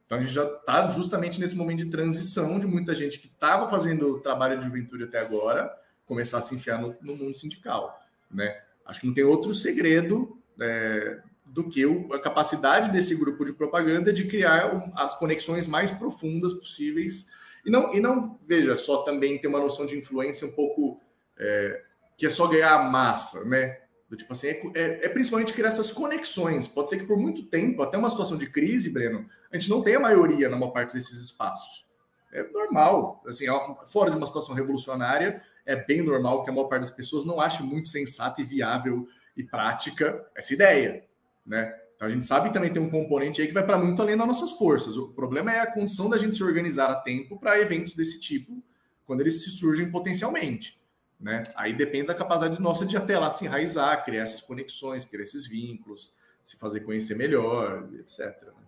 Então 0.05 0.17
a 0.17 0.21
gente 0.21 0.33
já 0.33 0.43
está 0.43 0.87
justamente 0.87 1.39
nesse 1.39 1.55
momento 1.55 1.79
de 1.79 1.89
transição 1.89 2.59
de 2.59 2.67
muita 2.67 2.93
gente 2.93 3.19
que 3.19 3.27
estava 3.27 3.67
fazendo 3.69 4.19
trabalho 4.19 4.57
de 4.57 4.65
juventude 4.65 5.03
até 5.03 5.19
agora 5.19 5.69
começar 6.05 6.37
a 6.37 6.41
se 6.41 6.55
enfiar 6.55 6.79
no, 6.79 6.95
no 7.01 7.15
mundo 7.15 7.35
sindical. 7.35 7.99
Né? 8.31 8.61
Acho 8.85 9.01
que 9.01 9.07
não 9.07 9.13
tem 9.13 9.25
outro 9.25 9.53
segredo 9.53 10.39
é, 10.61 11.19
do 11.45 11.67
que 11.67 11.85
o, 11.85 12.13
a 12.13 12.19
capacidade 12.19 12.91
desse 12.91 13.15
grupo 13.15 13.43
de 13.43 13.53
propaganda 13.53 14.13
de 14.13 14.25
criar 14.25 14.91
as 14.95 15.17
conexões 15.17 15.67
mais 15.67 15.91
profundas 15.91 16.53
possíveis 16.53 17.29
e 17.65 17.69
não, 17.69 17.93
e 17.93 17.99
não 17.99 18.39
veja, 18.47 18.75
só 18.75 19.03
também 19.03 19.37
ter 19.39 19.47
uma 19.47 19.59
noção 19.59 19.85
de 19.85 19.97
influência 19.97 20.47
um 20.47 20.51
pouco 20.51 21.01
é, 21.37 21.83
que 22.17 22.25
é 22.25 22.29
só 22.29 22.47
ganhar 22.47 22.77
massa, 22.91 23.45
né? 23.45 23.77
Do 24.09 24.17
tipo 24.17 24.33
assim, 24.33 24.47
é, 24.47 24.61
é, 24.73 25.05
é, 25.05 25.09
principalmente 25.09 25.53
criar 25.53 25.67
essas 25.67 25.91
conexões. 25.91 26.67
Pode 26.67 26.89
ser 26.89 26.97
que 26.97 27.05
por 27.05 27.17
muito 27.17 27.43
tempo, 27.43 27.83
até 27.83 27.97
uma 27.97 28.09
situação 28.09 28.37
de 28.37 28.49
crise, 28.49 28.91
Breno, 28.91 29.25
a 29.51 29.57
gente 29.57 29.69
não 29.69 29.83
tenha 29.83 29.99
maioria 29.99 30.49
na 30.49 30.57
maior 30.57 30.71
parte 30.71 30.93
desses 30.93 31.19
espaços. 31.19 31.85
É 32.31 32.43
normal. 32.51 33.21
Assim, 33.27 33.45
fora 33.87 34.09
de 34.09 34.17
uma 34.17 34.25
situação 34.25 34.55
revolucionária, 34.55 35.41
é 35.65 35.75
bem 35.75 36.01
normal 36.01 36.43
que 36.43 36.49
a 36.49 36.53
maior 36.53 36.67
parte 36.67 36.83
das 36.83 36.91
pessoas 36.91 37.25
não 37.25 37.39
ache 37.39 37.61
muito 37.61 37.89
sensata 37.89 38.41
e 38.41 38.45
viável 38.45 39.07
e 39.35 39.43
prática 39.43 40.25
essa 40.35 40.53
ideia, 40.53 41.03
né? 41.45 41.73
Então 41.95 42.07
a 42.07 42.11
gente 42.11 42.25
sabe 42.25 42.47
que 42.47 42.53
também 42.53 42.71
tem 42.71 42.81
um 42.81 42.89
componente 42.89 43.41
aí 43.41 43.47
que 43.47 43.53
vai 43.53 43.65
para 43.65 43.77
muito 43.77 44.01
além 44.01 44.15
das 44.15 44.27
nossas 44.27 44.51
forças. 44.51 44.97
O 44.97 45.09
problema 45.09 45.51
é 45.51 45.59
a 45.59 45.71
condição 45.71 46.09
da 46.09 46.17
gente 46.17 46.35
se 46.35 46.43
organizar 46.43 46.89
a 46.91 46.95
tempo 46.95 47.39
para 47.39 47.59
eventos 47.59 47.95
desse 47.95 48.19
tipo, 48.19 48.63
quando 49.03 49.21
eles 49.21 49.43
se 49.43 49.49
surgem 49.49 49.89
potencialmente. 49.89 50.76
Né? 51.19 51.43
Aí 51.55 51.73
depende 51.73 52.07
da 52.07 52.15
capacidade 52.15 52.61
nossa 52.61 52.85
de 52.85 52.95
até 52.95 53.17
lá 53.17 53.29
se 53.29 53.45
enraizar, 53.45 54.05
criar 54.05 54.23
essas 54.23 54.41
conexões, 54.41 55.03
criar 55.03 55.23
esses 55.23 55.47
vínculos, 55.47 56.13
se 56.43 56.57
fazer 56.57 56.81
conhecer 56.81 57.15
melhor, 57.15 57.89
etc. 57.95 58.41
Né? 58.43 58.63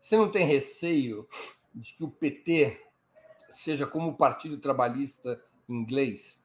Você 0.00 0.16
não 0.16 0.30
tem 0.30 0.46
receio 0.46 1.28
de 1.74 1.92
que 1.92 2.04
o 2.04 2.10
PT 2.10 2.80
seja 3.50 3.86
como 3.86 4.08
o 4.08 4.16
Partido 4.16 4.56
Trabalhista 4.56 5.40
inglês, 5.68 6.40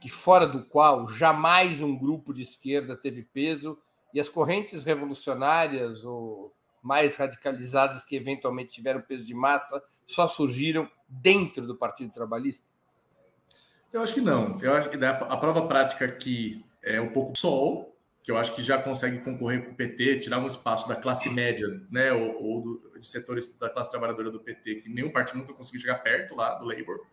que 0.00 0.08
fora 0.08 0.46
do 0.46 0.64
qual 0.64 1.08
jamais 1.08 1.82
um 1.82 1.96
grupo 1.96 2.32
de 2.32 2.42
esquerda 2.42 2.96
teve 2.96 3.22
peso 3.22 3.78
e 4.12 4.20
as 4.20 4.28
correntes 4.28 4.84
revolucionárias 4.84 6.04
ou 6.04 6.54
mais 6.82 7.16
radicalizadas 7.16 8.04
que 8.04 8.16
eventualmente 8.16 8.72
tiveram 8.72 9.02
peso 9.02 9.24
de 9.24 9.34
massa 9.34 9.82
só 10.06 10.26
surgiram 10.26 10.90
dentro 11.08 11.66
do 11.66 11.76
Partido 11.76 12.12
Trabalhista? 12.12 12.77
Eu 13.92 14.02
acho 14.02 14.14
que 14.14 14.20
não. 14.20 14.60
Eu 14.60 14.74
acho 14.74 14.90
que 14.90 15.02
a 15.04 15.36
prova 15.36 15.66
prática 15.66 16.04
aqui 16.04 16.64
é 16.82 17.00
um 17.00 17.08
pouco 17.08 17.36
sol, 17.36 17.96
que 18.22 18.30
eu 18.30 18.36
acho 18.36 18.54
que 18.54 18.62
já 18.62 18.76
consegue 18.76 19.18
concorrer 19.20 19.64
com 19.64 19.72
o 19.72 19.74
PT, 19.74 20.20
tirar 20.20 20.38
um 20.38 20.46
espaço 20.46 20.86
da 20.86 20.94
classe 20.94 21.30
média, 21.30 21.80
né, 21.90 22.12
ou, 22.12 22.42
ou 22.42 22.62
do, 22.62 23.00
de 23.00 23.08
setores 23.08 23.56
da 23.56 23.70
classe 23.70 23.90
trabalhadora 23.90 24.30
do 24.30 24.38
PT, 24.38 24.76
que 24.76 24.88
nenhum 24.88 25.10
partido 25.10 25.38
nunca 25.38 25.54
conseguiu 25.54 25.80
chegar 25.80 25.96
perto 25.96 26.36
lá 26.36 26.54
do 26.58 26.66
Labour. 26.66 27.06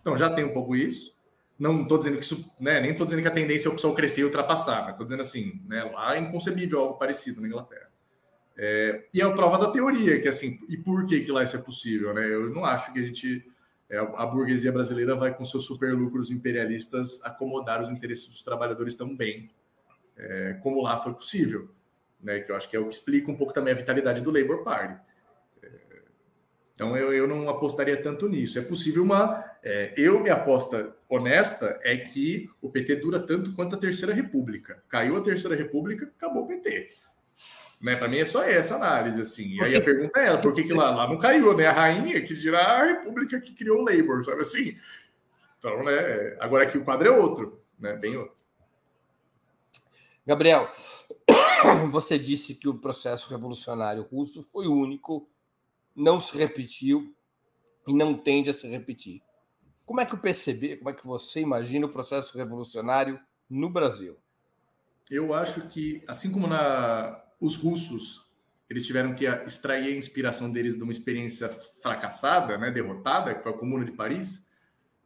Então 0.00 0.16
já 0.16 0.30
tem 0.30 0.44
um 0.44 0.52
pouco 0.52 0.76
isso. 0.76 1.12
Não 1.58 1.82
estou 1.82 1.98
dizendo 1.98 2.16
que 2.16 2.22
isso, 2.22 2.50
né, 2.58 2.80
nem 2.80 2.92
estou 2.92 3.04
dizendo 3.04 3.22
que 3.22 3.28
a 3.28 3.32
tendência 3.32 3.68
é 3.68 3.70
o 3.70 3.74
pessoal 3.74 3.94
crescer 3.94 4.22
e 4.22 4.24
ultrapassar, 4.24 4.82
mas 4.82 4.90
estou 4.92 5.04
dizendo 5.04 5.22
assim, 5.22 5.60
né, 5.66 5.82
lá 5.84 6.16
é 6.16 6.20
inconcebível 6.20 6.78
algo 6.78 6.94
parecido 6.94 7.40
na 7.40 7.48
Inglaterra. 7.48 7.90
É, 8.56 9.04
e 9.12 9.20
é 9.20 9.24
a 9.24 9.32
prova 9.32 9.58
da 9.58 9.70
teoria, 9.70 10.20
que 10.20 10.28
assim, 10.28 10.58
e 10.68 10.76
por 10.76 11.06
que, 11.06 11.20
que 11.20 11.32
lá 11.32 11.42
isso 11.42 11.56
é 11.56 11.60
possível, 11.60 12.12
né? 12.12 12.26
Eu 12.26 12.50
não 12.50 12.62
acho 12.62 12.92
que 12.92 12.98
a 12.98 13.02
gente, 13.02 13.42
a 13.98 14.26
burguesia 14.26 14.70
brasileira 14.70 15.16
vai 15.16 15.34
com 15.34 15.44
seus 15.44 15.64
superlucros 15.64 16.30
imperialistas 16.30 17.20
acomodar 17.24 17.82
os 17.82 17.90
interesses 17.90 18.28
dos 18.28 18.42
trabalhadores 18.42 18.96
tão 18.96 19.16
bem, 19.16 19.50
é, 20.16 20.58
como 20.62 20.82
lá 20.82 20.98
foi 20.98 21.12
possível, 21.14 21.70
né? 22.20 22.40
Que 22.40 22.52
eu 22.52 22.56
acho 22.56 22.68
que 22.68 22.76
é 22.76 22.80
o 22.80 22.86
que 22.86 22.94
explica 22.94 23.30
um 23.30 23.36
pouco 23.36 23.52
também 23.52 23.72
a 23.72 23.76
vitalidade 23.76 24.20
do 24.20 24.30
Labour 24.30 24.62
Party. 24.62 25.00
Então 26.80 26.96
eu, 26.96 27.12
eu 27.12 27.28
não 27.28 27.46
apostaria 27.50 28.02
tanto 28.02 28.26
nisso. 28.26 28.58
É 28.58 28.62
possível 28.62 29.02
uma. 29.02 29.44
É, 29.62 29.92
eu, 29.98 30.18
minha 30.18 30.32
aposta 30.32 30.96
honesta 31.10 31.78
é 31.82 31.94
que 31.94 32.48
o 32.62 32.70
PT 32.70 32.96
dura 32.96 33.20
tanto 33.20 33.52
quanto 33.52 33.76
a 33.76 33.78
Terceira 33.78 34.14
República. 34.14 34.82
Caiu 34.88 35.14
a 35.14 35.20
Terceira 35.20 35.54
República, 35.54 36.06
acabou 36.06 36.44
o 36.44 36.46
PT. 36.46 36.88
Né, 37.80 37.96
para 37.96 38.08
mim 38.08 38.18
é 38.18 38.26
só 38.26 38.42
essa 38.42 38.76
análise, 38.76 39.22
assim. 39.22 39.54
E 39.54 39.62
aí 39.62 39.74
a 39.74 39.80
pergunta 39.80 40.20
é 40.20 40.26
ela, 40.26 40.40
por 40.40 40.52
que, 40.52 40.64
que 40.64 40.72
lá, 40.74 40.90
lá 40.90 41.08
não 41.08 41.18
caiu, 41.18 41.56
né? 41.56 41.66
A 41.66 41.72
rainha 41.72 42.20
que 42.22 42.34
dirá 42.34 42.60
a 42.60 42.84
república 42.84 43.40
que 43.40 43.54
criou 43.54 43.78
o 43.78 43.84
Labour, 43.84 44.22
sabe 44.22 44.42
assim? 44.42 44.78
Então, 45.58 45.82
né? 45.82 46.36
Agora 46.40 46.64
aqui 46.64 46.76
o 46.76 46.84
quadro 46.84 47.08
é 47.08 47.10
outro, 47.10 47.62
né? 47.78 47.94
Bem 47.94 48.18
outro. 48.18 48.36
Gabriel, 50.26 50.68
você 51.90 52.18
disse 52.18 52.54
que 52.54 52.68
o 52.68 52.74
processo 52.74 53.30
revolucionário 53.30 54.02
russo 54.02 54.42
foi 54.52 54.66
único 54.66 55.26
não 55.94 56.20
se 56.20 56.36
repetiu 56.36 57.14
e 57.86 57.94
não 57.94 58.14
tende 58.14 58.50
a 58.50 58.52
se 58.52 58.66
repetir. 58.68 59.22
Como 59.84 60.00
é 60.00 60.06
que 60.06 60.14
o 60.14 60.18
PCB, 60.18 60.76
como 60.76 60.90
é 60.90 60.92
que 60.92 61.06
você 61.06 61.40
imagina 61.40 61.86
o 61.86 61.90
processo 61.90 62.36
revolucionário 62.36 63.18
no 63.48 63.68
Brasil? 63.68 64.16
Eu 65.10 65.34
acho 65.34 65.66
que, 65.68 66.04
assim 66.06 66.30
como 66.30 66.46
na, 66.46 67.20
os 67.40 67.56
russos, 67.56 68.28
eles 68.68 68.86
tiveram 68.86 69.14
que 69.14 69.26
extrair 69.26 69.94
a 69.94 69.96
inspiração 69.96 70.50
deles 70.50 70.76
de 70.76 70.82
uma 70.82 70.92
experiência 70.92 71.48
fracassada, 71.82 72.56
né, 72.58 72.70
derrotada, 72.70 73.34
que 73.34 73.42
foi 73.42 73.52
a 73.52 73.56
Comuna 73.56 73.84
de 73.84 73.92
Paris. 73.92 74.46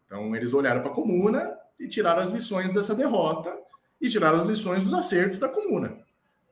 Então, 0.06 0.34
eles 0.36 0.52
olharam 0.52 0.82
para 0.82 0.90
a 0.90 0.94
Comuna 0.94 1.56
e 1.78 1.88
tiraram 1.88 2.20
as 2.20 2.28
lições 2.28 2.72
dessa 2.72 2.94
derrota 2.94 3.56
e 4.00 4.08
tiraram 4.08 4.36
as 4.36 4.44
lições 4.44 4.84
dos 4.84 4.92
acertos 4.92 5.38
da 5.38 5.48
Comuna, 5.48 5.98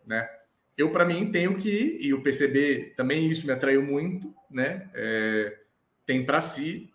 né? 0.06 0.28
eu, 0.76 0.90
para 0.90 1.04
mim, 1.04 1.30
tenho 1.30 1.56
que, 1.58 1.98
e 2.00 2.14
o 2.14 2.22
PCB 2.22 2.94
também 2.96 3.28
isso 3.28 3.46
me 3.46 3.52
atraiu 3.52 3.82
muito, 3.82 4.34
né? 4.50 4.90
É, 4.94 5.58
tem 6.06 6.24
para 6.24 6.40
si, 6.40 6.90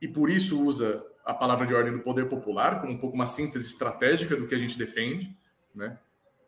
e 0.00 0.06
por 0.06 0.30
isso 0.30 0.62
usa 0.62 1.02
a 1.24 1.32
palavra 1.32 1.66
de 1.66 1.74
ordem 1.74 1.92
do 1.92 2.00
poder 2.00 2.28
popular 2.28 2.80
como 2.80 2.92
um 2.92 2.98
pouco 2.98 3.14
uma 3.14 3.26
síntese 3.26 3.66
estratégica 3.66 4.36
do 4.36 4.46
que 4.46 4.54
a 4.54 4.58
gente 4.58 4.78
defende, 4.78 5.34
né? 5.74 5.98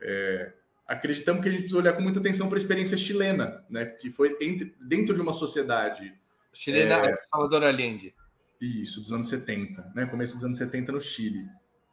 É, 0.00 0.52
acreditamos 0.86 1.42
que 1.42 1.48
a 1.48 1.50
gente 1.50 1.62
precisa 1.62 1.80
olhar 1.80 1.92
com 1.92 2.02
muita 2.02 2.20
atenção 2.20 2.48
para 2.48 2.56
a 2.56 2.60
experiência 2.60 2.96
chilena, 2.96 3.64
né? 3.68 3.86
Que 3.86 4.10
foi 4.10 4.36
entre, 4.40 4.74
dentro 4.80 5.14
de 5.14 5.20
uma 5.20 5.32
sociedade. 5.32 6.14
Chilena, 6.52 6.94
é, 6.96 7.16
Salvador 7.30 7.64
Allende. 7.64 8.14
Isso, 8.60 9.00
dos 9.00 9.12
anos 9.12 9.28
70, 9.28 9.92
né? 9.94 10.06
Começo 10.06 10.34
dos 10.34 10.44
anos 10.44 10.56
70 10.58 10.92
no 10.92 11.00
Chile. 11.00 11.46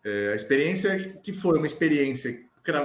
É, 0.06 0.32
a 0.32 0.36
experiência 0.36 1.18
que 1.24 1.34
foi 1.34 1.58
uma 1.58 1.66
experiência 1.66 2.44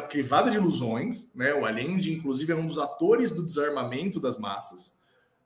crivada 0.08 0.50
de 0.50 0.56
ilusões, 0.56 1.32
né? 1.34 1.52
O 1.54 1.64
Allende, 1.64 2.12
inclusive, 2.12 2.52
é 2.52 2.56
um 2.56 2.66
dos 2.66 2.78
atores 2.78 3.30
do 3.30 3.44
desarmamento 3.44 4.18
das 4.18 4.38
massas, 4.38 4.98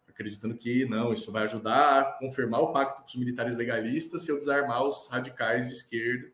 acreditando 0.09 0.55
que 0.55 0.87
não, 0.87 1.13
isso 1.13 1.33
vai 1.33 1.43
ajudar 1.43 2.01
a 2.01 2.05
confirmar 2.19 2.61
o 2.61 2.73
pacto 2.73 3.03
com 3.03 3.09
os 3.09 3.17
militares 3.17 3.57
legalistas 3.57 4.23
se 4.23 4.31
eu 4.31 4.39
desarmar 4.39 4.85
os 4.85 5.09
radicais 5.09 5.67
de 5.67 5.75
esquerda. 5.75 6.31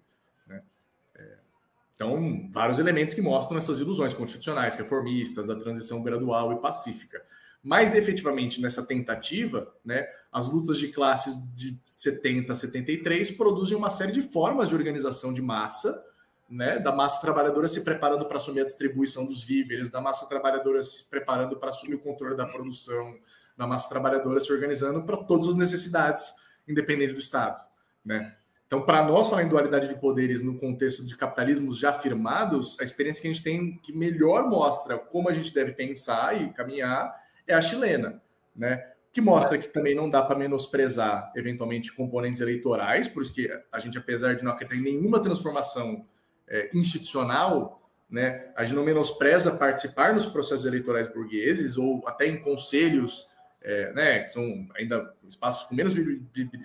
Então, 1.98 2.48
vários 2.52 2.78
elementos 2.78 3.12
que 3.12 3.20
mostram 3.20 3.58
essas 3.58 3.80
ilusões 3.80 4.14
constitucionais, 4.14 4.76
reformistas, 4.76 5.48
da 5.48 5.56
transição 5.56 6.00
gradual 6.00 6.52
e 6.52 6.60
pacífica. 6.60 7.20
Mas, 7.60 7.92
efetivamente, 7.92 8.60
nessa 8.60 8.86
tentativa, 8.86 9.74
né, 9.84 10.06
as 10.30 10.48
lutas 10.48 10.78
de 10.78 10.92
classes 10.92 11.36
de 11.52 11.76
70 11.96 12.52
a 12.52 12.54
73 12.54 13.32
produzem 13.32 13.76
uma 13.76 13.90
série 13.90 14.12
de 14.12 14.22
formas 14.22 14.68
de 14.68 14.76
organização 14.76 15.32
de 15.32 15.42
massa 15.42 16.04
né, 16.48 16.78
da 16.78 16.92
massa 16.92 17.20
trabalhadora 17.20 17.68
se 17.68 17.82
preparando 17.82 18.24
para 18.26 18.36
assumir 18.38 18.60
a 18.60 18.64
distribuição 18.64 19.26
dos 19.26 19.42
víveres, 19.42 19.90
da 19.90 20.00
massa 20.00 20.26
trabalhadora 20.26 20.82
se 20.82 21.04
preparando 21.04 21.56
para 21.56 21.70
assumir 21.70 21.96
o 21.96 21.98
controle 21.98 22.36
da 22.36 22.46
produção, 22.46 23.18
da 23.56 23.66
massa 23.66 23.88
trabalhadora 23.88 24.40
se 24.40 24.52
organizando 24.52 25.02
para 25.02 25.16
todas 25.16 25.48
as 25.48 25.56
necessidades, 25.56 26.32
independente 26.66 27.12
do 27.12 27.18
Estado. 27.18 27.60
Né? 28.04 28.34
Então, 28.68 28.82
para 28.82 29.02
nós 29.02 29.30
falar 29.30 29.44
em 29.44 29.48
dualidade 29.48 29.88
de 29.88 29.98
poderes 29.98 30.42
no 30.42 30.58
contexto 30.58 31.02
de 31.02 31.16
capitalismos 31.16 31.78
já 31.78 31.90
firmados, 31.90 32.78
a 32.78 32.84
experiência 32.84 33.22
que 33.22 33.28
a 33.28 33.32
gente 33.32 33.42
tem 33.42 33.78
que 33.78 33.94
melhor 33.94 34.46
mostra 34.46 34.98
como 34.98 35.30
a 35.30 35.32
gente 35.32 35.54
deve 35.54 35.72
pensar 35.72 36.38
e 36.38 36.50
caminhar 36.50 37.10
é 37.46 37.54
a 37.54 37.62
chilena, 37.62 38.22
né? 38.54 38.92
Que 39.10 39.22
mostra 39.22 39.56
que 39.56 39.68
também 39.68 39.94
não 39.94 40.10
dá 40.10 40.22
para 40.22 40.38
menosprezar, 40.38 41.32
eventualmente, 41.34 41.94
componentes 41.94 42.42
eleitorais, 42.42 43.08
por 43.08 43.22
isso 43.22 43.32
que 43.32 43.50
a 43.72 43.78
gente, 43.78 43.96
apesar 43.96 44.34
de 44.34 44.44
não 44.44 44.52
acreditar 44.52 44.76
em 44.78 44.82
nenhuma 44.82 45.22
transformação 45.22 46.04
é, 46.46 46.68
institucional, 46.74 47.90
né, 48.10 48.52
a 48.54 48.64
gente 48.64 48.74
não 48.76 48.84
menospreza 48.84 49.56
participar 49.56 50.12
nos 50.12 50.26
processos 50.26 50.66
eleitorais 50.66 51.08
burgueses 51.08 51.78
ou 51.78 52.06
até 52.06 52.26
em 52.26 52.38
conselhos, 52.38 53.26
é, 53.62 53.92
né, 53.94 54.20
que 54.20 54.28
são 54.28 54.66
ainda 54.76 55.14
espaços 55.26 55.66
com 55.66 55.74
menos 55.74 55.94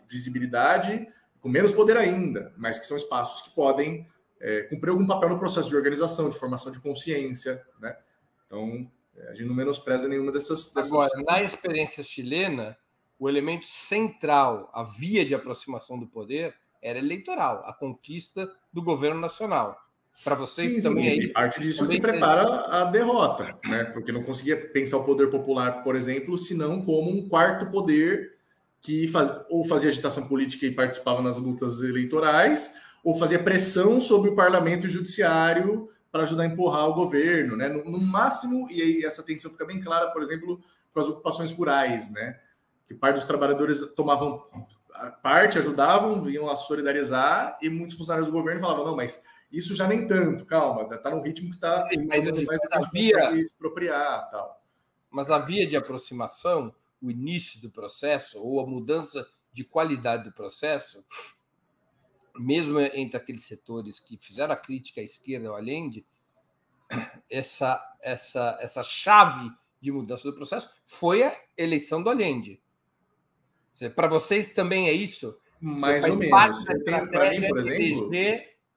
visibilidade, 0.09 1.07
com 1.43 1.49
menos 1.49 1.73
poder 1.73 1.97
ainda, 1.97 2.53
mas 2.57 2.79
que 2.79 2.85
são 2.85 2.95
espaços 2.95 3.41
que 3.41 3.53
podem 3.53 4.07
é, 4.39 4.61
cumprir 4.61 4.91
algum 4.91 5.05
papel 5.05 5.27
no 5.27 5.37
processo 5.37 5.67
de 5.67 5.75
organização, 5.75 6.29
de 6.29 6.39
formação 6.39 6.71
de 6.71 6.79
consciência, 6.79 7.61
né? 7.81 7.93
Então, 8.47 8.89
é, 9.17 9.27
a 9.27 9.33
gente 9.35 9.47
não 9.47 9.53
menospreza 9.53 10.07
nenhuma 10.07 10.31
dessas, 10.31 10.73
dessas... 10.73 10.89
Agora, 10.89 11.11
na 11.27 11.43
experiência 11.43 12.01
chilena, 12.01 12.77
o 13.19 13.27
elemento 13.27 13.65
central, 13.65 14.71
a 14.73 14.83
via 14.83 15.25
de 15.25 15.35
aproximação 15.35 15.99
do 15.99 16.07
poder, 16.07 16.55
era 16.81 16.97
eleitoral, 16.97 17.61
a 17.65 17.73
conquista 17.73 18.49
do 18.71 18.81
governo 18.81 19.19
nacional. 19.19 19.77
Para 20.23 20.35
vocês 20.35 20.75
sim, 20.75 20.81
também 20.81 21.09
sim, 21.09 21.21
aí, 21.23 21.33
parte 21.33 21.59
disso 21.59 21.85
que 21.85 21.99
prepara 21.99 22.43
a 22.67 22.85
derrota, 22.85 23.57
né? 23.65 23.83
Porque 23.85 24.13
não 24.13 24.23
conseguia 24.23 24.55
pensar 24.55 24.97
o 24.97 25.03
poder 25.03 25.27
popular, 25.27 25.83
por 25.83 25.95
exemplo, 25.95 26.37
senão 26.37 26.81
como 26.81 27.11
um 27.11 27.27
quarto 27.27 27.65
poder 27.69 28.32
que 28.83 29.07
faz, 29.07 29.31
ou 29.49 29.65
fazia 29.65 29.89
agitação 29.89 30.27
política 30.27 30.65
e 30.65 30.71
participava 30.71 31.21
nas 31.21 31.37
lutas 31.37 31.81
eleitorais, 31.81 32.73
ou 33.03 33.17
fazia 33.17 33.41
pressão 33.41 33.99
sobre 34.01 34.29
o 34.29 34.35
parlamento 34.35 34.85
e 34.85 34.87
o 34.87 34.91
judiciário 34.91 35.89
para 36.11 36.23
ajudar 36.23 36.43
a 36.43 36.47
empurrar 36.47 36.87
o 36.89 36.93
governo, 36.93 37.55
né? 37.55 37.69
No, 37.69 37.89
no, 37.89 37.99
máximo, 37.99 38.69
e 38.69 38.81
aí 38.81 39.05
essa 39.05 39.23
tensão 39.23 39.49
fica 39.49 39.65
bem 39.65 39.79
clara, 39.79 40.11
por 40.11 40.21
exemplo, 40.21 40.61
com 40.93 40.99
as 40.99 41.07
ocupações 41.07 41.51
rurais, 41.51 42.11
né? 42.11 42.37
Que 42.85 42.93
parte 42.93 43.15
dos 43.15 43.25
trabalhadores 43.25 43.81
tomavam 43.95 44.43
parte, 45.21 45.57
ajudavam, 45.57 46.21
vinham 46.21 46.49
a 46.49 46.55
solidarizar, 46.55 47.57
e 47.61 47.69
muitos 47.69 47.95
funcionários 47.95 48.27
do 48.27 48.33
governo 48.33 48.61
falavam: 48.61 48.85
não, 48.85 48.95
mas 48.95 49.23
isso 49.51 49.75
já 49.75 49.87
nem 49.87 50.07
tanto, 50.07 50.45
calma, 50.45 50.93
está 50.93 51.09
no 51.09 51.21
ritmo 51.21 51.49
que 51.49 51.55
está. 51.55 51.85
Mas, 52.07 52.43
mais 52.43 52.59
havia 52.71 53.31
expropriar 53.39 54.29
tal. 54.29 54.61
Mas 55.09 55.29
a 55.29 55.39
via 55.39 55.65
de 55.65 55.75
aproximação, 55.75 56.73
o 57.03 57.11
início 57.11 57.61
do 57.61 57.69
processo, 57.69 58.41
ou 58.41 58.61
a 58.61 58.65
mudança 58.65 59.27
de 59.51 59.63
qualidade 59.63 60.23
do 60.23 60.31
processo, 60.31 61.03
mesmo 62.39 62.79
entre 62.79 63.17
aqueles 63.17 63.43
setores 63.43 63.99
que 63.99 64.17
fizeram 64.19 64.53
a 64.53 64.57
crítica 64.57 65.01
à 65.01 65.03
esquerda 65.03 65.49
ao 65.49 65.55
Allende, 65.55 66.05
essa, 67.29 67.79
essa, 68.01 68.57
essa 68.61 68.81
chave 68.83 69.51
de 69.81 69.91
mudança 69.91 70.29
do 70.29 70.35
processo 70.35 70.69
foi 70.85 71.23
a 71.23 71.37
eleição 71.57 72.01
do 72.01 72.09
Allende. 72.09 72.61
Para 73.95 74.07
vocês 74.07 74.53
também 74.53 74.87
é 74.87 74.93
isso? 74.93 75.37
Mais 75.59 76.03
ou 76.05 76.15
menos. 76.15 76.63
Para 77.11 77.31
mim, 77.31 77.47
por 77.47 77.57
exemplo, 77.59 78.09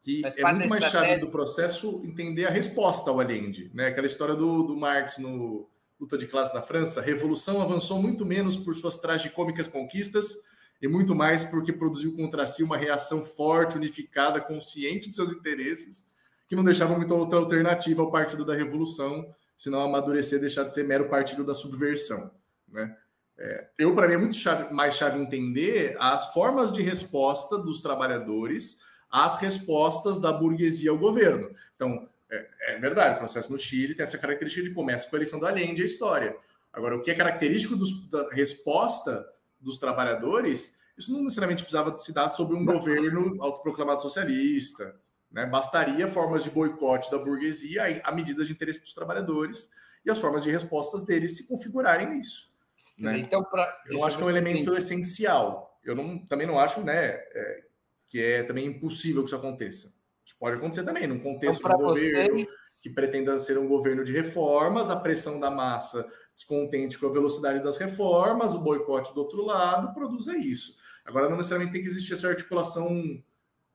que 0.02 0.22
é 0.24 0.52
muito 0.52 0.68
mais 0.68 0.84
chave 0.84 1.18
do 1.18 1.28
processo 1.28 2.02
entender 2.04 2.46
a 2.46 2.50
resposta 2.50 3.10
ao 3.10 3.20
Allende. 3.20 3.70
Né? 3.72 3.88
Aquela 3.88 4.06
história 4.06 4.34
do, 4.34 4.64
do 4.64 4.76
Marx 4.76 5.18
no 5.18 5.68
Luta 5.98 6.18
de 6.18 6.26
Classe 6.26 6.54
na 6.54 6.62
França, 6.62 7.00
a 7.00 7.02
revolução 7.02 7.60
avançou 7.60 8.00
muito 8.00 8.24
menos 8.26 8.56
por 8.56 8.74
suas 8.74 8.96
tragicômicas 8.98 9.66
conquistas 9.66 10.36
e 10.80 10.86
muito 10.86 11.14
mais 11.14 11.44
porque 11.44 11.72
produziu 11.72 12.14
contra 12.14 12.46
si 12.46 12.62
uma 12.62 12.76
reação 12.76 13.24
forte, 13.24 13.78
unificada, 13.78 14.40
consciente 14.40 15.08
de 15.08 15.16
seus 15.16 15.32
interesses, 15.32 16.10
que 16.48 16.54
não 16.54 16.62
deixava 16.62 16.96
muita 16.96 17.14
outra 17.14 17.38
alternativa 17.38 18.02
ao 18.02 18.10
Partido 18.10 18.44
da 18.44 18.54
Revolução, 18.54 19.26
senão 19.56 19.82
amadurecer 19.82 20.38
e 20.38 20.42
deixar 20.42 20.64
de 20.64 20.72
ser 20.72 20.84
mero 20.84 21.08
partido 21.08 21.42
da 21.42 21.54
subversão. 21.54 22.30
Né? 22.68 22.94
É, 23.38 23.68
eu, 23.78 23.94
para 23.94 24.06
mim, 24.06 24.14
é 24.14 24.18
muito 24.18 24.34
chave, 24.34 24.72
mais 24.72 24.94
chave 24.94 25.18
entender 25.18 25.96
as 25.98 26.32
formas 26.32 26.72
de 26.72 26.82
resposta 26.82 27.58
dos 27.58 27.80
trabalhadores 27.80 28.80
às 29.10 29.38
respostas 29.38 30.18
da 30.18 30.32
burguesia 30.32 30.90
ao 30.90 30.98
governo. 30.98 31.50
Então, 31.74 32.08
é, 32.30 32.74
é 32.74 32.78
verdade, 32.78 33.16
o 33.16 33.18
processo 33.18 33.50
no 33.50 33.58
Chile 33.58 33.94
tem 33.94 34.02
essa 34.02 34.18
característica 34.18 34.66
de 34.66 34.74
começa 34.74 35.08
com 35.08 35.16
a 35.16 35.18
eleição 35.18 35.38
do 35.38 35.46
Allende 35.46 35.82
a 35.82 35.86
história. 35.86 36.36
Agora, 36.72 36.96
o 36.96 37.02
que 37.02 37.10
é 37.10 37.14
característico 37.14 37.76
dos, 37.76 38.08
da 38.08 38.28
resposta 38.30 39.26
dos 39.60 39.78
trabalhadores, 39.78 40.78
isso 40.96 41.12
não 41.12 41.22
necessariamente 41.22 41.62
precisava 41.62 41.96
se 41.96 42.12
dar 42.12 42.28
sobre 42.28 42.56
um 42.56 42.64
governo 42.64 43.42
autoproclamado 43.42 44.02
socialista. 44.02 44.94
Né? 45.30 45.46
Bastaria 45.46 46.06
formas 46.08 46.44
de 46.44 46.50
boicote 46.50 47.10
da 47.10 47.18
burguesia 47.18 48.00
a 48.04 48.12
medidas 48.12 48.46
de 48.46 48.52
interesse 48.52 48.80
dos 48.80 48.94
trabalhadores 48.94 49.70
e 50.04 50.10
as 50.10 50.18
formas 50.18 50.42
de 50.42 50.50
respostas 50.50 51.04
deles 51.04 51.36
se 51.36 51.48
configurarem 51.48 52.10
nisso. 52.10 52.50
Né? 52.98 53.18
Então, 53.18 53.42
pra... 53.44 53.82
eu 53.86 54.04
acho 54.04 54.16
que 54.16 54.22
é 54.22 54.26
um 54.26 54.30
elemento 54.30 54.74
essencial. 54.76 55.80
Eu 55.84 55.94
não, 55.94 56.18
também 56.18 56.46
não 56.46 56.58
acho 56.58 56.80
né, 56.82 57.06
é, 57.06 57.64
que 58.08 58.20
é 58.20 58.42
também 58.42 58.66
impossível 58.66 59.22
que 59.22 59.28
isso 59.28 59.36
aconteça. 59.36 59.94
Pode 60.38 60.56
acontecer 60.56 60.84
também, 60.84 61.06
num 61.06 61.18
contexto 61.18 61.60
então, 61.60 61.76
de 61.76 61.84
governo 61.84 62.34
vocês... 62.34 62.48
que 62.82 62.90
pretenda 62.90 63.38
ser 63.38 63.58
um 63.58 63.66
governo 63.66 64.04
de 64.04 64.12
reformas, 64.12 64.90
a 64.90 65.00
pressão 65.00 65.40
da 65.40 65.50
massa 65.50 66.06
descontente 66.34 66.98
com 66.98 67.06
a 67.06 67.12
velocidade 67.12 67.64
das 67.64 67.78
reformas, 67.78 68.52
o 68.52 68.60
boicote 68.60 69.14
do 69.14 69.20
outro 69.20 69.42
lado, 69.42 69.94
produza 69.94 70.36
isso. 70.36 70.76
Agora, 71.04 71.30
não 71.30 71.36
necessariamente 71.36 71.72
tem 71.72 71.82
que 71.82 71.88
existir 71.88 72.12
essa 72.12 72.28
articulação 72.28 73.22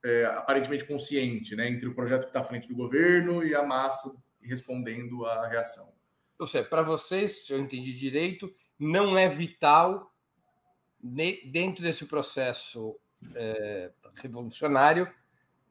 é, 0.05 0.25
aparentemente 0.25 0.85
consciente 0.85 1.55
né, 1.55 1.67
entre 1.67 1.87
o 1.87 1.95
projeto 1.95 2.21
que 2.21 2.27
está 2.27 2.41
à 2.41 2.43
frente 2.43 2.67
do 2.67 2.75
governo 2.75 3.43
e 3.43 3.55
a 3.55 3.63
massa 3.63 4.15
respondendo 4.41 5.25
à 5.25 5.47
reação. 5.47 5.91
Ou 6.37 6.45
seja, 6.45 6.63
para 6.65 6.81
vocês, 6.81 7.45
se 7.45 7.53
eu 7.53 7.59
entendi 7.59 7.93
direito, 7.93 8.53
não 8.77 9.17
é 9.17 9.27
vital 9.27 10.11
dentro 11.45 11.83
desse 11.83 12.05
processo 12.05 12.95
é, 13.35 13.91
revolucionário 14.15 15.11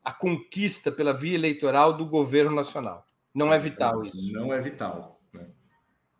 a 0.05 0.13
conquista 0.13 0.91
pela 0.91 1.13
via 1.13 1.35
eleitoral 1.35 1.93
do 1.93 2.07
governo 2.07 2.55
nacional. 2.55 3.05
Não 3.35 3.53
é 3.53 3.59
vital 3.59 4.03
isso. 4.03 4.33
Não 4.33 4.53
é 4.53 4.61
vital. 4.61 5.21
Né? 5.33 5.47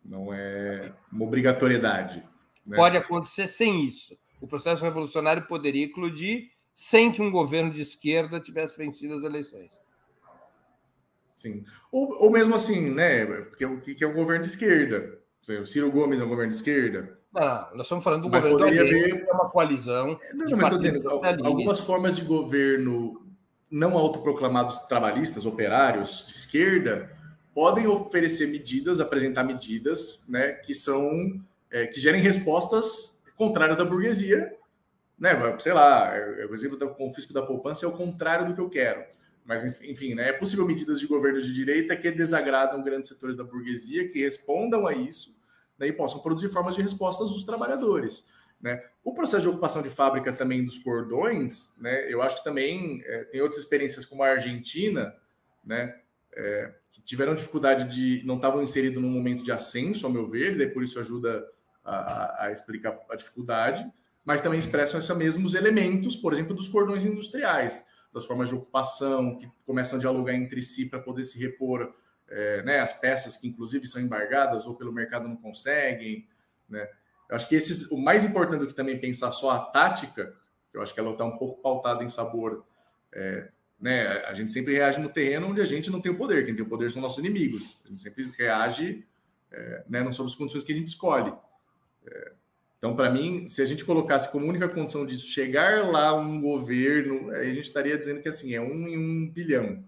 Não 0.03 0.33
é 0.33 0.93
uma 1.11 1.25
obrigatoriedade. 1.25 2.23
Né? 2.65 2.77
Pode 2.77 2.97
acontecer 2.97 3.47
sem 3.47 3.85
isso. 3.85 4.17
O 4.39 4.47
processo 4.47 4.83
revolucionário 4.83 5.45
poderia 5.47 5.85
eclodir 5.85 6.49
sem 6.73 7.11
que 7.11 7.21
um 7.21 7.31
governo 7.31 7.71
de 7.71 7.81
esquerda 7.81 8.39
tivesse 8.39 8.77
vencido 8.77 9.15
as 9.15 9.23
eleições. 9.23 9.71
Sim. 11.35 11.63
Ou, 11.91 12.23
ou 12.23 12.31
mesmo 12.31 12.55
assim, 12.55 12.91
né? 12.91 13.25
Porque 13.25 13.65
o 13.65 13.81
que 13.81 14.03
é 14.03 14.07
um 14.07 14.13
governo 14.13 14.43
de 14.43 14.49
esquerda? 14.49 15.19
O 15.59 15.65
Ciro 15.65 15.91
Gomes 15.91 16.21
é 16.21 16.23
um 16.23 16.29
governo 16.29 16.51
de 16.51 16.57
esquerda? 16.57 17.19
Não, 17.33 17.75
nós 17.75 17.85
estamos 17.85 18.03
falando 18.03 18.23
do 18.23 18.29
mas 18.29 18.41
governo 18.41 18.59
poderia 18.59 18.81
haver 18.81 19.27
é 19.27 19.31
uma 19.31 19.49
coalizão. 19.49 20.19
Não, 20.33 20.49
não 20.49 20.57
mas 20.57 20.63
estou 20.63 20.77
dizendo, 20.77 21.09
algumas 21.09 21.79
formas 21.79 22.15
de 22.15 22.23
governo 22.23 23.30
não 23.71 23.97
autoproclamados 23.97 24.79
trabalhistas, 24.79 25.45
operários 25.45 26.25
de 26.27 26.33
esquerda, 26.33 27.09
podem 27.53 27.87
oferecer 27.87 28.47
medidas, 28.47 28.99
apresentar 28.99 29.43
medidas, 29.43 30.23
né, 30.27 30.51
que 30.53 30.75
são 30.75 31.41
é, 31.71 31.87
que 31.87 31.99
gerem 31.99 32.21
respostas 32.21 33.23
contrárias 33.35 33.77
da 33.77 33.85
burguesia, 33.85 34.55
né? 35.17 35.31
Sei 35.59 35.71
lá, 35.71 36.15
é, 36.15 36.45
o 36.45 36.53
exemplo 36.53 36.77
do 36.77 36.89
confisco 36.89 37.31
da 37.31 37.41
poupança 37.41 37.85
é 37.85 37.89
o 37.89 37.93
contrário 37.93 38.47
do 38.47 38.53
que 38.53 38.59
eu 38.59 38.69
quero. 38.69 39.03
Mas, 39.45 39.79
enfim, 39.81 40.13
né, 40.13 40.29
é 40.29 40.33
possível 40.33 40.65
medidas 40.65 40.99
de 40.99 41.07
governo 41.07 41.41
de 41.41 41.53
direita 41.53 41.95
que 41.95 42.11
desagradam 42.11 42.81
grandes 42.81 43.09
setores 43.09 43.35
da 43.35 43.43
burguesia, 43.43 44.09
que 44.09 44.19
respondam 44.19 44.85
a 44.85 44.93
isso 44.93 45.35
né, 45.77 45.87
e 45.87 45.93
possam 45.93 46.19
produzir 46.21 46.49
formas 46.49 46.75
de 46.75 46.81
respostas 46.81 47.31
dos 47.31 47.43
trabalhadores. 47.43 48.29
Né? 48.61 48.83
O 49.03 49.13
processo 49.13 49.41
de 49.43 49.49
ocupação 49.49 49.81
de 49.81 49.89
fábrica 49.89 50.31
também 50.31 50.63
dos 50.63 50.77
cordões, 50.77 51.75
né, 51.79 52.11
eu 52.11 52.21
acho 52.21 52.37
que 52.37 52.43
também 52.43 53.01
é, 53.05 53.23
tem 53.25 53.41
outras 53.41 53.61
experiências 53.61 54.05
como 54.05 54.21
a 54.21 54.27
Argentina, 54.27 55.15
né, 55.65 55.99
é, 56.33 56.73
que 56.91 57.01
tiveram 57.01 57.33
dificuldade 57.33 57.85
de. 57.93 58.25
não 58.25 58.35
estavam 58.35 58.61
inseridos 58.61 59.01
num 59.01 59.09
momento 59.09 59.43
de 59.43 59.51
ascenso, 59.51 60.05
ao 60.05 60.11
meu 60.11 60.27
ver, 60.29 60.59
e 60.59 60.67
por 60.67 60.83
isso 60.83 60.99
ajuda 60.99 61.45
a, 61.83 62.45
a 62.45 62.51
explicar 62.51 62.97
a 63.09 63.15
dificuldade, 63.15 63.85
mas 64.23 64.41
também 64.41 64.59
expressam 64.59 64.99
esses 64.99 65.17
mesmos 65.17 65.55
elementos, 65.55 66.15
por 66.15 66.31
exemplo, 66.31 66.55
dos 66.55 66.69
cordões 66.69 67.03
industriais, 67.03 67.85
das 68.13 68.25
formas 68.25 68.49
de 68.49 68.55
ocupação, 68.55 69.37
que 69.39 69.49
começam 69.65 69.97
a 69.97 69.99
dialogar 69.99 70.35
entre 70.35 70.61
si 70.61 70.89
para 70.89 70.99
poder 70.99 71.25
se 71.25 71.39
repor 71.39 71.93
é, 72.29 72.61
né, 72.63 72.79
as 72.79 72.93
peças 72.93 73.37
que, 73.37 73.47
inclusive, 73.47 73.87
são 73.87 74.01
embargadas 74.01 74.65
ou 74.65 74.75
pelo 74.75 74.93
mercado 74.93 75.27
não 75.27 75.35
conseguem. 75.35 76.27
Né? 76.69 76.87
Eu 77.31 77.37
acho 77.37 77.47
que 77.47 77.55
esses, 77.55 77.89
o 77.89 77.97
mais 77.97 78.25
importante 78.25 78.59
do 78.59 78.67
que 78.67 78.75
também 78.75 78.99
pensar 78.99 79.31
só 79.31 79.51
a 79.51 79.59
tática, 79.59 80.35
eu 80.73 80.81
acho 80.81 80.93
que 80.93 80.99
ela 80.99 81.13
está 81.13 81.23
um 81.23 81.37
pouco 81.37 81.61
pautada 81.61 82.03
em 82.03 82.09
sabor. 82.09 82.65
É, 83.13 83.47
né, 83.79 84.07
a 84.25 84.33
gente 84.33 84.51
sempre 84.51 84.73
reage 84.73 84.99
no 84.99 85.07
terreno 85.07 85.47
onde 85.47 85.61
a 85.61 85.65
gente 85.65 85.89
não 85.89 86.01
tem 86.01 86.11
o 86.11 86.17
poder. 86.17 86.45
Quem 86.45 86.53
tem 86.53 86.65
o 86.65 86.67
poder 86.67 86.91
são 86.91 87.01
nossos 87.01 87.19
inimigos. 87.19 87.79
A 87.85 87.87
gente 87.87 88.01
sempre 88.01 88.29
reage 88.37 89.07
é, 89.49 89.83
né, 89.87 90.03
não 90.03 90.11
sobre 90.11 90.29
as 90.29 90.37
condições 90.37 90.65
que 90.65 90.73
a 90.73 90.75
gente 90.75 90.87
escolhe. 90.87 91.33
É, 92.05 92.33
então, 92.77 92.97
para 92.97 93.09
mim, 93.09 93.47
se 93.47 93.61
a 93.61 93.65
gente 93.65 93.85
colocasse 93.85 94.29
como 94.29 94.45
única 94.45 94.67
condição 94.67 95.05
disso 95.05 95.27
chegar 95.27 95.87
lá 95.87 96.13
um 96.13 96.41
governo, 96.41 97.31
a 97.31 97.43
gente 97.43 97.61
estaria 97.61 97.97
dizendo 97.97 98.21
que 98.21 98.27
assim 98.27 98.53
é 98.53 98.59
um 98.59 98.87
em 98.89 98.97
um 98.97 99.29
bilhão. 99.29 99.81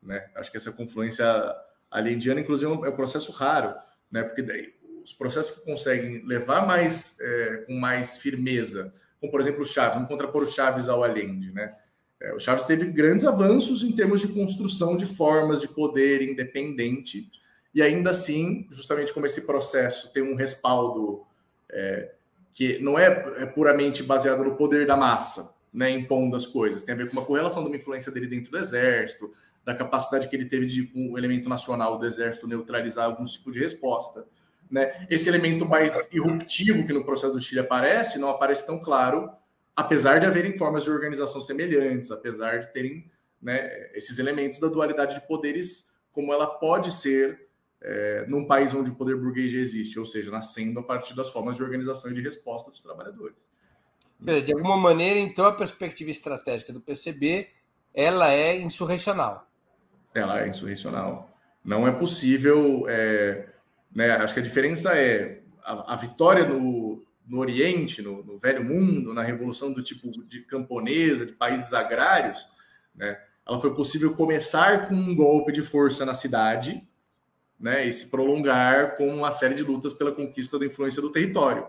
Né? 0.00 0.28
Acho 0.36 0.50
que 0.50 0.58
essa 0.58 0.70
confluência 0.70 1.24
alendiana, 1.90 2.40
inclusive, 2.40 2.70
é 2.70 2.74
um 2.74 2.86
é 2.86 2.90
processo 2.92 3.32
raro, 3.32 3.74
né? 4.12 4.22
porque 4.22 4.42
daí, 4.42 4.74
os 5.04 5.12
processos 5.12 5.50
que 5.52 5.60
conseguem 5.60 6.24
levar 6.26 6.66
mais 6.66 7.20
é, 7.20 7.64
com 7.66 7.74
mais 7.74 8.16
firmeza, 8.16 8.92
como 9.20 9.30
por 9.30 9.40
exemplo 9.40 9.62
o 9.62 9.64
Chaves, 9.64 9.94
vamos 9.94 10.08
contrapor 10.08 10.42
o 10.42 10.46
Chaves 10.46 10.88
ao 10.88 11.04
Allende, 11.04 11.52
né? 11.52 11.74
É, 12.20 12.32
o 12.32 12.38
Chaves 12.38 12.64
teve 12.64 12.86
grandes 12.86 13.24
avanços 13.24 13.82
em 13.82 13.92
termos 13.92 14.20
de 14.20 14.28
construção 14.28 14.96
de 14.96 15.04
formas 15.04 15.60
de 15.60 15.68
poder 15.68 16.22
independente, 16.22 17.30
e 17.74 17.82
ainda 17.82 18.10
assim, 18.10 18.66
justamente 18.70 19.12
como 19.12 19.26
esse 19.26 19.46
processo 19.46 20.12
tem 20.12 20.22
um 20.22 20.34
respaldo 20.34 21.22
é, 21.70 22.12
que 22.54 22.78
não 22.78 22.98
é, 22.98 23.06
é 23.38 23.46
puramente 23.46 24.02
baseado 24.02 24.42
no 24.44 24.56
poder 24.56 24.86
da 24.86 24.96
massa, 24.96 25.54
né, 25.72 25.90
impondo 25.90 26.36
as 26.36 26.46
coisas, 26.46 26.84
tem 26.84 26.94
a 26.94 26.98
ver 26.98 27.10
com 27.10 27.14
uma 27.14 27.26
correlação 27.26 27.62
de 27.62 27.68
uma 27.68 27.76
influência 27.76 28.12
dele 28.12 28.28
dentro 28.28 28.52
do 28.52 28.58
exército, 28.58 29.30
da 29.64 29.74
capacidade 29.74 30.28
que 30.28 30.36
ele 30.36 30.44
teve 30.44 30.66
de, 30.66 30.86
com 30.86 31.12
o 31.12 31.18
elemento 31.18 31.48
nacional 31.48 31.98
do 31.98 32.06
exército, 32.06 32.46
neutralizar 32.46 33.06
alguns 33.06 33.32
tipos 33.32 33.52
de 33.52 33.60
resposta. 33.60 34.24
Né? 34.70 35.06
Esse 35.10 35.28
elemento 35.28 35.66
mais 35.66 36.12
irruptivo 36.12 36.86
que 36.86 36.92
no 36.92 37.04
processo 37.04 37.32
do 37.32 37.40
Chile 37.40 37.60
aparece, 37.60 38.18
não 38.18 38.28
aparece 38.28 38.66
tão 38.66 38.78
claro, 38.78 39.30
apesar 39.76 40.18
de 40.18 40.26
haverem 40.26 40.56
formas 40.56 40.84
de 40.84 40.90
organização 40.90 41.40
semelhantes, 41.40 42.10
apesar 42.10 42.58
de 42.58 42.72
terem 42.72 43.10
né, 43.40 43.90
esses 43.94 44.18
elementos 44.18 44.58
da 44.58 44.68
dualidade 44.68 45.14
de 45.14 45.26
poderes, 45.26 45.92
como 46.12 46.32
ela 46.32 46.46
pode 46.46 46.92
ser 46.92 47.48
é, 47.80 48.24
num 48.26 48.46
país 48.46 48.72
onde 48.74 48.90
o 48.90 48.94
poder 48.94 49.16
burguês 49.16 49.52
já 49.52 49.58
existe, 49.58 49.98
ou 49.98 50.06
seja, 50.06 50.30
nascendo 50.30 50.80
a 50.80 50.82
partir 50.82 51.14
das 51.14 51.28
formas 51.28 51.56
de 51.56 51.62
organização 51.62 52.10
e 52.10 52.14
de 52.14 52.22
resposta 52.22 52.70
dos 52.70 52.80
trabalhadores. 52.80 53.36
De 54.20 54.54
alguma 54.54 54.78
maneira, 54.78 55.18
então, 55.18 55.44
a 55.44 55.52
perspectiva 55.52 56.10
estratégica 56.10 56.72
do 56.72 56.80
PCB 56.80 57.48
ela 57.92 58.32
é 58.32 58.56
insurrecional. 58.56 59.46
Ela 60.14 60.40
é 60.40 60.48
insurrecional. 60.48 61.30
Não 61.64 61.86
é 61.86 61.92
possível. 61.92 62.86
É, 62.88 63.48
né, 63.94 64.10
acho 64.12 64.34
que 64.34 64.40
a 64.40 64.42
diferença 64.42 64.96
é 64.98 65.42
a, 65.62 65.94
a 65.94 65.96
vitória 65.96 66.46
no, 66.46 67.02
no 67.26 67.38
Oriente, 67.38 68.02
no, 68.02 68.24
no, 68.24 68.38
Velho 68.38 68.64
Mundo, 68.64 69.14
na 69.14 69.22
revolução 69.22 69.72
do 69.72 69.82
tipo 69.82 70.10
de 70.26 70.40
camponesa, 70.42 71.24
de 71.24 71.32
países 71.32 71.72
agrários, 71.72 72.46
né, 72.94 73.18
ela 73.46 73.60
foi 73.60 73.74
possível 73.74 74.14
começar 74.14 74.88
com 74.88 74.94
um 74.94 75.14
golpe 75.14 75.52
de 75.52 75.62
força 75.62 76.04
na 76.04 76.14
cidade 76.14 76.82
né, 77.58 77.86
e 77.86 77.92
se 77.92 78.06
prolongar 78.06 78.96
com 78.96 79.06
uma 79.08 79.30
série 79.30 79.54
de 79.54 79.62
lutas 79.62 79.92
pela 79.92 80.12
conquista 80.12 80.58
da 80.58 80.66
influência 80.66 81.00
do 81.00 81.10
território. 81.10 81.66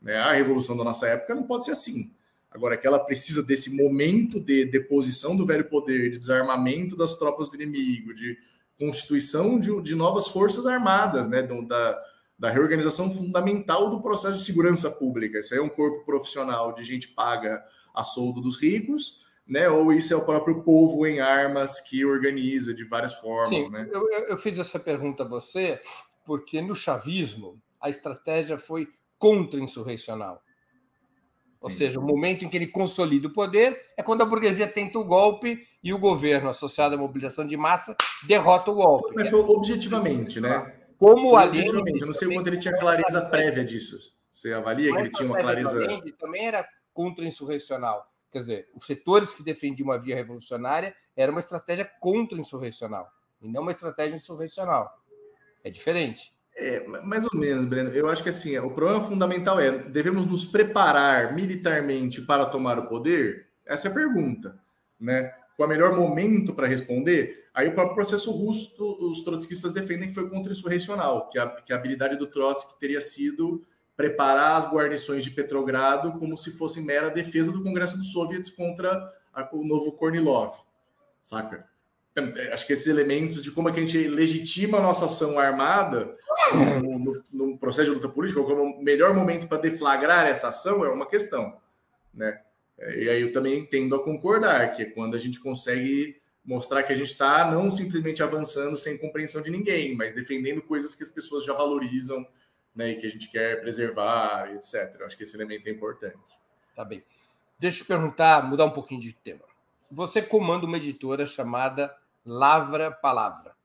Né? 0.00 0.16
A 0.16 0.32
revolução 0.32 0.76
da 0.76 0.84
nossa 0.84 1.06
época 1.08 1.34
não 1.34 1.44
pode 1.44 1.64
ser 1.64 1.72
assim. 1.72 2.12
Agora 2.50 2.76
que 2.76 2.86
ela 2.86 2.98
precisa 2.98 3.42
desse 3.42 3.76
momento 3.76 4.40
de 4.40 4.64
deposição 4.64 5.36
do 5.36 5.44
velho 5.44 5.68
poder, 5.68 6.10
de 6.10 6.18
desarmamento 6.18 6.96
das 6.96 7.14
tropas 7.16 7.50
do 7.50 7.56
inimigo, 7.56 8.14
de 8.14 8.38
constituição 8.78 9.58
de, 9.58 9.82
de 9.82 9.94
novas 9.94 10.28
forças 10.28 10.66
armadas, 10.66 11.28
né? 11.28 11.42
Da, 11.42 12.02
da 12.38 12.50
reorganização 12.50 13.10
fundamental 13.10 13.88
do 13.88 14.00
processo 14.00 14.38
de 14.38 14.44
segurança 14.44 14.90
pública. 14.90 15.38
Isso 15.38 15.54
aí 15.54 15.60
é 15.60 15.62
um 15.62 15.68
corpo 15.68 16.04
profissional 16.04 16.74
de 16.74 16.84
gente 16.84 17.08
paga 17.08 17.62
a 17.94 18.04
soldo 18.04 18.40
dos 18.40 18.60
ricos, 18.60 19.24
né? 19.46 19.68
Ou 19.68 19.92
isso 19.92 20.12
é 20.12 20.16
o 20.16 20.24
próprio 20.24 20.62
povo 20.62 21.06
em 21.06 21.20
armas 21.20 21.80
que 21.80 22.04
organiza 22.04 22.74
de 22.74 22.84
várias 22.84 23.14
formas, 23.14 23.48
Sim, 23.48 23.70
né? 23.70 23.88
Eu, 23.90 24.08
eu 24.10 24.36
fiz 24.36 24.58
essa 24.58 24.78
pergunta 24.78 25.22
a 25.22 25.28
você 25.28 25.80
porque 26.24 26.60
no 26.60 26.74
chavismo 26.74 27.60
a 27.80 27.88
estratégia 27.88 28.58
foi 28.58 28.88
contra-insurrecional. 29.18 30.42
Ou 31.60 31.70
Sim. 31.70 31.76
seja, 31.76 31.98
o 31.98 32.02
momento 32.02 32.44
em 32.44 32.48
que 32.48 32.56
ele 32.56 32.66
consolida 32.66 33.28
o 33.28 33.32
poder 33.32 33.92
é 33.96 34.02
quando 34.02 34.22
a 34.22 34.26
burguesia 34.26 34.66
tenta 34.66 34.98
o 34.98 35.04
golpe 35.04 35.66
e 35.86 35.94
o 35.94 35.98
governo, 35.98 36.50
associado 36.50 36.96
à 36.96 36.98
mobilização 36.98 37.46
de 37.46 37.56
massa, 37.56 37.96
derrota 38.26 38.72
o 38.72 38.74
golpe. 38.74 39.14
Mas 39.14 39.30
foi 39.30 39.38
objetivamente, 39.38 40.40
né? 40.40 40.74
Como 40.98 41.36
ali. 41.36 41.64
Eu 41.64 42.06
não 42.06 42.12
sei 42.12 42.34
quanto 42.34 42.48
ele 42.48 42.56
tinha 42.56 42.76
clareza 42.76 43.24
prévia 43.26 43.64
disso. 43.64 43.96
Você 44.32 44.52
avalia 44.52 44.92
que 44.92 44.98
ele 44.98 45.10
tinha 45.10 45.28
uma 45.28 45.38
clareza. 45.38 45.86
Também 46.18 46.44
era 46.44 46.66
contra-insurrecional. 46.92 48.04
Quer 48.32 48.38
dizer, 48.40 48.68
os 48.74 48.84
setores 48.84 49.32
que 49.32 49.44
defendiam 49.44 49.86
uma 49.86 49.96
via 49.96 50.16
revolucionária 50.16 50.92
era 51.16 51.30
uma 51.30 51.38
estratégia 51.38 51.88
contra-insurrecional 52.00 53.08
e 53.40 53.48
não 53.48 53.62
uma 53.62 53.70
estratégia 53.70 54.16
insurrecional. 54.16 54.92
É 55.62 55.70
diferente. 55.70 56.34
É, 56.56 56.84
mais 56.88 57.24
ou 57.32 57.38
menos, 57.38 57.64
Breno. 57.66 57.90
Eu 57.90 58.08
acho 58.08 58.24
que 58.24 58.30
assim, 58.30 58.58
o 58.58 58.72
problema 58.72 59.04
fundamental 59.04 59.60
é: 59.60 59.70
devemos 59.70 60.26
nos 60.26 60.44
preparar 60.44 61.32
militarmente 61.32 62.22
para 62.22 62.44
tomar 62.44 62.76
o 62.76 62.88
poder? 62.88 63.46
Essa 63.64 63.86
é 63.86 63.90
a 63.92 63.94
pergunta, 63.94 64.58
né? 64.98 65.32
É 65.58 65.64
o 65.64 65.68
melhor 65.68 65.96
momento 65.96 66.54
para 66.54 66.66
responder? 66.66 67.44
Aí 67.54 67.68
o 67.68 67.72
próprio 67.72 67.94
processo 67.94 68.30
russo, 68.30 68.76
os 69.10 69.22
trotskistas 69.24 69.72
defendem 69.72 70.08
que 70.08 70.14
foi 70.14 70.28
contra-insurrecional, 70.28 71.28
que 71.30 71.38
a, 71.38 71.48
que 71.48 71.72
a 71.72 71.76
habilidade 71.76 72.16
do 72.16 72.26
Trotsky 72.26 72.78
teria 72.78 73.00
sido 73.00 73.64
preparar 73.96 74.56
as 74.56 74.70
guarnições 74.70 75.24
de 75.24 75.30
Petrogrado 75.30 76.18
como 76.18 76.36
se 76.36 76.50
fosse 76.52 76.82
mera 76.82 77.08
defesa 77.08 77.50
do 77.50 77.62
Congresso 77.62 77.96
dos 77.96 78.12
Soviets 78.12 78.50
contra 78.50 79.10
a, 79.32 79.48
o 79.52 79.66
novo 79.66 79.92
Kornilov, 79.92 80.52
saca? 81.22 81.66
Então, 82.12 82.32
é, 82.36 82.52
acho 82.52 82.66
que 82.66 82.74
esses 82.74 82.86
elementos 82.86 83.42
de 83.42 83.50
como 83.50 83.68
é 83.68 83.72
que 83.72 83.80
a 83.80 83.84
gente 83.84 84.08
legitima 84.08 84.78
a 84.78 84.82
nossa 84.82 85.06
ação 85.06 85.38
armada 85.38 86.14
no, 86.82 86.98
no, 86.98 87.24
no 87.32 87.58
processo 87.58 87.90
de 87.90 87.94
luta 87.94 88.08
política, 88.08 88.42
como 88.42 88.62
o 88.62 88.82
melhor 88.82 89.14
momento 89.14 89.48
para 89.48 89.58
deflagrar 89.58 90.26
essa 90.26 90.48
ação 90.48 90.84
é 90.84 90.90
uma 90.90 91.06
questão, 91.06 91.56
né? 92.12 92.40
É, 92.78 93.04
e 93.04 93.08
aí 93.08 93.22
eu 93.22 93.32
também 93.32 93.64
tendo 93.64 93.94
a 93.94 94.02
concordar 94.02 94.72
que 94.74 94.82
é 94.82 94.86
quando 94.86 95.14
a 95.14 95.18
gente 95.18 95.40
consegue 95.40 96.20
mostrar 96.44 96.82
que 96.84 96.92
a 96.92 96.96
gente 96.96 97.10
está 97.10 97.50
não 97.50 97.70
simplesmente 97.70 98.22
avançando 98.22 98.76
sem 98.76 98.96
compreensão 98.96 99.42
de 99.42 99.50
ninguém, 99.50 99.96
mas 99.96 100.14
defendendo 100.14 100.62
coisas 100.62 100.94
que 100.94 101.02
as 101.02 101.08
pessoas 101.08 101.44
já 101.44 101.52
valorizam, 101.52 102.26
né, 102.74 102.90
e 102.90 102.96
que 102.96 103.06
a 103.06 103.10
gente 103.10 103.28
quer 103.30 103.60
preservar, 103.60 104.54
etc. 104.54 104.94
Eu 105.00 105.06
acho 105.06 105.16
que 105.16 105.24
esse 105.24 105.36
elemento 105.36 105.66
é 105.66 105.72
importante. 105.72 106.18
Tá 106.74 106.84
bem. 106.84 107.02
Deixa 107.58 107.82
eu 107.82 107.86
perguntar, 107.86 108.46
mudar 108.46 108.66
um 108.66 108.70
pouquinho 108.70 109.00
de 109.00 109.12
tema. 109.12 109.40
Você 109.90 110.20
comanda 110.20 110.66
uma 110.66 110.76
editora 110.76 111.24
chamada 111.26 111.96
Lavra 112.24 112.90
Palavra. 112.90 113.56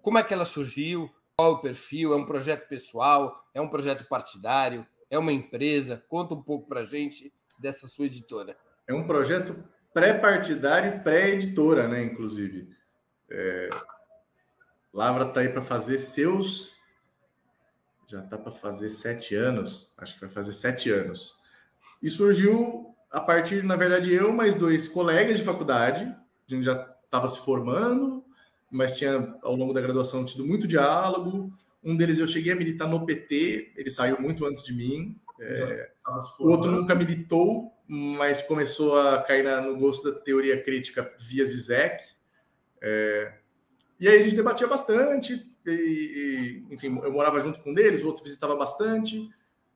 Como 0.00 0.18
é 0.18 0.22
que 0.22 0.32
ela 0.32 0.44
surgiu? 0.44 1.10
Qual 1.36 1.52
é 1.52 1.54
o 1.54 1.58
perfil? 1.58 2.14
É 2.14 2.16
um 2.16 2.24
projeto 2.24 2.66
pessoal? 2.68 3.44
É 3.52 3.60
um 3.60 3.68
projeto 3.68 4.06
partidário? 4.08 4.86
É 5.14 5.18
uma 5.18 5.32
empresa? 5.32 6.02
Conta 6.08 6.34
um 6.34 6.42
pouco 6.42 6.66
para 6.66 6.80
a 6.80 6.84
gente 6.84 7.32
dessa 7.60 7.86
sua 7.86 8.06
editora. 8.06 8.56
É 8.84 8.92
um 8.92 9.06
projeto 9.06 9.56
pré-partidário 9.92 10.96
e 10.96 10.98
pré-editora, 10.98 11.86
né? 11.86 12.02
Inclusive. 12.02 12.68
É... 13.30 13.70
Lavra 14.92 15.28
está 15.28 15.38
aí 15.38 15.48
para 15.48 15.62
fazer 15.62 15.98
seus. 15.98 16.72
Já 18.08 18.24
está 18.24 18.36
para 18.36 18.50
fazer 18.50 18.88
sete 18.88 19.36
anos. 19.36 19.94
Acho 19.98 20.14
que 20.14 20.20
vai 20.22 20.30
fazer 20.30 20.52
sete 20.52 20.90
anos. 20.90 21.40
E 22.02 22.10
surgiu 22.10 22.92
a 23.08 23.20
partir, 23.20 23.62
na 23.62 23.76
verdade, 23.76 24.12
eu 24.12 24.32
mais 24.32 24.56
dois 24.56 24.88
colegas 24.88 25.38
de 25.38 25.44
faculdade. 25.44 26.06
A 26.06 26.52
gente 26.52 26.64
já 26.64 26.92
estava 27.04 27.28
se 27.28 27.38
formando, 27.38 28.24
mas 28.68 28.98
tinha 28.98 29.38
ao 29.44 29.54
longo 29.54 29.72
da 29.72 29.80
graduação 29.80 30.24
tido 30.24 30.44
muito 30.44 30.66
diálogo. 30.66 31.56
Um 31.84 31.96
deles 31.96 32.18
eu 32.18 32.26
cheguei 32.26 32.52
a 32.52 32.56
militar 32.56 32.88
no 32.88 33.04
PT, 33.04 33.72
ele 33.76 33.90
saiu 33.90 34.20
muito 34.20 34.46
antes 34.46 34.64
de 34.64 34.72
mim. 34.72 35.20
É, 35.38 35.90
o 36.40 36.48
outro 36.48 36.70
nunca 36.70 36.94
militou, 36.94 37.72
mas 37.86 38.40
começou 38.42 38.98
a 38.98 39.22
cair 39.22 39.44
na, 39.44 39.60
no 39.60 39.76
gosto 39.76 40.10
da 40.10 40.18
teoria 40.18 40.62
crítica 40.62 41.12
via 41.18 41.44
Zizek. 41.44 42.02
É, 42.80 43.34
e 44.00 44.08
aí 44.08 44.20
a 44.20 44.22
gente 44.22 44.36
debatia 44.36 44.66
bastante, 44.66 45.42
e, 45.66 45.70
e, 46.68 46.74
enfim, 46.74 46.98
eu 47.02 47.12
morava 47.12 47.40
junto 47.40 47.60
com 47.60 47.70
um 47.70 47.74
deles, 47.74 48.02
o 48.02 48.06
outro 48.06 48.24
visitava 48.24 48.56
bastante, 48.56 49.28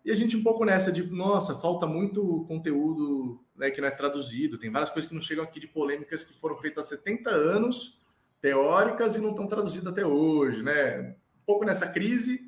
e 0.05 0.11
a 0.11 0.15
gente 0.15 0.37
um 0.37 0.43
pouco 0.43 0.65
nessa 0.65 0.91
de, 0.91 1.03
nossa, 1.05 1.55
falta 1.55 1.87
muito 1.87 2.45
conteúdo 2.47 3.41
né, 3.57 3.71
que 3.71 3.81
não 3.81 3.89
é 3.89 3.91
traduzido. 3.91 4.59
Tem 4.59 4.71
várias 4.71 4.91
coisas 4.91 5.09
que 5.09 5.15
não 5.15 5.21
chegam 5.21 5.45
aqui 5.45 5.61
de 5.61 5.67
polêmicas 5.67 6.25
que 6.25 6.33
foram 6.39 6.57
feitas 6.57 6.87
há 6.87 6.97
70 6.97 7.29
anos, 7.29 7.99
teóricas, 8.41 9.17
e 9.17 9.21
não 9.21 9.31
estão 9.31 9.47
traduzidas 9.47 9.93
até 9.93 10.07
hoje. 10.07 10.63
Né? 10.63 11.15
Um 11.49 11.53
pouco 11.53 11.65
nessa 11.65 11.89
crise, 11.89 12.41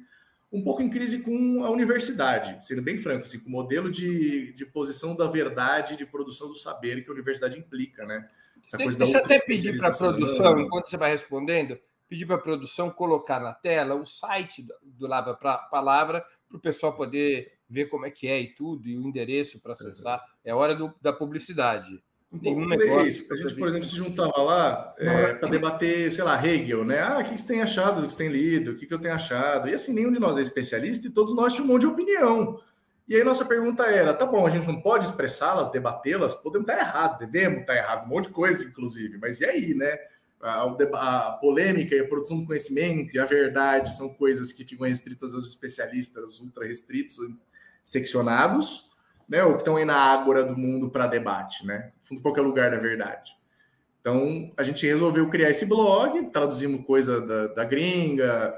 um 0.53 0.62
pouco 0.62 0.82
em 0.82 0.90
crise 0.90 1.22
com 1.22 1.64
a 1.64 1.70
universidade, 1.70 2.64
sendo 2.66 2.82
bem 2.82 2.98
franco, 2.98 3.22
assim, 3.22 3.38
com 3.38 3.48
o 3.48 3.53
modelo 3.53 3.90
de, 3.90 4.53
de 4.53 4.66
posição 4.66 5.16
da 5.16 5.26
verdade, 5.26 5.96
de 5.96 6.05
produção 6.05 6.48
do 6.48 6.57
saber 6.57 7.03
que 7.03 7.09
a 7.09 7.14
universidade 7.14 7.59
implica. 7.59 8.05
Né? 8.05 8.28
Essa 8.62 8.76
coisa 8.76 8.98
Deixa 8.98 9.18
eu 9.18 9.24
até 9.24 9.38
pedir 9.40 9.78
para 9.78 9.88
a 9.88 9.96
produção, 9.96 10.61
enquanto 10.61 10.90
você 10.90 10.96
vai 10.98 11.11
respondendo, 11.12 11.78
pedir 12.09 12.26
para 12.26 12.36
a 12.36 12.40
produção 12.40 12.90
colocar 12.90 13.40
na 13.40 13.55
tela 13.55 13.94
o 13.94 14.05
site 14.05 14.66
do 14.82 15.07
Lava 15.07 15.34
Palavra 15.34 16.22
para 16.46 16.59
o 16.59 16.61
pessoal 16.61 16.94
poder 16.94 17.53
ver 17.68 17.86
como 17.86 18.05
é 18.05 18.11
que 18.11 18.26
é 18.26 18.38
e 18.40 18.55
tudo, 18.55 18.86
e 18.86 18.98
o 18.98 19.03
endereço 19.03 19.61
para 19.61 19.72
acessar. 19.72 20.22
É 20.44 20.53
hora 20.53 20.74
do, 20.74 20.92
da 21.01 21.12
publicidade. 21.12 22.03
Nenhum 22.33 22.66
negócio. 22.66 23.09
Isso. 23.09 23.33
A 23.33 23.37
gente, 23.37 23.55
por 23.55 23.66
exemplo, 23.66 23.87
se 23.87 23.97
juntava 23.97 24.41
lá 24.41 24.95
é, 24.99 25.35
para 25.35 25.49
debater, 25.49 26.12
sei 26.12 26.22
lá, 26.22 26.45
Hegel, 26.45 26.85
né? 26.85 27.01
Ah, 27.01 27.18
o 27.18 27.24
que 27.24 27.37
você 27.37 27.49
tem 27.49 27.61
achado, 27.61 28.01
o 28.01 28.07
que 28.07 28.12
você 28.12 28.18
tem 28.18 28.28
lido, 28.28 28.70
o 28.70 28.76
que 28.76 28.93
eu 28.93 29.01
tenho 29.01 29.14
achado. 29.14 29.68
E 29.68 29.74
assim, 29.74 29.93
nenhum 29.93 30.12
de 30.12 30.20
nós 30.20 30.39
é 30.39 30.41
especialista 30.41 31.09
e 31.09 31.11
todos 31.11 31.35
nós 31.35 31.53
tínhamos 31.53 31.70
um 31.70 31.72
monte 31.74 31.81
de 31.83 31.87
opinião. 31.89 32.61
E 33.09 33.16
aí 33.16 33.24
nossa 33.24 33.45
pergunta 33.45 33.83
era: 33.85 34.14
tá 34.14 34.24
bom, 34.24 34.47
a 34.47 34.51
gente 34.51 34.68
não 34.68 34.81
pode 34.81 35.07
expressá-las, 35.07 35.72
debatê-las, 35.72 36.33
podemos 36.35 36.68
estar 36.68 36.81
errado, 36.81 37.18
devemos 37.18 37.62
estar 37.62 37.74
errado, 37.74 38.07
um 38.07 38.09
monte 38.09 38.28
de 38.28 38.33
coisa, 38.33 38.64
inclusive, 38.64 39.18
mas 39.18 39.41
e 39.41 39.45
aí, 39.45 39.74
né? 39.74 39.99
A, 40.41 40.62
a, 40.62 41.33
polêmica 41.33 41.95
e 41.95 41.99
a 41.99 42.09
produção 42.09 42.39
do 42.39 42.47
conhecimento 42.47 43.14
e 43.14 43.18
a 43.18 43.26
verdade 43.26 43.95
são 43.95 44.09
coisas 44.14 44.53
que 44.53 44.64
ficam 44.64 44.87
restritas 44.87 45.35
aos 45.35 45.47
especialistas 45.47 46.41
ultra 46.41 46.66
restritos, 46.66 47.16
seccionados, 47.83 48.89
né, 49.31 49.45
ou 49.45 49.53
que 49.53 49.59
estão 49.59 49.76
aí 49.76 49.85
na 49.85 49.95
ágora 49.95 50.45
do 50.45 50.57
mundo 50.57 50.91
para 50.91 51.07
debate, 51.07 51.64
né? 51.64 51.93
Fundo 52.01 52.20
qualquer 52.20 52.41
lugar 52.41 52.72
da 52.72 52.76
verdade. 52.76 53.31
Então, 54.01 54.53
a 54.57 54.64
gente 54.64 54.85
resolveu 54.85 55.31
criar 55.31 55.51
esse 55.51 55.66
blog, 55.66 56.31
traduzimos 56.33 56.85
coisa 56.85 57.20
da, 57.20 57.47
da 57.47 57.64
gringa, 57.64 58.53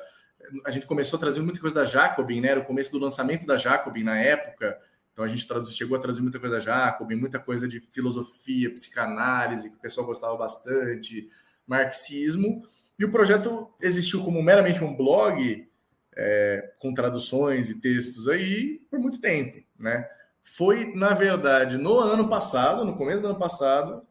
a 0.64 0.70
gente 0.70 0.87
começou 0.87 1.18
a 1.18 1.20
trazer 1.20 1.41
muita 1.41 1.61
coisa 1.61 1.77
da 1.77 1.85
Jacobin, 1.85 2.41
né? 2.41 2.49
Era 2.49 2.61
o 2.61 2.64
começo 2.64 2.91
do 2.91 2.99
lançamento 2.99 3.45
da 3.45 3.59
Jacobin 3.59 4.03
na 4.03 4.18
época. 4.18 4.79
Então 5.12 5.23
a 5.23 5.29
gente 5.29 5.47
traduz, 5.47 5.75
chegou 5.77 5.97
a 5.97 6.01
traduzir 6.01 6.23
muita 6.23 6.41
coisa 6.41 6.57
da 6.57 6.61
Jacobin, 6.61 7.16
muita 7.16 7.39
coisa 7.39 7.68
de 7.68 7.79
filosofia, 7.79 8.73
psicanálise, 8.73 9.68
que 9.68 9.77
o 9.77 9.81
pessoal 9.81 10.07
gostava 10.07 10.35
bastante, 10.37 11.29
marxismo. 11.66 12.62
E 12.99 13.05
o 13.05 13.11
projeto 13.11 13.70
existiu 13.81 14.23
como 14.23 14.43
meramente 14.43 14.83
um 14.83 14.97
blog, 14.97 15.68
é, 16.16 16.73
com 16.79 16.95
traduções 16.95 17.68
e 17.68 17.79
textos 17.79 18.27
aí, 18.27 18.81
por 18.91 18.99
muito 18.99 19.20
tempo, 19.20 19.62
né? 19.79 20.09
Foi, 20.43 20.95
na 20.95 21.14
verdade, 21.14 21.78
no 21.78 21.99
ano 21.99 22.28
passado, 22.28 22.84
no 22.84 22.97
começo 22.97 23.22
do 23.22 23.28
ano 23.28 23.38
passado, 23.38 24.07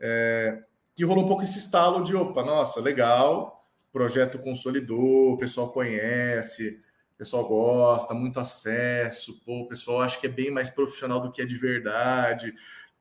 é, 0.00 0.62
que 0.94 1.04
rolou 1.04 1.24
um 1.24 1.28
pouco 1.28 1.42
esse 1.42 1.58
estalo 1.58 2.02
de, 2.02 2.16
opa, 2.16 2.42
nossa, 2.42 2.80
legal, 2.80 3.64
projeto 3.92 4.38
consolidou, 4.40 5.32
o 5.32 5.38
pessoal 5.38 5.70
conhece, 5.70 6.82
o 7.14 7.18
pessoal 7.18 7.46
gosta, 7.46 8.12
muito 8.12 8.40
acesso, 8.40 9.40
pô, 9.44 9.60
o 9.60 9.68
pessoal 9.68 10.00
acha 10.00 10.18
que 10.18 10.26
é 10.26 10.30
bem 10.30 10.50
mais 10.50 10.68
profissional 10.68 11.20
do 11.20 11.30
que 11.30 11.40
é 11.40 11.46
de 11.46 11.56
verdade. 11.56 12.52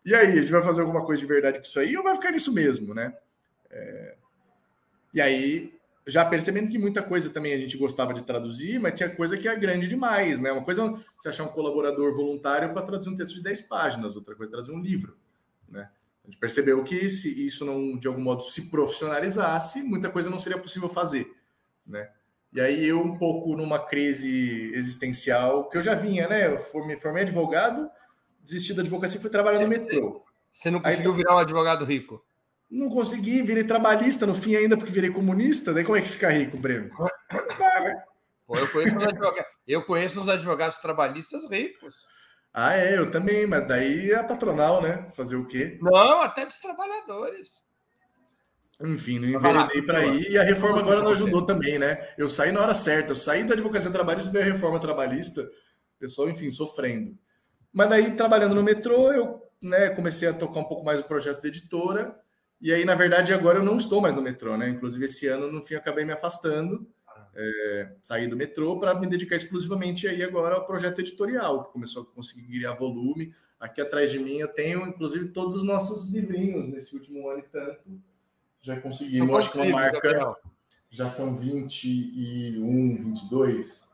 E 0.05 0.13
aí, 0.13 0.37
a 0.37 0.41
gente 0.41 0.51
vai 0.51 0.61
fazer 0.61 0.81
alguma 0.81 1.03
coisa 1.03 1.19
de 1.19 1.27
verdade 1.27 1.57
com 1.57 1.63
isso 1.63 1.79
aí 1.79 1.97
ou 1.97 2.03
vai 2.03 2.13
ficar 2.13 2.31
nisso 2.31 2.53
mesmo, 2.53 2.93
né? 2.93 3.11
É... 3.71 4.15
E 5.13 5.21
aí, 5.21 5.73
já 6.05 6.25
percebendo 6.25 6.69
que 6.69 6.77
muita 6.77 7.01
coisa 7.01 7.29
também 7.29 7.53
a 7.53 7.57
gente 7.57 7.77
gostava 7.77 8.13
de 8.13 8.23
traduzir, 8.23 8.79
mas 8.79 8.93
tinha 8.93 9.09
coisa 9.09 9.37
que 9.37 9.47
é 9.47 9.55
grande 9.55 9.87
demais, 9.87 10.39
né? 10.39 10.51
Uma 10.51 10.63
coisa 10.63 10.85
é 10.85 10.93
você 11.17 11.29
achar 11.29 11.43
um 11.43 11.49
colaborador 11.49 12.13
voluntário 12.13 12.73
para 12.73 12.81
traduzir 12.81 13.09
um 13.09 13.15
texto 13.15 13.35
de 13.35 13.43
10 13.43 13.61
páginas, 13.63 14.15
outra 14.15 14.35
coisa 14.35 14.49
é 14.49 14.51
traduzir 14.51 14.73
um 14.73 14.81
livro, 14.81 15.17
né? 15.69 15.89
A 16.23 16.27
gente 16.27 16.39
percebeu 16.39 16.83
que 16.83 17.09
se 17.09 17.45
isso 17.45 17.65
não, 17.65 17.97
de 17.97 18.07
algum 18.07 18.21
modo, 18.21 18.43
se 18.43 18.69
profissionalizasse, 18.69 19.83
muita 19.83 20.09
coisa 20.09 20.29
não 20.29 20.39
seria 20.39 20.57
possível 20.57 20.89
fazer, 20.89 21.33
né? 21.85 22.09
E 22.51 22.61
aí 22.61 22.85
eu, 22.85 23.01
um 23.01 23.17
pouco 23.17 23.55
numa 23.55 23.79
crise 23.79 24.71
existencial, 24.75 25.69
que 25.69 25.77
eu 25.77 25.81
já 25.81 25.95
vinha, 25.95 26.27
né? 26.27 26.47
Eu 26.53 26.59
formei, 26.59 26.97
formei 26.97 27.23
advogado, 27.23 27.89
desisti 28.41 28.73
da 28.73 28.81
advocacia 28.81 29.17
e 29.17 29.21
fui 29.21 29.29
trabalhar 29.29 29.59
no 29.59 29.67
metrô. 29.67 30.23
Você 30.51 30.69
não 30.69 30.79
conseguiu 30.79 31.11
aí, 31.11 31.17
virar 31.17 31.35
um 31.35 31.39
advogado 31.39 31.83
rico? 31.83 32.23
Não 32.73 32.89
consegui, 32.89 33.43
virei 33.43 33.63
trabalhista 33.63 34.25
no 34.25 34.33
fim 34.33 34.55
ainda, 34.55 34.75
porque 34.75 34.91
virei 34.91 35.11
comunista. 35.11 35.71
Daí 35.71 35.83
como 35.83 35.95
é 35.95 36.01
que 36.01 36.09
fica 36.09 36.31
rico, 36.31 36.57
Breno? 36.57 36.89
Não 37.31 37.57
dá, 37.59 37.79
né? 37.81 38.03
Pô, 38.47 38.57
eu, 38.57 38.67
conheço 38.71 38.95
eu 39.67 39.85
conheço 39.85 40.19
uns 40.19 40.27
advogados 40.27 40.77
trabalhistas 40.77 41.47
ricos. 41.47 41.93
Ah, 42.51 42.75
é, 42.75 42.97
eu 42.97 43.11
também, 43.11 43.45
mas 43.45 43.67
daí 43.67 44.09
é 44.09 44.15
a 44.15 44.23
patronal, 44.23 44.81
né? 44.81 45.07
Fazer 45.15 45.35
o 45.35 45.45
quê? 45.45 45.77
Não, 45.83 46.21
até 46.21 46.47
dos 46.47 46.57
trabalhadores. 46.57 47.51
Enfim, 48.81 49.19
não 49.19 49.27
enveredei 49.27 49.83
para 49.83 50.03
ir 50.07 50.31
e 50.31 50.37
a 50.39 50.43
reforma 50.43 50.79
agora 50.79 51.03
não 51.03 51.11
ajudou 51.11 51.45
também, 51.45 51.77
né? 51.77 52.11
Eu 52.17 52.27
saí 52.27 52.51
na 52.51 52.61
hora 52.61 52.73
certa, 52.73 53.11
eu 53.11 53.15
saí 53.15 53.43
da 53.43 53.53
advocacia 53.53 53.91
trabalhista 53.91 54.31
e 54.31 54.33
veio 54.33 54.45
a 54.45 54.53
reforma 54.53 54.79
trabalhista, 54.79 55.47
pessoal, 55.99 56.27
enfim, 56.27 56.49
sofrendo. 56.49 57.15
Mas 57.71 57.87
daí, 57.87 58.15
trabalhando 58.15 58.55
no 58.55 58.63
metrô, 58.63 59.13
eu 59.13 59.43
né, 59.61 59.89
comecei 59.91 60.27
a 60.27 60.33
tocar 60.33 60.59
um 60.59 60.65
pouco 60.65 60.83
mais 60.83 60.99
o 60.99 61.03
projeto 61.03 61.41
da 61.41 61.47
editora, 61.47 62.22
e 62.63 62.73
aí, 62.73 62.85
na 62.85 62.95
verdade, 62.95 63.33
agora 63.33 63.59
eu 63.59 63.63
não 63.63 63.75
estou 63.75 63.99
mais 63.99 64.15
no 64.15 64.21
metrô, 64.21 64.55
né? 64.55 64.69
Inclusive, 64.69 65.03
esse 65.03 65.27
ano, 65.27 65.51
no 65.51 65.61
fim, 65.61 65.75
acabei 65.75 66.05
me 66.05 66.13
afastando 66.13 66.87
é, 67.35 67.91
sair 68.01 68.27
do 68.27 68.37
metrô 68.37 68.79
para 68.79 68.97
me 68.97 69.05
dedicar 69.05 69.35
exclusivamente 69.35 70.07
aí 70.07 70.23
agora 70.23 70.55
ao 70.55 70.65
projeto 70.65 70.99
editorial, 71.01 71.65
que 71.65 71.73
começou 71.73 72.03
a 72.03 72.05
conseguir 72.05 72.47
criar 72.47 72.73
volume. 72.75 73.33
Aqui 73.59 73.81
atrás 73.81 74.09
de 74.11 74.17
mim 74.17 74.37
eu 74.37 74.47
tenho, 74.47 74.87
inclusive, 74.87 75.27
todos 75.29 75.57
os 75.57 75.65
nossos 75.65 76.09
livrinhos 76.09 76.69
nesse 76.69 76.95
último 76.95 77.27
ano 77.29 77.39
e 77.39 77.43
tanto. 77.43 78.01
Já 78.61 78.79
conseguimos, 78.79 79.37
acho 79.39 79.51
que 79.51 79.59
uma 79.59 79.71
marca. 79.71 79.99
Gabriel? 79.99 80.37
Já 80.89 81.09
são 81.09 81.37
21, 81.37 83.03
22. 83.03 83.93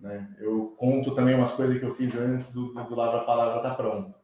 Né? 0.00 0.34
Eu 0.38 0.74
conto 0.78 1.14
também 1.14 1.34
umas 1.34 1.52
coisas 1.52 1.78
que 1.78 1.84
eu 1.84 1.94
fiz 1.94 2.16
antes 2.16 2.54
do, 2.54 2.72
do 2.72 2.94
Lavra 2.94 3.20
a 3.20 3.24
Palavra 3.24 3.62
tá 3.62 3.74
pronto. 3.74 4.14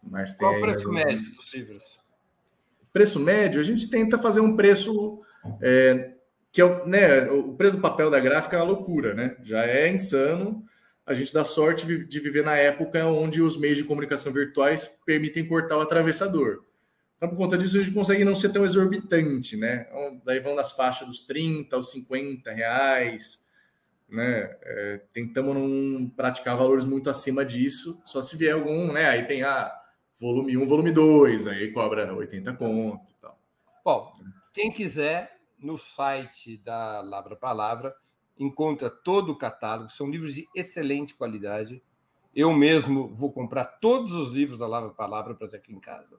Mas 0.00 0.32
Qual 0.34 0.54
o 0.54 0.60
preço 0.60 0.92
médio 0.92 1.32
dos 1.32 1.52
livros? 1.52 2.03
Preço 2.94 3.18
médio, 3.18 3.58
a 3.58 3.64
gente 3.64 3.90
tenta 3.90 4.16
fazer 4.16 4.38
um 4.38 4.54
preço 4.54 5.20
é, 5.60 6.12
que 6.52 6.62
é, 6.62 6.86
né, 6.86 7.28
o 7.28 7.54
preço 7.54 7.74
do 7.74 7.82
papel 7.82 8.08
da 8.08 8.20
gráfica 8.20 8.56
é 8.56 8.60
uma 8.60 8.66
loucura, 8.66 9.14
né? 9.14 9.36
Já 9.42 9.66
é 9.66 9.90
insano. 9.90 10.64
A 11.04 11.12
gente 11.12 11.34
dá 11.34 11.42
sorte 11.44 11.84
de 11.84 12.20
viver 12.20 12.44
na 12.44 12.54
época 12.54 13.04
onde 13.06 13.42
os 13.42 13.58
meios 13.58 13.78
de 13.78 13.82
comunicação 13.82 14.32
virtuais 14.32 14.86
permitem 15.04 15.44
cortar 15.44 15.76
o 15.76 15.80
atravessador. 15.80 16.62
Então, 17.16 17.28
por 17.28 17.36
conta 17.36 17.58
disso, 17.58 17.76
a 17.76 17.80
gente 17.80 17.92
consegue 17.92 18.24
não 18.24 18.36
ser 18.36 18.50
tão 18.50 18.64
exorbitante, 18.64 19.56
né? 19.56 19.88
Então, 19.88 20.22
daí 20.24 20.38
vão 20.38 20.54
das 20.54 20.70
faixas 20.70 21.08
dos 21.08 21.22
30 21.22 21.74
aos 21.74 21.90
50 21.90 22.52
reais, 22.52 23.44
né? 24.08 24.56
É, 24.62 25.00
tentamos 25.12 25.56
não 25.56 26.08
praticar 26.14 26.56
valores 26.56 26.84
muito 26.84 27.10
acima 27.10 27.44
disso, 27.44 28.00
só 28.04 28.20
se 28.20 28.36
vier 28.36 28.54
algum, 28.54 28.92
né? 28.92 29.06
Aí 29.08 29.24
tem 29.24 29.42
a 29.42 29.52
ah, 29.52 29.83
volume 30.24 30.56
1, 30.56 30.66
volume 30.66 30.90
2, 30.90 31.46
aí 31.48 31.70
cobra 31.70 32.14
80 32.14 32.54
conto 32.54 33.12
e 33.12 33.14
tal. 33.20 33.38
Bom, 33.84 34.14
quem 34.54 34.72
quiser 34.72 35.38
no 35.58 35.76
site 35.76 36.56
da 36.56 37.02
Lavra 37.02 37.36
Palavra, 37.36 37.94
encontra 38.38 38.88
todo 38.88 39.32
o 39.32 39.36
catálogo, 39.36 39.90
são 39.90 40.08
livros 40.08 40.34
de 40.34 40.48
excelente 40.54 41.14
qualidade. 41.14 41.82
Eu 42.34 42.54
mesmo 42.54 43.14
vou 43.14 43.30
comprar 43.30 43.66
todos 43.66 44.12
os 44.12 44.30
livros 44.30 44.56
da 44.56 44.66
Lavra 44.66 44.90
Palavra 44.90 45.34
para 45.34 45.46
ter 45.46 45.58
aqui 45.58 45.74
em 45.74 45.78
casa. 45.80 46.16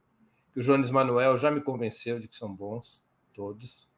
O 0.55 0.61
Jones 0.61 0.91
Manuel 0.91 1.35
já 1.35 1.49
me 1.49 1.59
convenceu 1.59 2.19
de 2.19 2.27
que 2.27 2.35
são 2.35 2.53
bons, 2.53 3.03
todos. 3.33 3.89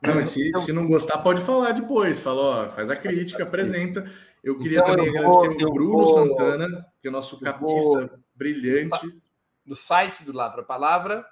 Não, 0.00 0.24
se, 0.26 0.52
se 0.60 0.72
não 0.72 0.86
gostar, 0.86 1.18
pode 1.18 1.42
falar 1.42 1.72
depois. 1.72 2.20
Fala, 2.20 2.40
ó, 2.40 2.70
faz 2.70 2.88
a 2.88 2.94
crítica, 2.94 3.42
apresenta. 3.44 4.08
Eu 4.44 4.58
queria 4.58 4.78
então, 4.78 4.94
também 4.94 5.08
eu 5.08 5.18
agradecer 5.18 5.58
vou, 5.58 5.70
o 5.70 5.72
Bruno 5.72 5.92
vou, 5.92 6.06
Santana, 6.06 6.86
que 7.02 7.08
é 7.08 7.10
nosso 7.10 7.40
capista 7.40 8.06
vou, 8.06 8.10
brilhante. 8.34 9.23
No 9.64 9.74
site 9.74 10.24
do 10.24 10.32
Lavra 10.32 10.62
Palavra, 10.62 11.26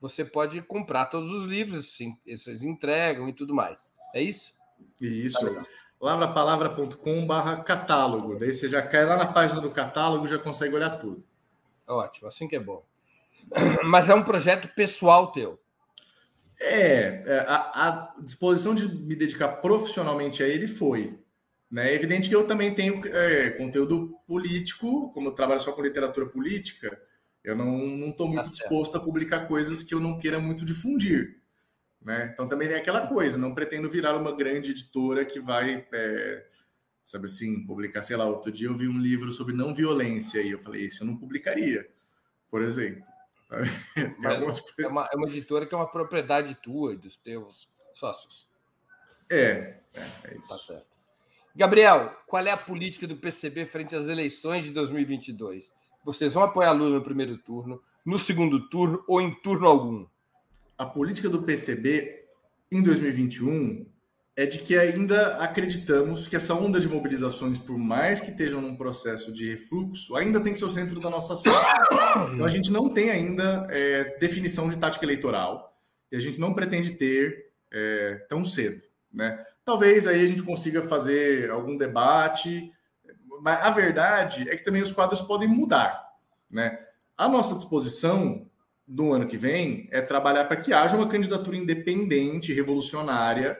você 0.00 0.24
pode 0.24 0.62
comprar 0.62 1.06
todos 1.06 1.30
os 1.30 1.44
livros, 1.44 1.98
esses 2.26 2.62
entregam 2.62 3.28
e 3.28 3.32
tudo 3.32 3.54
mais. 3.54 3.90
É 4.14 4.22
isso? 4.22 4.54
Isso. 5.00 5.54
Tá 5.54 5.62
lavrapalavra.com 6.00 7.26
barra 7.26 7.62
catálogo. 7.62 8.38
Daí 8.38 8.52
você 8.52 8.68
já 8.68 8.80
cai 8.80 9.04
lá 9.04 9.16
na 9.16 9.26
página 9.26 9.60
do 9.60 9.70
catálogo 9.70 10.26
já 10.26 10.38
consegue 10.38 10.74
olhar 10.74 10.90
tudo. 10.90 11.22
Ótimo, 11.86 12.28
assim 12.28 12.48
que 12.48 12.56
é 12.56 12.60
bom. 12.60 12.84
Mas 13.84 14.08
é 14.08 14.14
um 14.14 14.22
projeto 14.22 14.68
pessoal 14.74 15.30
teu. 15.30 15.60
É, 16.58 17.22
é, 17.26 17.38
a, 17.48 17.88
a 17.88 18.14
disposição 18.22 18.74
de 18.74 18.88
me 18.88 19.16
dedicar 19.16 19.48
profissionalmente 19.48 20.42
a 20.42 20.48
ele 20.48 20.66
foi. 20.66 21.18
Né? 21.70 21.90
É 21.90 21.94
evidente 21.94 22.28
que 22.28 22.34
eu 22.34 22.46
também 22.46 22.74
tenho 22.74 23.00
é, 23.06 23.50
conteúdo 23.50 24.16
político, 24.26 25.10
como 25.12 25.28
eu 25.28 25.34
trabalho 25.34 25.60
só 25.60 25.72
com 25.72 25.82
literatura 25.82 26.26
política, 26.26 27.00
eu 27.42 27.56
não 27.56 28.10
estou 28.10 28.28
muito 28.28 28.44
tá 28.44 28.50
disposto 28.50 28.96
a 28.96 29.00
publicar 29.00 29.46
coisas 29.46 29.82
que 29.82 29.94
eu 29.94 30.00
não 30.00 30.18
queira 30.18 30.38
muito 30.38 30.64
difundir. 30.64 31.40
Né? 32.00 32.30
Então 32.32 32.48
também 32.48 32.68
é 32.68 32.76
aquela 32.76 33.06
coisa, 33.06 33.36
não 33.36 33.54
pretendo 33.54 33.88
virar 33.88 34.16
uma 34.16 34.34
grande 34.34 34.70
editora 34.70 35.24
que 35.24 35.38
vai, 35.38 35.86
é, 35.92 36.46
sabe 37.04 37.26
assim, 37.26 37.64
publicar, 37.66 38.02
sei 38.02 38.16
lá, 38.16 38.26
outro 38.26 38.50
dia 38.50 38.68
eu 38.68 38.76
vi 38.76 38.88
um 38.88 38.98
livro 38.98 39.32
sobre 39.32 39.54
não 39.54 39.74
violência 39.74 40.40
e 40.40 40.50
eu 40.50 40.58
falei, 40.58 40.86
isso 40.86 41.02
eu 41.02 41.06
não 41.06 41.16
publicaria, 41.16 41.88
por 42.50 42.62
exemplo. 42.62 43.04
é, 44.78 44.86
uma, 44.86 45.08
é 45.12 45.16
uma 45.16 45.28
editora 45.28 45.66
que 45.66 45.74
é 45.74 45.76
uma 45.76 45.90
propriedade 45.90 46.54
tua 46.62 46.94
e 46.94 46.96
dos 46.96 47.16
teus 47.16 47.68
sócios. 47.92 48.48
É, 49.28 49.80
é, 49.94 50.00
é 50.24 50.38
isso. 50.38 50.48
Tá 50.48 50.56
certo. 50.56 50.90
Gabriel, 51.54 52.16
qual 52.26 52.46
é 52.46 52.50
a 52.50 52.56
política 52.56 53.06
do 53.06 53.16
PCB 53.16 53.66
frente 53.66 53.94
às 53.96 54.06
eleições 54.08 54.64
de 54.64 54.70
2022? 54.70 55.72
Vocês 56.04 56.34
vão 56.34 56.42
apoiar 56.42 56.72
Lula 56.72 56.96
no 56.96 57.04
primeiro 57.04 57.36
turno, 57.38 57.82
no 58.04 58.18
segundo 58.18 58.68
turno 58.68 59.04
ou 59.06 59.20
em 59.20 59.34
turno 59.42 59.66
algum? 59.66 60.06
A 60.76 60.86
política 60.86 61.28
do 61.28 61.42
PCB 61.42 62.24
em 62.72 62.82
2021 62.82 63.86
é 64.36 64.46
de 64.46 64.58
que 64.60 64.78
ainda 64.78 65.36
acreditamos 65.36 66.26
que 66.26 66.36
essa 66.36 66.54
onda 66.54 66.80
de 66.80 66.88
mobilizações, 66.88 67.58
por 67.58 67.76
mais 67.76 68.20
que 68.20 68.30
estejam 68.30 68.62
num 68.62 68.76
processo 68.76 69.30
de 69.30 69.50
refluxo, 69.50 70.16
ainda 70.16 70.40
tem 70.40 70.52
que 70.52 70.58
ser 70.58 70.64
o 70.64 70.72
centro 70.72 71.00
da 71.00 71.10
nossa 71.10 71.34
ação. 71.34 71.52
Então 72.32 72.46
a 72.46 72.50
gente 72.50 72.72
não 72.72 72.88
tem 72.88 73.10
ainda 73.10 73.66
é, 73.68 74.16
definição 74.18 74.68
de 74.68 74.78
tática 74.78 75.04
eleitoral 75.04 75.76
e 76.10 76.16
a 76.16 76.20
gente 76.20 76.40
não 76.40 76.54
pretende 76.54 76.92
ter 76.92 77.50
é, 77.70 78.24
tão 78.28 78.44
cedo, 78.44 78.82
né? 79.12 79.44
Talvez 79.64 80.06
aí 80.06 80.24
a 80.24 80.26
gente 80.26 80.42
consiga 80.42 80.80
fazer 80.80 81.50
algum 81.50 81.76
debate 81.76 82.72
mas 83.40 83.62
a 83.62 83.70
verdade 83.70 84.48
é 84.48 84.56
que 84.56 84.64
também 84.64 84.82
os 84.82 84.92
quadros 84.92 85.20
podem 85.20 85.48
mudar, 85.48 86.08
né? 86.50 86.78
A 87.16 87.28
nossa 87.28 87.54
disposição 87.54 88.46
no 88.86 89.12
ano 89.12 89.26
que 89.26 89.36
vem 89.36 89.88
é 89.90 90.00
trabalhar 90.00 90.44
para 90.46 90.56
que 90.56 90.72
haja 90.72 90.96
uma 90.96 91.08
candidatura 91.08 91.56
independente, 91.56 92.52
revolucionária, 92.52 93.58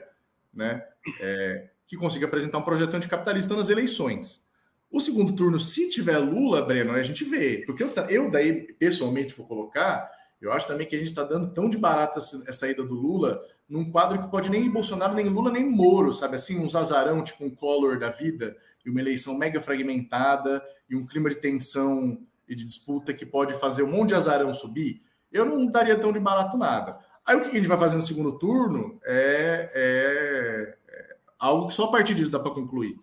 né? 0.53 0.85
É, 1.19 1.69
que 1.87 1.97
consiga 1.97 2.25
apresentar 2.25 2.57
um 2.57 2.63
projeto 2.63 2.95
anticapitalista 2.95 3.55
nas 3.55 3.69
eleições. 3.69 4.49
O 4.89 4.99
segundo 4.99 5.33
turno, 5.33 5.57
se 5.57 5.89
tiver 5.89 6.17
Lula, 6.17 6.61
Breno, 6.61 6.93
a 6.93 7.01
gente 7.01 7.23
vê. 7.23 7.63
Porque 7.65 7.83
eu, 7.83 7.93
eu 8.09 8.29
daí, 8.29 8.73
pessoalmente, 8.73 9.33
vou 9.33 9.47
colocar, 9.47 10.09
eu 10.41 10.51
acho 10.51 10.67
também 10.67 10.85
que 10.85 10.95
a 10.95 10.99
gente 10.99 11.09
está 11.09 11.23
dando 11.23 11.53
tão 11.53 11.69
de 11.69 11.77
barata 11.77 12.19
a 12.19 12.53
saída 12.53 12.83
do 12.83 12.93
Lula 12.93 13.41
num 13.69 13.89
quadro 13.89 14.21
que 14.21 14.29
pode 14.29 14.49
nem 14.49 14.69
Bolsonaro, 14.69 15.13
nem 15.13 15.29
Lula, 15.29 15.49
nem 15.49 15.69
Moro, 15.69 16.13
sabe? 16.13 16.35
Assim, 16.35 16.59
uns 16.59 16.75
azarão, 16.75 17.23
tipo 17.23 17.45
um 17.45 17.49
color 17.49 17.97
da 17.97 18.09
vida, 18.09 18.57
e 18.85 18.89
uma 18.89 18.99
eleição 18.99 19.37
mega 19.37 19.61
fragmentada, 19.61 20.63
e 20.89 20.95
um 20.95 21.05
clima 21.05 21.29
de 21.29 21.37
tensão 21.37 22.19
e 22.47 22.55
de 22.55 22.65
disputa 22.65 23.13
que 23.13 23.25
pode 23.25 23.53
fazer 23.53 23.83
um 23.83 23.91
monte 23.91 24.09
de 24.09 24.15
azarão 24.15 24.53
subir. 24.53 25.01
Eu 25.31 25.45
não 25.45 25.65
daria 25.67 25.97
tão 25.97 26.11
de 26.11 26.19
barato 26.19 26.57
nada. 26.57 26.99
Aí 27.25 27.35
o 27.35 27.41
que 27.41 27.49
a 27.49 27.53
gente 27.53 27.67
vai 27.67 27.77
fazer 27.77 27.95
no 27.95 28.01
segundo 28.01 28.37
turno 28.37 28.99
é, 29.05 29.71
é, 29.73 30.77
é 30.89 31.15
algo 31.39 31.67
que 31.67 31.73
só 31.73 31.85
a 31.85 31.91
partir 31.91 32.13
disso 32.13 32.31
dá 32.31 32.39
para 32.39 32.51
concluir, 32.51 32.97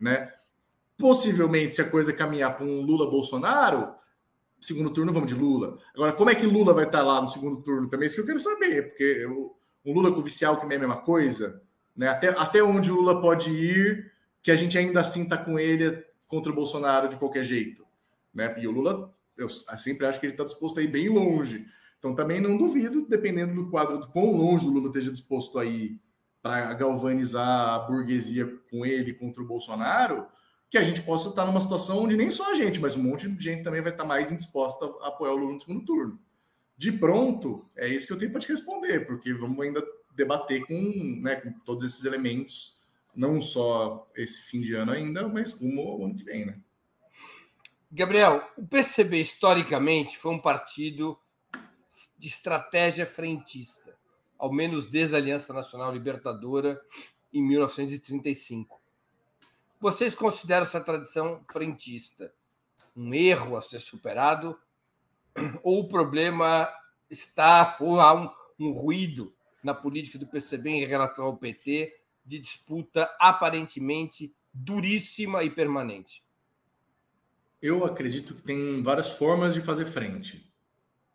né? 0.00 0.32
Possivelmente, 0.96 1.74
se 1.74 1.82
a 1.82 1.90
coisa 1.90 2.12
caminhar 2.12 2.56
para 2.56 2.64
um 2.64 2.80
Lula-Bolsonaro, 2.80 3.92
segundo 4.58 4.90
turno 4.90 5.12
vamos 5.12 5.28
de 5.28 5.34
Lula. 5.34 5.76
Agora, 5.94 6.12
como 6.12 6.30
é 6.30 6.34
que 6.34 6.46
Lula 6.46 6.72
vai 6.72 6.84
estar 6.84 7.02
lá 7.02 7.20
no 7.20 7.26
segundo 7.26 7.62
turno 7.62 7.88
também? 7.88 8.06
Isso 8.06 8.16
que 8.16 8.22
eu 8.22 8.26
quero 8.26 8.40
saber, 8.40 8.88
porque 8.88 9.26
o 9.26 9.92
Lula 9.92 10.12
com 10.12 10.20
o 10.20 10.22
Vicial, 10.22 10.56
que 10.56 10.62
é 10.62 10.76
a 10.76 10.78
mesma 10.78 11.02
coisa, 11.02 11.62
né? 11.94 12.08
Até, 12.08 12.28
até 12.28 12.62
onde 12.62 12.90
o 12.90 12.96
Lula 12.96 13.20
pode 13.20 13.50
ir, 13.50 14.12
que 14.46 14.52
a 14.52 14.54
gente 14.54 14.78
ainda 14.78 15.00
assim 15.00 15.24
está 15.24 15.36
com 15.36 15.58
ele 15.58 16.04
contra 16.28 16.52
o 16.52 16.54
Bolsonaro 16.54 17.08
de 17.08 17.16
qualquer 17.16 17.42
jeito, 17.42 17.84
né? 18.32 18.54
E 18.60 18.68
o 18.68 18.70
Lula, 18.70 19.12
eu 19.36 19.48
sempre 19.48 20.06
acho 20.06 20.20
que 20.20 20.26
ele 20.26 20.34
está 20.34 20.44
disposto 20.44 20.78
a 20.78 20.82
ir 20.84 20.86
bem 20.86 21.08
longe. 21.08 21.66
Então 21.98 22.14
também 22.14 22.40
não 22.40 22.56
duvido, 22.56 23.08
dependendo 23.08 23.56
do 23.56 23.68
quadro, 23.68 23.98
do 23.98 24.06
quão 24.06 24.30
longe 24.30 24.64
o 24.64 24.70
Lula 24.70 24.86
esteja 24.86 25.10
disposto 25.10 25.58
a 25.58 25.64
ir 25.64 26.00
para 26.40 26.72
galvanizar 26.74 27.70
a 27.70 27.78
burguesia 27.80 28.46
com 28.70 28.86
ele 28.86 29.14
contra 29.14 29.42
o 29.42 29.46
Bolsonaro, 29.46 30.28
que 30.70 30.78
a 30.78 30.82
gente 30.82 31.02
possa 31.02 31.30
estar 31.30 31.44
numa 31.44 31.60
situação 31.60 32.04
onde 32.04 32.16
nem 32.16 32.30
só 32.30 32.52
a 32.52 32.54
gente, 32.54 32.78
mas 32.78 32.94
um 32.94 33.02
monte 33.02 33.28
de 33.28 33.42
gente 33.42 33.64
também 33.64 33.82
vai 33.82 33.90
estar 33.90 34.04
mais 34.04 34.30
indisposta 34.30 34.86
a 35.02 35.08
apoiar 35.08 35.32
o 35.32 35.36
Lula 35.38 35.54
no 35.54 35.60
segundo 35.60 35.84
turno. 35.84 36.20
De 36.76 36.92
pronto, 36.92 37.68
é 37.74 37.88
isso 37.88 38.06
que 38.06 38.12
eu 38.12 38.16
tenho 38.16 38.30
para 38.30 38.40
te 38.40 38.46
responder, 38.46 39.06
porque 39.08 39.34
vamos 39.34 39.58
ainda 39.58 39.84
debater 40.14 40.64
com, 40.64 41.20
né, 41.20 41.34
com 41.34 41.50
todos 41.64 41.82
esses 41.82 42.04
elementos, 42.04 42.75
não 43.16 43.40
só 43.40 44.06
esse 44.14 44.42
fim 44.42 44.60
de 44.60 44.74
ano 44.74 44.92
ainda, 44.92 45.26
mas 45.26 45.52
rumo 45.52 45.80
ao 45.80 46.04
ano 46.04 46.14
que 46.14 46.22
vem, 46.22 46.44
né? 46.44 46.60
Gabriel, 47.90 48.46
o 48.58 48.66
PCB 48.66 49.20
historicamente 49.20 50.18
foi 50.18 50.32
um 50.32 50.38
partido 50.38 51.18
de 52.18 52.28
estratégia 52.28 53.06
frentista, 53.06 53.96
ao 54.38 54.52
menos 54.52 54.86
desde 54.86 55.14
a 55.14 55.18
Aliança 55.18 55.52
Nacional 55.54 55.92
Libertadora 55.92 56.78
em 57.32 57.42
1935. 57.42 58.78
Vocês 59.80 60.14
consideram 60.14 60.66
essa 60.66 60.80
tradição 60.80 61.42
frentista 61.50 62.32
um 62.94 63.14
erro 63.14 63.56
a 63.56 63.62
ser 63.62 63.78
superado? 63.78 64.58
Ou 65.62 65.80
o 65.80 65.88
problema 65.88 66.68
está, 67.08 67.76
ou 67.80 68.00
há 68.00 68.12
um, 68.14 68.30
um 68.58 68.72
ruído 68.72 69.34
na 69.62 69.72
política 69.72 70.18
do 70.18 70.26
PCB 70.26 70.70
em 70.70 70.86
relação 70.86 71.26
ao 71.26 71.36
PT 71.36 71.94
de 72.26 72.38
disputa 72.38 73.08
aparentemente 73.20 74.34
duríssima 74.52 75.44
e 75.44 75.50
permanente? 75.50 76.24
Eu 77.62 77.84
acredito 77.84 78.34
que 78.34 78.42
tem 78.42 78.82
várias 78.82 79.10
formas 79.10 79.54
de 79.54 79.60
fazer 79.60 79.86
frente. 79.86 80.52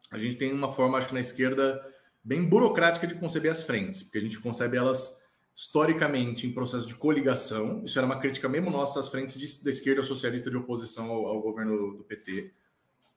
A 0.09 0.17
gente 0.17 0.35
tem 0.35 0.51
uma 0.53 0.71
forma, 0.71 0.97
acho 0.97 1.13
na 1.13 1.19
esquerda, 1.19 1.85
bem 2.23 2.43
burocrática 2.43 3.07
de 3.07 3.15
conceber 3.15 3.51
as 3.51 3.63
frentes, 3.63 4.03
porque 4.03 4.17
a 4.17 4.21
gente 4.21 4.39
concebe 4.39 4.77
elas 4.77 5.21
historicamente 5.55 6.47
em 6.47 6.53
processo 6.53 6.87
de 6.87 6.95
coligação. 6.95 7.83
Isso 7.85 7.97
era 7.99 8.05
uma 8.05 8.19
crítica 8.19 8.49
mesmo 8.49 8.69
nossa 8.71 8.99
às 8.99 9.09
frentes 9.09 9.39
de, 9.39 9.63
da 9.63 9.69
esquerda 9.69 10.01
socialista 10.01 10.49
de 10.49 10.57
oposição 10.57 11.11
ao, 11.11 11.27
ao 11.27 11.41
governo 11.41 11.97
do 11.97 12.03
PT. 12.03 12.51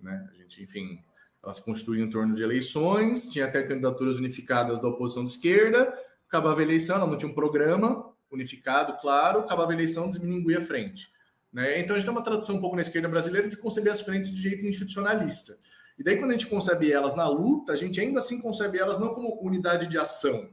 Né? 0.00 0.28
A 0.30 0.34
gente, 0.36 0.62
enfim, 0.62 0.98
elas 1.42 1.60
constituíam 1.60 2.06
em 2.06 2.10
torno 2.10 2.34
de 2.34 2.42
eleições, 2.42 3.28
tinha 3.28 3.46
até 3.46 3.62
candidaturas 3.62 4.16
unificadas 4.16 4.80
da 4.80 4.88
oposição 4.88 5.24
de 5.24 5.30
esquerda, 5.30 5.92
acabava 6.34 6.60
a 6.60 6.62
eleição, 6.62 6.96
ela 6.96 7.06
não 7.06 7.16
tinha 7.16 7.30
um 7.30 7.34
programa 7.34 8.12
unificado, 8.30 8.96
claro, 9.00 9.40
acabava 9.40 9.70
a 9.70 9.74
eleição, 9.74 10.08
desmininguia 10.08 10.58
a 10.58 10.62
frente. 10.62 11.08
Né? 11.52 11.78
Então 11.78 11.94
a 11.94 11.98
gente 11.98 12.06
tem 12.06 12.14
uma 12.14 12.24
tradição 12.24 12.56
um 12.56 12.60
pouco 12.60 12.74
na 12.74 12.82
esquerda 12.82 13.08
brasileira 13.08 13.48
de 13.48 13.56
conceber 13.56 13.92
as 13.92 14.00
frentes 14.00 14.30
de 14.30 14.42
jeito 14.42 14.66
institucionalista. 14.66 15.56
E 15.96 16.02
daí, 16.02 16.16
quando 16.16 16.32
a 16.32 16.34
gente 16.34 16.48
concebe 16.48 16.90
elas 16.90 17.14
na 17.14 17.28
luta, 17.28 17.72
a 17.72 17.76
gente 17.76 18.00
ainda 18.00 18.18
assim 18.18 18.40
concebe 18.40 18.78
elas 18.78 18.98
não 18.98 19.14
como 19.14 19.38
unidade 19.40 19.86
de 19.86 19.96
ação, 19.96 20.50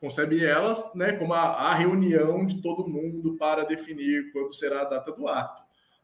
concebe 0.00 0.42
elas 0.44 0.94
né, 0.94 1.12
como 1.12 1.34
a, 1.34 1.70
a, 1.70 1.74
reunião 1.74 2.46
de 2.46 2.62
todo 2.62 2.88
mundo 2.88 3.36
para 3.36 3.64
definir 3.64 4.32
quando 4.32 4.54
será 4.54 4.82
a 4.82 4.84
data 4.84 5.12
do 5.12 5.28
ato. 5.28 5.62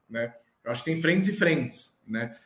Né? 0.08 0.34
Eu 0.62 0.72
acho 0.72 0.82
que 0.84 0.90
tem 0.90 1.00
frentes 1.00 1.28
e 1.28 1.32
frentes. 1.32 2.00
Né? 2.06 2.36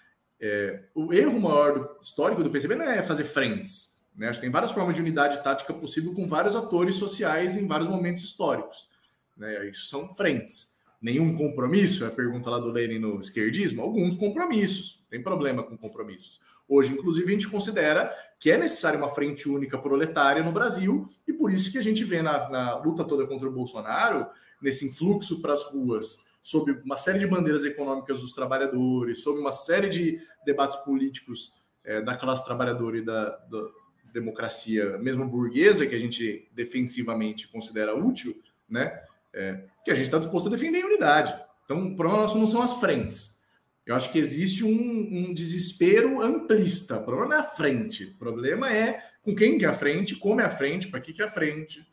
É, 0.41 0.85
o 0.95 1.13
erro 1.13 1.41
maior 1.41 1.73
do, 1.73 1.99
histórico 2.01 2.45
do 2.45 2.51
PCB 2.51 2.77
não 2.77 2.85
é 2.85 3.03
fazer 3.03 3.25
frentes. 3.25 3.98
Né? 4.19 4.29
Acho 4.29 4.41
que 4.41 4.45
tem 4.45 4.51
várias 4.51 4.73
formas 4.73 4.97
de 4.97 5.01
unidade 5.01 5.43
tática 5.45 5.73
possível 5.73 6.13
com 6.13 6.27
vários 6.27 6.57
atores 6.57 6.97
sociais 6.97 7.57
em 7.57 7.67
vários 7.67 7.89
momentos 7.89 8.25
históricos. 8.25 8.89
Né? 9.37 9.69
Isso 9.69 9.87
são 9.87 10.13
frentes. 10.13 10.77
Nenhum 11.01 11.37
compromisso? 11.37 12.05
É 12.05 12.09
a 12.09 12.11
pergunta 12.11 12.51
lá 12.51 12.59
do 12.59 12.73
Lenin 12.73 12.99
no 12.99 13.21
esquerdismo. 13.21 13.81
Alguns 13.81 14.17
compromissos. 14.17 15.07
Tem 15.09 15.23
problema 15.23 15.63
com 15.63 15.79
compromissos. 15.79 16.41
Hoje, 16.69 16.93
inclusive, 16.93 17.29
a 17.29 17.33
gente 17.33 17.49
considera 17.49 18.13
que 18.41 18.51
é 18.51 18.59
necessária 18.59 18.99
uma 18.99 19.09
frente 19.09 19.49
única 19.49 19.79
proletária 19.79 20.43
no 20.43 20.53
Brasil, 20.53 21.07
e 21.27 21.33
por 21.33 21.51
isso 21.53 21.71
que 21.73 21.79
a 21.79 21.83
gente 21.83 22.05
vê 22.05 22.21
na, 22.21 22.51
na 22.51 22.77
luta 22.77 23.05
toda 23.05 23.27
contra 23.27 23.49
o 23.49 23.53
Bolsonaro, 23.53 24.27
nesse 24.61 24.87
influxo 24.87 25.41
para 25.41 25.55
as 25.55 25.63
ruas, 25.65 26.27
sob 26.43 26.73
uma 26.85 26.97
série 26.97 27.21
de 27.21 27.27
bandeiras 27.27 27.65
econômicas 27.65 28.21
dos 28.21 28.35
trabalhadores, 28.35 29.23
sob 29.23 29.39
uma 29.41 29.53
série 29.53 29.89
de 29.89 30.21
debates 30.45 30.77
políticos 30.79 31.55
é, 31.85 32.03
da 32.03 32.17
classe 32.17 32.45
trabalhadora 32.45 32.99
e 32.99 33.03
da, 33.03 33.31
da 33.31 33.69
democracia, 34.13 34.99
mesmo 34.99 35.27
burguesa, 35.27 35.87
que 35.87 35.95
a 35.95 35.99
gente 35.99 36.49
defensivamente 36.53 37.49
considera 37.49 37.95
útil, 37.95 38.41
né? 38.69 38.99
É, 39.33 39.65
que 39.85 39.91
a 39.91 39.95
gente 39.95 40.07
está 40.07 40.19
disposto 40.19 40.49
a 40.49 40.51
defender 40.51 40.79
em 40.79 40.85
unidade. 40.85 41.35
Então, 41.65 41.89
o 41.89 41.97
problema 41.97 42.23
nosso 42.23 42.39
não 42.39 42.47
são 42.47 42.63
as 42.63 42.75
frentes. 42.81 43.39
Eu 43.87 43.95
acho 43.95 44.11
que 44.13 44.19
existe 44.19 44.65
um, 44.65 44.71
um, 44.71 45.33
desespero 45.33 46.21
amplista. 46.21 46.99
O 46.99 47.05
problema 47.05 47.31
não 47.31 47.37
é 47.37 47.41
a 47.41 47.51
frente. 47.51 48.05
O 48.05 48.19
problema 48.19 48.73
é 48.73 49.03
com 49.23 49.35
quem 49.35 49.59
que 49.59 49.65
é 49.65 49.69
a 49.69 49.75
frente, 49.75 50.15
como 50.17 50.41
é 50.41 50.45
a 50.45 50.51
frente, 50.51 50.89
para 50.89 51.01
que, 51.01 51.13
que 51.13 51.23
é 51.23 51.25
a 51.25 51.31
frente. 51.31 51.87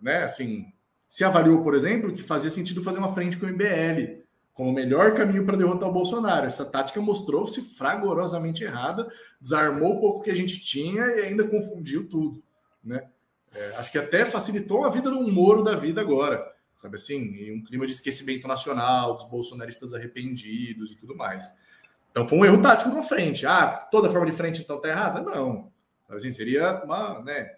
Né? 0.00 0.22
Assim, 0.22 0.72
se 1.08 1.24
avaliou, 1.24 1.62
por 1.62 1.74
exemplo, 1.74 2.12
que 2.12 2.22
fazia 2.22 2.50
sentido 2.50 2.82
fazer 2.82 2.98
uma 2.98 3.14
frente 3.14 3.36
com 3.36 3.46
o 3.46 3.48
MBL 3.48 4.22
como 4.58 4.70
o 4.70 4.74
melhor 4.74 5.14
caminho 5.14 5.46
para 5.46 5.56
derrotar 5.56 5.88
o 5.88 5.92
Bolsonaro. 5.92 6.44
Essa 6.44 6.64
tática 6.64 7.00
mostrou-se 7.00 7.62
fragorosamente 7.76 8.64
errada, 8.64 9.08
desarmou 9.40 9.96
o 9.96 10.00
pouco 10.00 10.24
que 10.24 10.30
a 10.30 10.36
gente 10.36 10.60
tinha 10.60 11.02
e 11.06 11.20
ainda 11.20 11.48
confundiu 11.48 12.08
tudo. 12.08 12.42
Né? 12.84 13.08
É, 13.54 13.76
acho 13.76 13.90
que 13.92 13.98
até 13.98 14.26
facilitou 14.26 14.84
a 14.84 14.90
vida 14.90 15.10
do 15.10 15.22
Moro 15.32 15.62
da 15.62 15.74
vida 15.74 16.00
agora 16.00 16.44
sabe 16.78 16.94
assim? 16.94 17.52
Um 17.52 17.62
clima 17.62 17.84
de 17.84 17.92
esquecimento 17.92 18.46
nacional, 18.46 19.14
dos 19.14 19.24
bolsonaristas 19.24 19.92
arrependidos 19.92 20.92
e 20.92 20.96
tudo 20.96 21.14
mais. 21.14 21.52
Então 22.10 22.26
foi 22.26 22.38
um 22.38 22.44
erro 22.44 22.62
tático 22.62 22.90
na 22.90 23.02
frente. 23.02 23.44
Ah, 23.44 23.88
toda 23.90 24.08
forma 24.08 24.26
de 24.26 24.36
frente 24.36 24.62
então 24.62 24.80
tá 24.80 24.88
errada? 24.88 25.20
Não. 25.20 25.70
Assim, 26.08 26.32
seria 26.32 26.82
uma, 26.84 27.20
né, 27.22 27.56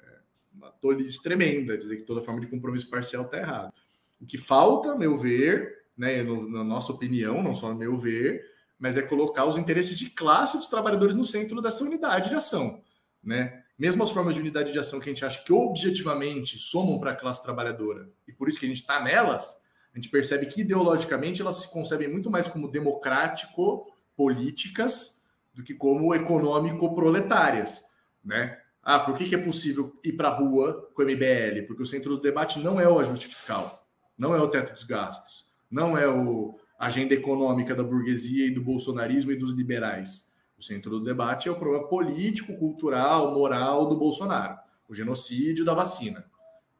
é, 0.00 0.18
uma 0.52 0.70
tolice 0.70 1.22
tremenda 1.22 1.78
dizer 1.78 1.98
que 1.98 2.04
toda 2.04 2.22
forma 2.22 2.40
de 2.40 2.46
compromisso 2.46 2.88
parcial 2.88 3.26
tá 3.26 3.36
errada. 3.36 3.72
O 4.20 4.26
que 4.26 4.38
falta, 4.38 4.96
meu 4.96 5.16
ver, 5.16 5.83
né, 5.96 6.22
no, 6.22 6.48
na 6.48 6.64
nossa 6.64 6.92
opinião, 6.92 7.42
não 7.42 7.54
só 7.54 7.68
no 7.68 7.76
meu 7.76 7.96
ver, 7.96 8.42
mas 8.78 8.96
é 8.96 9.02
colocar 9.02 9.44
os 9.44 9.56
interesses 9.56 9.98
de 9.98 10.10
classe 10.10 10.58
dos 10.58 10.68
trabalhadores 10.68 11.14
no 11.14 11.24
centro 11.24 11.62
dessa 11.62 11.84
unidade 11.84 12.28
de 12.28 12.34
ação, 12.34 12.82
né? 13.22 13.62
mesmo 13.78 14.02
as 14.02 14.10
formas 14.10 14.34
de 14.34 14.40
unidade 14.40 14.72
de 14.72 14.78
ação 14.78 14.98
que 15.00 15.10
a 15.10 15.12
gente 15.12 15.24
acha 15.24 15.42
que 15.42 15.52
objetivamente 15.52 16.58
somam 16.58 17.00
para 17.00 17.12
a 17.12 17.16
classe 17.16 17.42
trabalhadora, 17.42 18.10
e 18.26 18.32
por 18.32 18.48
isso 18.48 18.58
que 18.58 18.66
a 18.66 18.68
gente 18.68 18.80
está 18.80 19.00
nelas, 19.02 19.62
a 19.92 19.98
gente 19.98 20.08
percebe 20.08 20.46
que 20.46 20.62
ideologicamente 20.62 21.40
elas 21.40 21.56
se 21.56 21.72
concebem 21.72 22.08
muito 22.08 22.30
mais 22.30 22.48
como 22.48 22.70
democrático-políticas 22.70 25.34
do 25.52 25.62
que 25.62 25.74
como 25.74 26.14
econômico-proletárias, 26.14 27.82
né? 28.24 28.58
Ah, 28.82 29.00
por 29.00 29.16
que, 29.16 29.28
que 29.28 29.34
é 29.34 29.38
possível 29.38 29.92
ir 30.04 30.12
para 30.12 30.28
a 30.28 30.34
rua 30.34 30.90
com 30.92 31.02
o 31.02 31.06
MBL? 31.06 31.66
Porque 31.66 31.82
o 31.82 31.86
centro 31.86 32.16
do 32.16 32.20
debate 32.20 32.58
não 32.58 32.78
é 32.78 32.86
o 32.88 32.98
ajuste 32.98 33.28
fiscal, 33.28 33.88
não 34.18 34.34
é 34.34 34.42
o 34.42 34.48
teto 34.48 34.74
dos 34.74 34.84
gastos, 34.84 35.43
não 35.74 35.98
é 35.98 36.08
o, 36.08 36.58
a 36.78 36.86
agenda 36.86 37.12
econômica 37.12 37.74
da 37.74 37.82
burguesia 37.82 38.46
e 38.46 38.50
do 38.50 38.62
bolsonarismo 38.62 39.32
e 39.32 39.36
dos 39.36 39.52
liberais 39.52 40.32
o 40.58 40.62
centro 40.62 40.90
do 40.90 41.00
debate 41.00 41.48
é 41.48 41.52
o 41.52 41.56
problema 41.56 41.88
político, 41.88 42.56
cultural, 42.56 43.34
moral 43.34 43.88
do 43.88 43.96
Bolsonaro, 43.96 44.56
o 44.88 44.94
genocídio 44.94 45.64
da 45.64 45.74
vacina. 45.74 46.24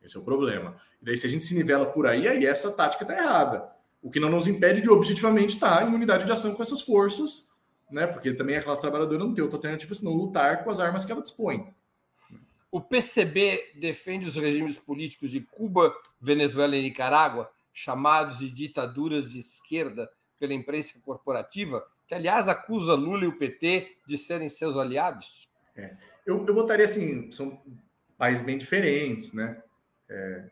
Esse 0.03 0.17
é 0.17 0.21
o 0.21 0.25
problema. 0.25 0.77
E 1.01 1.05
daí, 1.05 1.19
se 1.19 1.27
a 1.27 1.31
gente 1.31 1.45
se 1.45 1.55
nivela 1.55 1.87
por 1.87 2.07
aí, 2.07 2.29
aí 2.29 2.47
essa 2.47 2.73
tática 2.73 3.05
está 3.05 3.15
errada. 3.15 3.69
O 4.03 4.11
que 4.11 4.21
não 4.21 4.31
nos 4.31 4.47
impede 4.47 4.81
de 4.81 4.91
objetivamente 4.91 5.55
estar 5.55 5.79
tá 5.79 5.85
em 5.85 5.95
unidade 5.95 6.25
de 6.25 6.33
ação 6.33 6.55
com 6.55 6.63
essas 6.63 6.83
forças, 6.83 7.51
né? 7.91 8.07
Porque 8.07 8.33
também 8.35 8.57
a 8.57 8.63
classe 8.63 8.81
trabalhadora 8.81 9.19
não 9.19 9.33
tem 9.33 9.43
outra 9.43 9.59
alternativa 9.59 9.95
senão 9.95 10.13
lutar 10.13 10.63
com 10.63 10.71
as 10.71 10.79
armas 10.79 11.05
que 11.05 11.13
ela 11.13 11.23
dispõe. 11.23 11.73
O 12.71 12.81
PCB 12.81 13.73
defende 13.77 14.29
os 14.29 14.37
regimes 14.37 14.79
políticos 14.79 15.31
de 15.31 15.41
Cuba, 15.41 15.95
Venezuela 16.21 16.77
e 16.77 16.83
Nicarágua 16.83 17.51
chamados 17.75 18.39
de 18.39 18.49
ditaduras 18.49 19.33
de 19.33 19.41
esquerda 19.41 20.09
pela 20.39 20.55
imprensa 20.55 20.99
corporativa, 21.03 21.85
que 22.07 22.15
aliás 22.15 22.49
acusa 22.49 22.95
Lula 22.95 23.25
e 23.25 23.29
o 23.29 23.37
PT 23.37 23.99
de 24.07 24.17
serem 24.17 24.49
seus 24.49 24.77
aliados? 24.77 25.49
É. 25.77 25.97
Eu, 26.25 26.47
eu 26.47 26.55
botaria 26.55 26.87
assim, 26.87 27.31
são 27.33 27.61
países 28.17 28.45
bem 28.45 28.57
diferentes, 28.57 29.33
né? 29.33 29.61
É, 30.09 30.51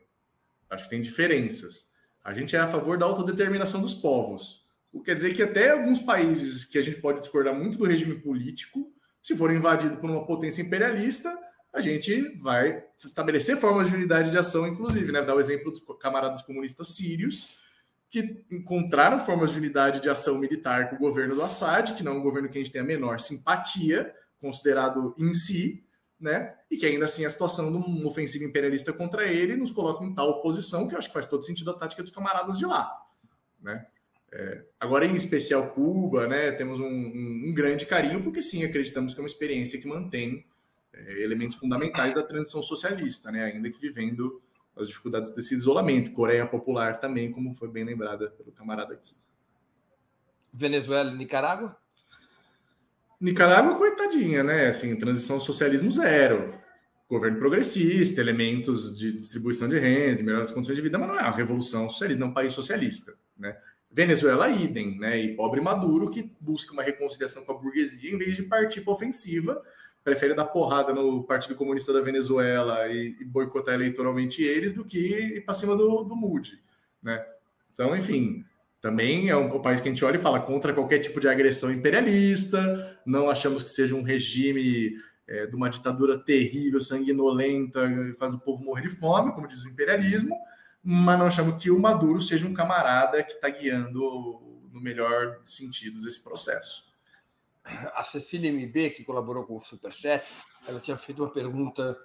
acho 0.68 0.84
que 0.84 0.90
tem 0.90 1.00
diferenças. 1.00 1.90
A 2.24 2.32
gente 2.32 2.54
é 2.56 2.58
a 2.58 2.68
favor 2.68 2.98
da 2.98 3.06
autodeterminação 3.06 3.80
dos 3.80 3.94
povos. 3.94 4.66
O 4.92 4.98
que 4.98 5.06
quer 5.06 5.14
dizer 5.14 5.34
que 5.34 5.42
até 5.42 5.70
alguns 5.70 6.00
países 6.00 6.64
que 6.64 6.78
a 6.78 6.82
gente 6.82 7.00
pode 7.00 7.20
discordar 7.20 7.54
muito 7.54 7.78
do 7.78 7.84
regime 7.84 8.20
político, 8.20 8.92
se 9.20 9.36
forem 9.36 9.56
invadidos 9.56 9.98
por 9.98 10.10
uma 10.10 10.26
potência 10.26 10.62
imperialista, 10.62 11.32
a 11.72 11.80
gente 11.80 12.20
vai 12.38 12.84
estabelecer 13.04 13.56
formas 13.56 13.88
de 13.88 13.94
unidade 13.94 14.30
de 14.30 14.38
ação, 14.38 14.66
inclusive, 14.66 15.10
né? 15.10 15.22
Dar 15.22 15.34
o 15.34 15.40
exemplo 15.40 15.70
dos 15.70 15.82
camaradas 15.98 16.42
comunistas 16.42 16.88
sírios, 16.88 17.56
que 18.10 18.44
encontraram 18.50 19.18
formas 19.18 19.52
de 19.52 19.58
unidade 19.58 20.00
de 20.00 20.10
ação 20.10 20.38
militar 20.38 20.90
com 20.90 20.96
o 20.96 20.98
governo 20.98 21.34
do 21.34 21.42
Assad, 21.42 21.94
que 21.94 22.04
não 22.04 22.12
é 22.12 22.14
um 22.16 22.22
governo 22.22 22.48
que 22.48 22.58
a 22.58 22.60
gente 22.60 22.70
tem 22.70 22.82
a 22.82 22.84
menor 22.84 23.20
simpatia, 23.20 24.14
considerado 24.38 25.14
em 25.18 25.32
si, 25.32 25.82
né? 26.20 26.54
E 26.70 26.76
que 26.76 26.84
ainda 26.84 27.06
assim 27.06 27.24
a 27.24 27.30
situação 27.30 27.72
de 27.72 27.78
uma 27.78 28.06
ofensiva 28.06 28.44
imperialista 28.44 28.92
contra 28.92 29.26
ele 29.26 29.56
nos 29.56 29.72
coloca 29.72 30.04
em 30.04 30.14
tal 30.14 30.42
posição 30.42 30.86
que 30.86 30.94
eu 30.94 30.98
acho 30.98 31.08
que 31.08 31.14
faz 31.14 31.26
todo 31.26 31.44
sentido 31.44 31.70
a 31.70 31.74
tática 31.74 32.02
dos 32.02 32.12
camaradas 32.12 32.58
de 32.58 32.66
lá, 32.66 32.92
né? 33.60 33.86
É, 34.34 34.64
agora, 34.80 35.04
em 35.04 35.14
especial 35.14 35.70
Cuba, 35.70 36.26
né? 36.26 36.52
Temos 36.52 36.80
um, 36.80 36.84
um, 36.84 37.42
um, 37.46 37.54
grande 37.54 37.84
carinho, 37.84 38.22
porque 38.22 38.40
sim, 38.40 38.64
acreditamos 38.64 39.12
que 39.12 39.20
é 39.20 39.22
uma 39.22 39.28
experiência 39.28 39.78
que 39.78 39.86
mantém 39.86 40.46
elementos 40.94 41.56
fundamentais 41.56 42.14
da 42.14 42.22
transição 42.22 42.62
socialista, 42.62 43.30
né? 43.30 43.44
Ainda 43.44 43.70
que 43.70 43.80
vivendo 43.80 44.42
as 44.76 44.88
dificuldades 44.88 45.34
desse 45.34 45.54
isolamento. 45.54 46.12
Coreia 46.12 46.46
Popular 46.46 46.98
também, 47.00 47.30
como 47.30 47.54
foi 47.54 47.68
bem 47.68 47.84
lembrada 47.84 48.30
pelo 48.30 48.52
camarada 48.52 48.94
aqui. 48.94 49.14
Venezuela 50.52 51.10
e 51.10 51.16
Nicarágua? 51.16 51.76
Nicarágua, 53.20 53.76
coitadinha, 53.76 54.42
né? 54.42 54.66
Assim, 54.68 54.96
transição 54.96 55.38
socialismo 55.38 55.90
zero. 55.90 56.60
Governo 57.08 57.38
progressista, 57.38 58.20
elementos 58.20 58.96
de 58.96 59.12
distribuição 59.12 59.68
de 59.68 59.78
renda, 59.78 60.22
melhores 60.22 60.50
condições 60.50 60.76
de 60.76 60.82
vida, 60.82 60.98
mas 60.98 61.08
não 61.08 61.18
é 61.18 61.22
uma 61.22 61.36
revolução 61.36 61.88
socialista, 61.88 62.20
não 62.20 62.28
é 62.28 62.30
um 62.30 62.34
país 62.34 62.52
socialista, 62.52 63.14
né? 63.36 63.56
Venezuela, 63.90 64.48
idem, 64.48 64.98
né? 64.98 65.20
E 65.20 65.36
pobre 65.36 65.60
Maduro, 65.60 66.10
que 66.10 66.32
busca 66.40 66.72
uma 66.72 66.82
reconciliação 66.82 67.44
com 67.44 67.52
a 67.52 67.58
burguesia 67.58 68.10
em 68.10 68.16
vez 68.16 68.34
de 68.34 68.42
partir 68.44 68.80
para 68.80 68.94
ofensiva, 68.94 69.62
prefere 70.04 70.34
dar 70.34 70.46
porrada 70.46 70.92
no 70.92 71.22
Partido 71.24 71.54
Comunista 71.54 71.92
da 71.92 72.00
Venezuela 72.00 72.88
e, 72.88 73.16
e 73.20 73.24
boicotar 73.24 73.74
eleitoralmente 73.74 74.42
eles 74.42 74.72
do 74.72 74.84
que 74.84 74.98
ir 74.98 75.44
para 75.44 75.54
cima 75.54 75.76
do, 75.76 76.04
do 76.04 76.16
Moody, 76.16 76.60
né? 77.02 77.24
Então, 77.72 77.96
enfim, 77.96 78.44
também 78.80 79.30
é 79.30 79.36
um, 79.36 79.56
um, 79.56 79.62
país 79.62 79.80
que 79.80 79.88
a 79.88 79.92
gente 79.92 80.04
olha 80.04 80.16
e 80.16 80.20
fala 80.20 80.40
contra 80.40 80.74
qualquer 80.74 80.98
tipo 80.98 81.20
de 81.20 81.28
agressão 81.28 81.72
imperialista, 81.72 83.00
não 83.06 83.30
achamos 83.30 83.62
que 83.62 83.70
seja 83.70 83.94
um 83.94 84.02
regime 84.02 84.96
é, 85.26 85.46
de 85.46 85.54
uma 85.54 85.70
ditadura 85.70 86.18
terrível, 86.18 86.82
sanguinolenta, 86.82 87.88
que 87.88 88.14
faz 88.18 88.34
o 88.34 88.40
povo 88.40 88.62
morrer 88.62 88.82
de 88.82 88.90
fome, 88.90 89.32
como 89.32 89.46
diz 89.46 89.62
o 89.62 89.68
imperialismo, 89.68 90.36
mas 90.82 91.18
não 91.18 91.26
achamos 91.26 91.62
que 91.62 91.70
o 91.70 91.78
Maduro 91.78 92.20
seja 92.20 92.46
um 92.46 92.52
camarada 92.52 93.22
que 93.22 93.32
está 93.32 93.48
guiando, 93.48 94.00
no 94.72 94.80
melhor 94.80 95.38
sentido, 95.44 95.96
esse 96.06 96.22
processo. 96.22 96.91
A 97.64 98.02
Cecília 98.02 98.52
MB, 98.52 98.90
que 98.90 99.04
colaborou 99.04 99.44
com 99.44 99.56
o 99.56 99.60
Superchat, 99.60 100.24
ela 100.66 100.80
tinha 100.80 100.96
feito 100.96 101.22
uma 101.22 101.30
pergunta 101.30 101.96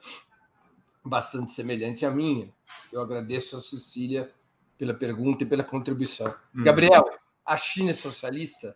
bastante 1.04 1.52
semelhante 1.52 2.06
à 2.06 2.12
minha. 2.12 2.54
Eu 2.92 3.02
agradeço 3.02 3.58
a 3.58 3.60
Cecília 3.60 4.32
pela 4.78 4.94
pergunta 4.94 5.44
e 5.44 5.48
pela 5.48 5.64
contribuição. 5.64 6.34
Hum. 6.56 6.64
Gabriel, 6.64 7.10
a 7.46 7.58
China 7.58 7.92
é 7.92 7.94
socialista? 7.94 8.76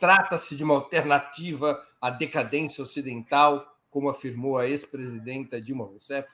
Trata-se 0.00 0.56
de 0.56 0.64
uma 0.64 0.74
alternativa 0.74 1.84
à 2.00 2.08
decadência 2.08 2.82
ocidental, 2.82 3.76
como 3.90 4.08
afirmou 4.08 4.56
a 4.56 4.66
ex-presidenta 4.66 5.60
Dilma 5.60 5.84
Rousseff? 5.84 6.28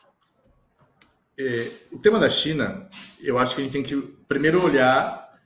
É, 1.36 1.70
o 1.92 1.99
tema 1.99 2.18
da 2.18 2.28
China, 2.28 2.88
eu 3.20 3.38
acho 3.38 3.55
que 3.55 3.61
a 3.61 3.64
gente 3.64 3.72
tem 3.72 3.82
que 3.82 3.96
primeiro 4.28 4.64
olhar 4.64 5.38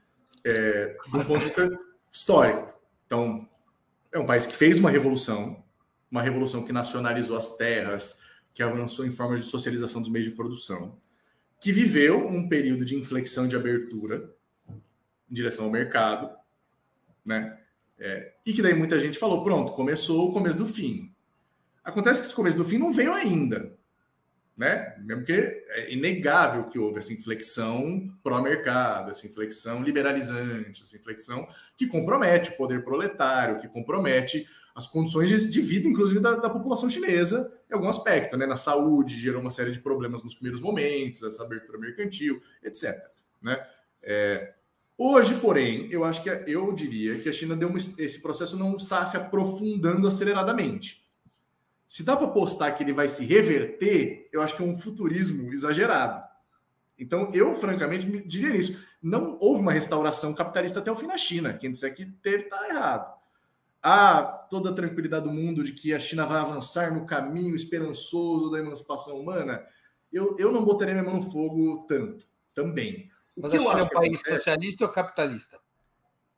é, 0.43 0.97
um 1.07 1.23
ponto 1.23 1.39
de 1.39 1.45
vista 1.45 1.69
histórico. 2.11 2.77
Então, 3.05 3.47
é 4.13 4.19
um 4.19 4.25
país 4.25 4.47
que 4.47 4.55
fez 4.55 4.79
uma 4.79 4.89
revolução, 4.89 5.63
uma 6.09 6.21
revolução 6.21 6.63
que 6.63 6.71
nacionalizou 6.71 7.35
as 7.35 7.57
terras, 7.57 8.19
que 8.53 8.63
avançou 8.63 9.05
em 9.05 9.11
formas 9.11 9.43
de 9.43 9.49
socialização 9.49 10.01
dos 10.01 10.11
meios 10.11 10.29
de 10.29 10.35
produção 10.35 11.01
que 11.63 11.71
viveu 11.71 12.27
um 12.27 12.49
período 12.49 12.83
de 12.83 12.93
inflexão 12.93 13.47
de 13.47 13.55
abertura 13.55 14.29
em 14.69 15.33
direção 15.33 15.63
ao 15.63 15.71
mercado, 15.71 16.29
né? 17.25 17.57
É, 17.97 18.33
e 18.45 18.51
que 18.51 18.61
daí 18.61 18.73
muita 18.73 18.99
gente 18.99 19.17
falou: 19.17 19.45
pronto, 19.45 19.71
começou 19.71 20.27
o 20.27 20.33
começo 20.33 20.57
do 20.57 20.65
fim. 20.65 21.15
Acontece 21.81 22.19
que 22.19 22.27
esse 22.27 22.35
começo 22.35 22.57
do 22.57 22.65
fim 22.65 22.77
não 22.77 22.91
veio 22.91 23.13
ainda, 23.13 23.73
né? 24.55 24.95
Mesmo 24.99 25.23
que 25.23 25.33
é 25.33 25.91
inegável 25.91 26.65
que 26.65 26.77
houve 26.77 26.99
essa 26.99 27.11
inflexão 27.11 28.07
pró-mercado, 28.23 29.11
essa 29.11 29.25
inflexão 29.25 29.81
liberalizante, 29.81 30.83
essa 30.83 30.95
inflexão 30.95 31.47
que 31.75 31.87
compromete 31.87 32.51
o 32.51 32.57
poder 32.57 32.83
proletário, 32.83 33.59
que 33.59 33.67
compromete 33.67 34.45
as 34.75 34.87
condições 34.87 35.51
de 35.51 35.61
vida, 35.61 35.87
inclusive, 35.87 36.19
da, 36.19 36.35
da, 36.35 36.49
população 36.49 36.89
chinesa, 36.89 37.51
em 37.69 37.73
algum 37.73 37.87
aspecto, 37.87 38.35
né? 38.35 38.45
Na 38.45 38.55
saúde, 38.55 39.19
gerou 39.19 39.41
uma 39.41 39.51
série 39.51 39.71
de 39.71 39.79
problemas 39.79 40.23
nos 40.23 40.33
primeiros 40.33 40.61
momentos, 40.61 41.21
essa 41.23 41.43
abertura 41.43 41.77
mercantil, 41.77 42.41
etc. 42.63 42.95
Né? 43.41 43.63
É, 44.01 44.53
hoje, 44.97 45.35
porém, 45.35 45.87
eu 45.91 46.03
acho 46.03 46.23
que 46.23 46.29
eu 46.29 46.73
diria 46.73 47.19
que 47.19 47.29
a 47.29 47.33
China 47.33 47.55
deu 47.55 47.69
uma, 47.69 47.77
esse 47.77 48.21
processo 48.21 48.57
não 48.57 48.75
está 48.75 49.05
se 49.05 49.15
aprofundando 49.15 50.07
aceleradamente. 50.07 51.02
Se 51.93 52.01
dá 52.01 52.17
para 52.17 52.25
apostar 52.25 52.75
que 52.75 52.81
ele 52.81 52.91
vai 52.91 53.07
se 53.07 53.23
reverter, 53.23 54.27
eu 54.33 54.41
acho 54.41 54.55
que 54.55 54.63
é 54.63 54.65
um 54.65 54.73
futurismo 54.73 55.53
exagerado. 55.53 56.27
Então, 56.97 57.31
eu, 57.35 57.53
francamente, 57.53 58.07
diria 58.25 58.55
isso. 58.55 58.83
Não 58.99 59.37
houve 59.39 59.61
uma 59.61 59.71
restauração 59.71 60.33
capitalista 60.33 60.79
até 60.79 60.91
o 60.91 60.95
fim 60.95 61.05
na 61.05 61.19
China. 61.19 61.53
Quem 61.53 61.69
disser 61.69 61.93
que 61.93 62.03
teve, 62.03 62.45
está 62.45 62.67
errado 62.67 63.13
há 63.79 64.23
toda 64.49 64.71
a 64.71 64.73
tranquilidade 64.73 65.25
do 65.25 65.31
mundo 65.31 65.63
de 65.63 65.71
que 65.71 65.93
a 65.93 65.99
China 65.99 66.25
vai 66.25 66.39
avançar 66.39 66.91
no 66.91 67.05
caminho 67.05 67.53
esperançoso 67.53 68.49
da 68.49 68.57
emancipação 68.57 69.19
humana, 69.19 69.63
eu, 70.11 70.35
eu 70.39 70.51
não 70.51 70.65
botaria 70.65 70.95
minha 70.95 71.05
mão 71.05 71.17
no 71.17 71.31
fogo 71.31 71.85
tanto, 71.87 72.25
também. 72.55 73.11
O 73.35 73.41
Mas 73.43 73.53
a 73.53 73.59
China 73.59 73.79
é 73.79 73.83
um 73.83 73.89
país 73.89 74.19
acontece... 74.19 74.37
socialista 74.37 74.83
ou 74.83 74.91
capitalista? 74.91 75.59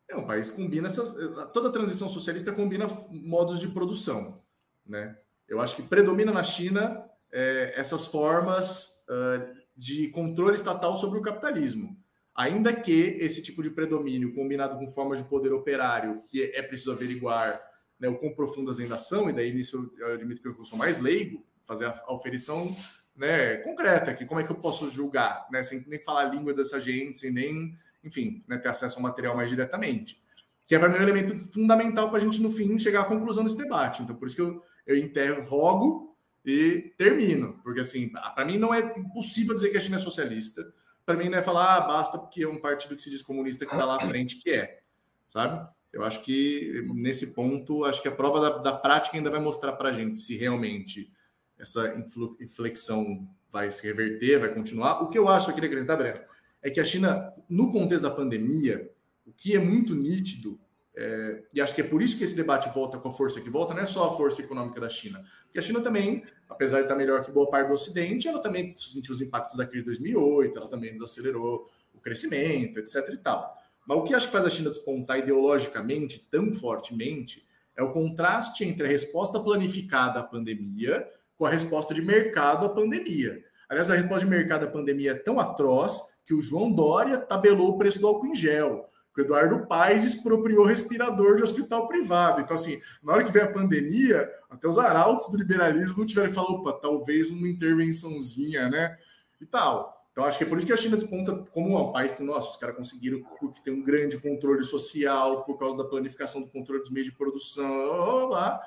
É 0.10 0.18
um 0.18 0.28
país 0.28 0.50
que 0.50 0.58
combina 0.58 0.88
essas. 0.88 1.16
Toda 1.54 1.72
transição 1.72 2.10
socialista 2.10 2.52
combina 2.52 2.88
modos 3.10 3.58
de 3.58 3.70
produção. 3.70 4.42
Né? 4.86 5.16
Eu 5.48 5.62
acho 5.62 5.76
que 5.76 5.84
predomina 5.84 6.32
na 6.32 6.44
China 6.44 7.04
é, 7.32 7.74
essas 7.76 8.06
formas 8.06 9.06
uh, 9.10 9.56
de 9.76 10.08
controle 10.10 10.56
estatal 10.56 10.96
sobre 10.96 11.20
o 11.20 11.22
capitalismo. 11.22 11.98
Ainda 12.36 12.74
que 12.74 13.18
esse 13.20 13.42
tipo 13.42 13.64
de 13.64 13.70
predomínio, 13.70 14.34
combinado 14.34 14.78
com 14.78 14.88
formas 14.88 15.20
de 15.20 15.30
poder 15.30 15.54
operário, 15.54 16.22
que 16.28 16.44
é 16.44 16.62
preciso 16.62 16.92
averiguar 16.92 17.62
né, 18.00 18.10
o 18.10 18.18
quão 18.18 18.34
profundas 18.34 18.80
ainda 18.80 18.98
são, 18.98 19.30
e 19.30 19.34
daí 19.34 19.54
nisso 19.54 19.92
eu 19.98 20.14
admito 20.14 20.42
que 20.42 20.48
eu 20.48 20.66
sou 20.66 20.78
mais 20.78 21.00
leigo, 21.00 21.46
fazer 21.64 21.86
a 21.86 22.14
oferição 22.14 22.76
né, 23.16 23.58
concreta, 23.58 24.14
que 24.14 24.26
como 24.26 24.42
é 24.42 24.44
que 24.44 24.52
eu 24.52 24.58
posso 24.58 24.90
julgar, 24.90 25.48
né, 25.52 25.64
sem 25.64 25.84
nem 25.88 26.02
falar 26.04 26.22
a 26.22 26.30
língua 26.30 26.54
dessa 26.54 26.80
gente, 26.80 27.18
sem 27.18 27.32
nem, 27.32 27.74
enfim, 28.04 28.44
né, 28.48 28.58
ter 28.58 28.68
acesso 28.68 28.98
ao 28.98 29.04
material 29.04 29.36
mais 29.36 29.50
diretamente. 29.50 30.22
Que 30.66 30.76
é 30.76 30.80
para 30.80 30.90
mim 30.90 30.98
um 30.98 31.02
elemento 31.02 31.38
fundamental 31.54 32.10
para 32.10 32.18
a 32.18 32.22
gente, 32.22 32.42
no 32.42 32.52
fim, 32.52 32.78
chegar 32.80 33.02
à 33.02 33.06
conclusão 33.06 33.44
desse 33.44 33.58
debate. 33.58 34.02
Então, 34.02 34.16
por 34.16 34.28
isso 34.28 34.36
que 34.36 34.42
eu, 34.42 34.62
eu 34.86 34.98
interrogo 34.98 36.16
e 36.46 36.94
termino, 36.98 37.60
porque 37.64 37.80
assim, 37.80 38.10
para 38.10 38.46
mim 38.46 38.58
não 38.58 38.74
é 38.74 38.94
impossível 38.98 39.56
dizer 39.56 39.70
que 39.70 39.78
a 39.78 39.82
China 39.82 39.98
é 39.98 40.00
socialista 40.00 40.64
para 41.06 41.16
mim 41.16 41.30
não 41.30 41.38
é 41.38 41.44
falar, 41.44 41.78
ah, 41.78 41.82
basta 41.82 42.18
porque 42.18 42.44
é 42.44 42.48
um 42.48 42.60
partido 42.60 42.96
que 42.96 43.02
se 43.02 43.10
diz 43.10 43.22
comunista 43.22 43.66
que 43.66 43.72
está 43.72 43.86
lá 43.86 43.98
à 43.98 44.08
frente, 44.08 44.38
que 44.38 44.50
é, 44.50 44.82
sabe? 45.28 45.66
Eu 45.94 46.04
acho 46.04 46.22
que 46.24 46.84
nesse 46.94 47.34
ponto, 47.34 47.86
acho 47.86 48.02
que 48.02 48.08
a 48.08 48.12
prova 48.12 48.42
da, 48.42 48.58
da 48.58 48.74
prática 48.74 49.16
ainda 49.16 49.30
vai 49.30 49.40
mostrar 49.40 49.74
para 49.74 49.90
a 49.90 49.94
gente 49.94 50.18
se 50.18 50.36
realmente 50.36 51.12
essa 51.58 51.96
inflexão 52.40 53.26
vai 53.50 53.72
se 53.72 53.86
reverter, 53.86 54.40
vai 54.40 54.54
continuar. 54.54 55.02
O 55.04 55.10
que 55.10 55.18
eu 55.18 55.30
acho, 55.30 55.52
eu 55.52 55.54
queria 55.54 55.70
acrescentar, 55.70 55.98
Breno, 55.98 56.20
é 56.62 56.70
que 56.70 56.80
a 56.80 56.84
China, 56.84 57.32
no 57.48 57.72
contexto 57.72 58.04
da 58.04 58.12
pandemia, 58.12 58.92
o 59.26 59.32
que 59.32 59.56
é 59.56 59.60
muito 59.60 59.96
nítido 59.96 60.60
é, 60.98 61.44
e 61.54 61.62
acho 61.62 61.76
que 61.76 61.82
é 61.82 61.84
por 61.84 62.02
isso 62.02 62.18
que 62.18 62.24
esse 62.24 62.36
debate 62.36 62.74
volta 62.74 62.98
com 62.98 63.10
a 63.10 63.12
força 63.12 63.42
que 63.42 63.50
volta, 63.50 63.74
não 63.74 63.82
é 63.82 63.86
só 63.86 64.08
a 64.08 64.12
força 64.16 64.42
econômica 64.42 64.80
da 64.80 64.90
China. 64.90 65.20
Porque 65.44 65.60
a 65.60 65.62
China 65.62 65.82
também, 65.82 66.24
apesar 66.50 66.78
de 66.78 66.84
estar 66.84 66.96
melhor 66.96 67.24
que 67.24 67.32
boa 67.32 67.50
parte 67.50 67.68
do 67.68 67.74
Ocidente, 67.74 68.28
ela 68.28 68.40
também 68.40 68.76
sentiu 68.76 69.14
os 69.14 69.22
impactos 69.22 69.58
da 69.58 69.66
crise 69.66 69.84
de 69.84 69.92
2008, 69.92 70.58
ela 70.58 70.68
também 70.68 70.94
desacelerou 70.94 71.70
o 71.94 72.00
crescimento, 72.00 72.80
etc. 72.80 73.10
e 73.14 73.18
tal. 73.18 73.56
Mas 73.86 73.98
o 73.98 74.04
que 74.04 74.14
acho 74.14 74.28
que 74.28 74.32
faz 74.32 74.46
a 74.46 74.50
China 74.50 74.70
despontar 74.70 75.20
ideologicamente 75.20 76.26
tão 76.32 76.54
fortemente 76.54 77.46
é 77.78 77.84
o 77.84 77.92
contraste 77.92 78.64
entre 78.64 78.88
a 78.88 78.90
resposta 78.90 79.40
planificada 79.40 80.20
à 80.20 80.24
pandemia 80.24 81.08
com 81.38 81.46
a 81.46 81.50
resposta 81.50 81.94
de 81.94 82.02
mercado 82.02 82.66
à 82.66 82.70
pandemia. 82.70 83.44
Aliás, 83.68 83.92
a 83.92 83.96
resposta 83.96 84.26
de 84.26 84.32
mercado 84.32 84.66
à 84.66 84.68
pandemia 84.68 85.12
é 85.12 85.16
tão 85.16 85.40
atroz 85.40 86.16
que 86.24 86.34
o 86.34 86.42
João 86.42 86.72
Dória 86.72 87.18
tabelou 87.18 87.72
o 87.72 87.78
preço 87.78 88.00
do 88.00 88.08
álcool 88.08 88.28
em 88.28 88.36
gel. 88.36 88.90
O 89.16 89.22
Eduardo 89.22 89.66
Paes 89.66 90.04
expropriou 90.04 90.66
respirador 90.66 91.38
de 91.38 91.44
hospital 91.44 91.88
privado. 91.88 92.42
Então, 92.42 92.54
assim, 92.54 92.82
na 93.02 93.14
hora 93.14 93.24
que 93.24 93.32
veio 93.32 93.46
a 93.46 93.52
pandemia, 93.52 94.30
até 94.50 94.68
os 94.68 94.78
arautos 94.78 95.30
do 95.30 95.38
liberalismo 95.38 96.06
tiveram 96.06 96.30
que 96.30 96.36
falar, 96.36 96.50
opa, 96.50 96.74
talvez 96.74 97.30
uma 97.30 97.48
intervençãozinha, 97.48 98.70
né? 98.70 98.98
E 99.40 99.46
tal. 99.46 99.96
Então, 100.12 100.24
acho 100.24 100.38
que 100.38 100.44
é 100.44 100.48
por 100.48 100.58
isso 100.58 100.68
que 100.68 100.74
a 100.74 100.78
China 100.78 100.96
desponta 100.96 101.34
como 101.52 101.78
um 101.78 101.92
país 101.92 102.14
que, 102.14 102.24
nossa, 102.24 102.50
os 102.50 102.58
caras 102.58 102.76
conseguiram, 102.76 103.22
porque 103.40 103.62
tem 103.62 103.74
um 103.74 103.84
grande 103.84 104.18
controle 104.18 104.64
social, 104.64 105.44
por 105.44 105.58
causa 105.58 105.78
da 105.78 105.84
planificação 105.84 106.42
do 106.42 106.48
controle 106.48 106.82
dos 106.82 106.90
meios 106.90 107.10
de 107.10 107.16
produção, 107.16 108.30
lá, 108.30 108.62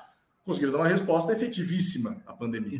conseguiram 0.45 0.73
dar 0.73 0.79
uma 0.79 0.87
resposta 0.87 1.33
efetivíssima 1.33 2.21
à 2.27 2.33
pandemia. 2.33 2.79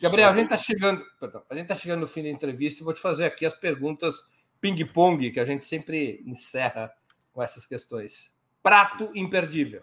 Gabriel, 0.00 0.30
a 0.30 0.34
gente 0.34 0.52
está 0.52 0.56
chegando, 0.56 1.04
perdão, 1.20 1.42
a 1.48 1.54
gente 1.54 1.62
está 1.64 1.76
chegando 1.76 2.00
no 2.00 2.06
fim 2.06 2.22
da 2.22 2.28
entrevista 2.28 2.82
vou 2.82 2.92
te 2.92 3.00
fazer 3.00 3.24
aqui 3.24 3.44
as 3.44 3.54
perguntas 3.54 4.24
ping-pong 4.60 5.30
que 5.30 5.40
a 5.40 5.44
gente 5.44 5.66
sempre 5.66 6.22
encerra 6.26 6.92
com 7.32 7.42
essas 7.42 7.66
questões. 7.66 8.32
Prato 8.62 9.10
imperdível. 9.14 9.82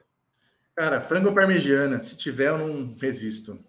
Cara, 0.76 1.00
frango 1.00 1.34
parmegiana. 1.34 2.02
Se 2.02 2.18
tiver, 2.18 2.50
eu 2.50 2.58
não 2.58 2.96
resisto. 2.96 3.64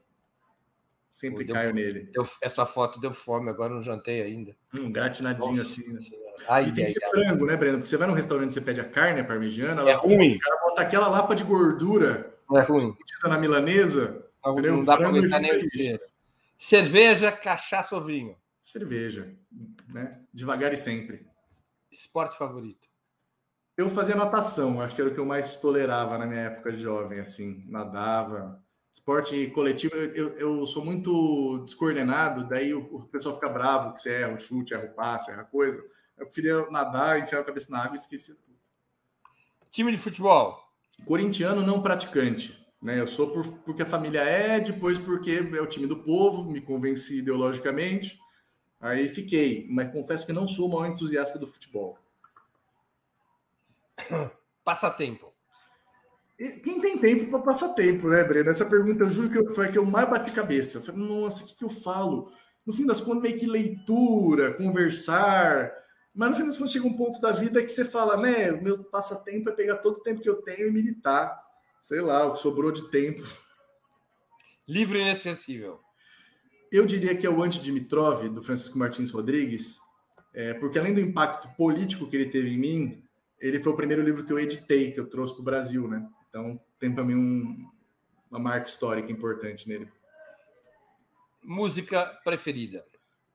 Sempre 1.08 1.46
Pô, 1.46 1.52
caio 1.52 1.72
nele. 1.72 2.10
Deu, 2.12 2.26
essa 2.40 2.66
foto 2.66 2.98
deu 2.98 3.12
fome, 3.12 3.48
agora 3.48 3.72
não 3.72 3.82
jantei 3.82 4.22
ainda. 4.22 4.56
Um 4.76 4.90
gratinadinho 4.90 5.54
Nossa, 5.54 5.62
assim, 5.62 5.92
né? 5.92 6.00
Ai, 6.48 6.68
e 6.68 6.72
tem 6.72 6.84
ai, 6.84 6.92
que 6.92 6.98
ser 6.98 7.04
ai. 7.04 7.10
frango, 7.10 7.46
né, 7.46 7.56
Breno? 7.56 7.76
Porque 7.76 7.88
você 7.88 7.96
vai 7.96 8.08
num 8.08 8.14
restaurante 8.14 8.52
você 8.52 8.60
pede 8.60 8.80
a 8.80 8.84
carne 8.84 9.20
a 9.20 9.24
parmegiana, 9.24 9.88
é 9.88 9.94
ruim. 9.94 10.34
o 10.34 10.38
cara 10.40 10.60
bota 10.62 10.82
aquela 10.82 11.06
lapa 11.06 11.36
de 11.36 11.44
gordura 11.44 12.34
é 12.52 12.60
ruim. 12.62 12.96
na 13.22 13.38
milanesa. 13.38 14.28
Não, 14.44 14.54
não 14.56 14.84
dá 14.84 14.96
para 14.96 15.08
aguentar 15.08 15.40
nem 15.40 15.52
o 15.56 16.00
Cerveja, 16.58 17.30
cachaça 17.30 17.94
ou 17.94 18.02
vinho? 18.02 18.36
Cerveja, 18.64 19.32
né? 19.92 20.10
Devagar 20.32 20.72
e 20.72 20.76
sempre. 20.76 21.24
Esporte 21.92 22.36
favorito? 22.36 22.88
Eu 23.76 23.90
fazia 23.90 24.16
natação, 24.16 24.80
acho 24.80 24.96
que 24.96 25.02
era 25.02 25.10
o 25.10 25.14
que 25.14 25.20
eu 25.20 25.26
mais 25.26 25.56
tolerava 25.56 26.16
na 26.16 26.26
minha 26.26 26.42
época 26.42 26.72
de 26.72 26.78
jovem, 26.78 27.20
assim, 27.20 27.64
nadava, 27.68 28.64
esporte 28.94 29.48
coletivo, 29.50 29.94
eu, 29.94 30.38
eu 30.38 30.66
sou 30.66 30.82
muito 30.82 31.58
descoordenado, 31.64 32.48
daí 32.48 32.72
o, 32.72 32.80
o, 32.94 33.08
pessoal 33.08 33.34
fica 33.34 33.50
bravo 33.50 33.92
que 33.92 34.00
você 34.00 34.22
erra 34.22 34.34
o 34.34 34.38
chute, 34.38 34.72
erra 34.72 34.86
o 34.86 34.94
passe, 34.94 35.30
erra 35.30 35.44
coisa. 35.44 35.78
Eu 36.16 36.24
preferia 36.24 36.66
nadar, 36.70 37.20
enfiar 37.20 37.40
a 37.40 37.44
cabeça 37.44 37.70
na 37.70 37.82
água 37.82 37.96
e 37.96 37.98
esquecer 37.98 38.34
tudo. 38.36 38.56
Time 39.70 39.92
de 39.92 39.98
futebol? 39.98 40.58
Corintiano 41.04 41.60
não 41.62 41.82
praticante. 41.82 42.58
Né? 42.80 43.00
Eu 43.00 43.06
sou 43.06 43.30
por, 43.30 43.44
porque 43.58 43.82
a 43.82 43.86
família 43.86 44.20
é, 44.20 44.60
depois 44.60 44.98
porque 44.98 45.32
é 45.52 45.60
o 45.60 45.66
time 45.66 45.86
do 45.86 46.02
povo, 46.02 46.50
me 46.50 46.60
convenci 46.60 47.18
ideologicamente. 47.18 48.18
Aí 48.84 49.08
fiquei, 49.08 49.66
mas 49.70 49.90
confesso 49.90 50.26
que 50.26 50.32
não 50.34 50.46
sou 50.46 50.68
o 50.68 50.70
maior 50.70 50.92
entusiasta 50.92 51.38
do 51.38 51.46
futebol. 51.46 51.98
Passatempo. 54.62 55.32
Quem 56.62 56.82
tem 56.82 56.98
tempo 56.98 57.30
para 57.30 57.38
passar 57.38 57.72
tempo, 57.72 58.10
né, 58.10 58.22
Breno? 58.22 58.50
Essa 58.50 58.68
pergunta 58.68 59.04
eu 59.04 59.10
juro 59.10 59.30
que 59.30 59.38
eu, 59.38 59.54
foi 59.54 59.68
a 59.68 59.72
que 59.72 59.78
eu 59.78 59.86
mais 59.86 60.10
bati 60.10 60.32
cabeça. 60.32 60.82
falei, 60.82 61.00
nossa, 61.00 61.44
o 61.44 61.46
que, 61.46 61.54
que 61.54 61.64
eu 61.64 61.70
falo? 61.70 62.30
No 62.66 62.74
fim 62.74 62.84
das 62.84 63.00
contas, 63.00 63.22
meio 63.22 63.38
que 63.38 63.46
leitura, 63.46 64.52
conversar. 64.52 65.72
Mas 66.14 66.28
no 66.28 66.36
fim 66.36 66.44
das 66.44 66.58
contas, 66.58 66.72
chega 66.72 66.86
um 66.86 66.94
ponto 66.94 67.18
da 67.22 67.32
vida 67.32 67.62
que 67.62 67.68
você 67.70 67.86
fala, 67.86 68.18
né? 68.18 68.52
O 68.52 68.62
meu 68.62 68.84
passatempo 68.84 69.48
é 69.48 69.52
pegar 69.52 69.76
todo 69.76 69.96
o 69.96 70.02
tempo 70.02 70.20
que 70.20 70.28
eu 70.28 70.42
tenho 70.42 70.68
e 70.68 70.70
militar. 70.70 71.42
Sei 71.80 72.02
lá, 72.02 72.26
o 72.26 72.34
que 72.34 72.40
sobrou 72.40 72.70
de 72.70 72.90
tempo. 72.90 73.22
Livro 74.68 74.98
inacessível. 74.98 75.83
Eu 76.74 76.84
diria 76.84 77.14
que 77.14 77.24
é 77.24 77.30
o 77.30 77.40
Anti-Dimitrov, 77.40 78.28
do 78.30 78.42
Francisco 78.42 78.76
Martins 78.76 79.12
Rodrigues, 79.12 79.78
é, 80.34 80.54
porque 80.54 80.76
além 80.76 80.92
do 80.92 80.98
impacto 80.98 81.48
político 81.56 82.10
que 82.10 82.16
ele 82.16 82.26
teve 82.26 82.50
em 82.50 82.58
mim, 82.58 83.04
ele 83.38 83.62
foi 83.62 83.72
o 83.72 83.76
primeiro 83.76 84.02
livro 84.02 84.24
que 84.24 84.32
eu 84.32 84.40
editei, 84.40 84.90
que 84.90 84.98
eu 84.98 85.06
trouxe 85.06 85.34
para 85.34 85.42
o 85.42 85.44
Brasil, 85.44 85.86
né? 85.86 86.04
Então 86.28 86.58
tem 86.80 86.92
para 86.92 87.04
mim 87.04 87.14
um, 87.14 87.70
uma 88.28 88.40
marca 88.40 88.68
histórica 88.68 89.12
importante 89.12 89.68
nele. 89.68 89.86
Música 91.44 92.06
preferida? 92.24 92.84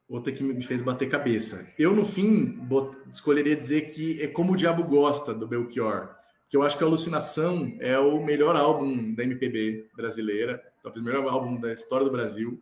Outra 0.10 0.34
que 0.34 0.44
me 0.44 0.64
fez 0.64 0.82
bater 0.82 1.08
cabeça. 1.08 1.74
Eu, 1.80 1.96
no 1.96 2.06
fim, 2.06 2.44
bot... 2.44 2.98
escolheria 3.10 3.56
dizer 3.56 3.94
que 3.94 4.22
é 4.22 4.28
Como 4.28 4.52
o 4.52 4.58
Diabo 4.58 4.84
Gosta, 4.84 5.34
do 5.34 5.48
Belchior. 5.48 6.14
Que 6.50 6.58
eu 6.58 6.64
acho 6.64 6.78
que 6.78 6.84
a 6.84 6.88
Alucinação 6.88 7.78
é 7.80 7.98
o 7.98 8.22
melhor 8.22 8.58
álbum 8.58 9.14
da 9.16 9.24
MPB 9.24 9.92
brasileira, 9.96 10.62
talvez 10.84 11.02
o 11.02 11.08
melhor 11.08 11.26
álbum 11.32 11.58
da 11.58 11.72
história 11.72 12.06
do 12.06 12.12
Brasil. 12.12 12.62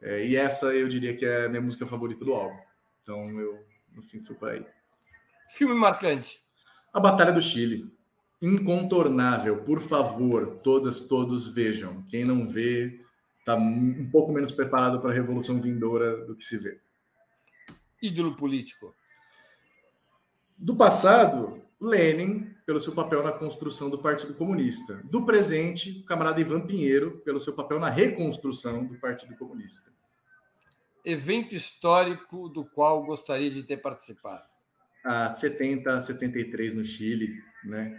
É, 0.00 0.26
e 0.26 0.36
essa 0.36 0.66
eu 0.66 0.88
diria 0.88 1.16
que 1.16 1.24
é 1.24 1.46
a 1.46 1.48
minha 1.48 1.60
música 1.60 1.86
favorita 1.86 2.24
do 2.24 2.34
álbum. 2.34 2.58
Então 3.02 3.40
eu, 3.40 3.64
no 3.92 4.02
fim, 4.02 4.20
fui 4.20 4.36
para 4.36 4.52
aí. 4.52 4.66
Filme 5.50 5.74
marcante. 5.74 6.40
A 6.92 7.00
Batalha 7.00 7.32
do 7.32 7.42
Chile 7.42 7.90
incontornável. 8.40 9.62
Por 9.62 9.80
favor, 9.80 10.60
todas, 10.62 11.00
todos 11.00 11.48
vejam. 11.48 12.02
Quem 12.04 12.24
não 12.24 12.48
vê 12.48 13.00
está 13.40 13.56
um 13.56 14.08
pouco 14.10 14.32
menos 14.32 14.52
preparado 14.52 15.00
para 15.00 15.10
a 15.10 15.14
revolução 15.14 15.60
vindoura 15.60 16.24
do 16.26 16.36
que 16.36 16.44
se 16.44 16.56
vê. 16.58 16.80
Ídolo 18.00 18.36
político. 18.36 18.94
Do 20.56 20.76
passado, 20.76 21.62
Lenin, 21.80 22.54
pelo 22.68 22.78
seu 22.78 22.92
papel 22.92 23.22
na 23.22 23.32
construção 23.32 23.88
do 23.88 23.96
Partido 23.96 24.34
Comunista. 24.34 25.00
Do 25.04 25.24
presente, 25.24 26.00
o 26.00 26.04
camarada 26.04 26.38
Ivan 26.38 26.66
Pinheiro, 26.66 27.12
pelo 27.24 27.40
seu 27.40 27.54
papel 27.54 27.80
na 27.80 27.88
reconstrução 27.88 28.84
do 28.84 28.94
Partido 28.96 29.34
Comunista. 29.36 29.90
Evento 31.02 31.54
histórico 31.54 32.46
do 32.46 32.66
qual 32.66 33.02
gostaria 33.06 33.48
de 33.48 33.62
ter 33.62 33.78
participado. 33.78 34.44
A 35.02 35.34
70, 35.34 36.02
73 36.02 36.74
no 36.74 36.84
Chile, 36.84 37.42
né? 37.64 37.98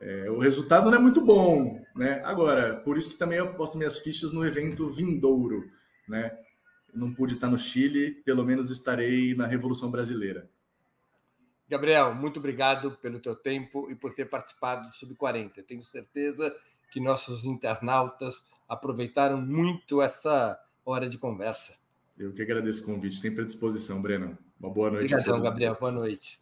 É, 0.00 0.28
o 0.28 0.40
resultado 0.40 0.90
não 0.90 0.98
é 0.98 1.00
muito 1.00 1.20
bom, 1.24 1.80
né? 1.94 2.20
Agora, 2.24 2.74
por 2.74 2.98
isso 2.98 3.10
que 3.10 3.16
também 3.16 3.38
eu 3.38 3.54
posto 3.54 3.78
minhas 3.78 3.98
fichas 3.98 4.32
no 4.32 4.44
evento 4.44 4.90
vindouro, 4.90 5.70
né? 6.08 6.36
não 6.94 7.12
pude 7.12 7.34
estar 7.34 7.48
no 7.48 7.58
Chile, 7.58 8.22
pelo 8.24 8.44
menos 8.44 8.70
estarei 8.70 9.34
na 9.34 9.46
Revolução 9.46 9.90
Brasileira. 9.90 10.48
Gabriel, 11.68 12.14
muito 12.14 12.38
obrigado 12.38 12.92
pelo 12.98 13.18
teu 13.18 13.34
tempo 13.34 13.90
e 13.90 13.94
por 13.94 14.12
ter 14.12 14.28
participado 14.28 14.86
do 14.86 14.92
Sub-40. 14.92 15.64
tenho 15.66 15.82
certeza 15.82 16.54
que 16.92 17.00
nossos 17.00 17.44
internautas 17.44 18.44
aproveitaram 18.68 19.40
muito 19.40 20.02
essa 20.02 20.58
hora 20.84 21.08
de 21.08 21.18
conversa. 21.18 21.74
Eu 22.18 22.32
que 22.32 22.42
agradeço 22.42 22.82
o 22.82 22.86
convite, 22.86 23.16
sempre 23.16 23.42
à 23.42 23.44
disposição, 23.44 24.00
Breno. 24.00 24.38
Uma 24.60 24.70
boa 24.70 24.90
noite. 24.90 25.12
Obrigadão, 25.12 25.40
Gabriel. 25.40 25.76
Boa 25.80 25.90
noite. 25.90 26.38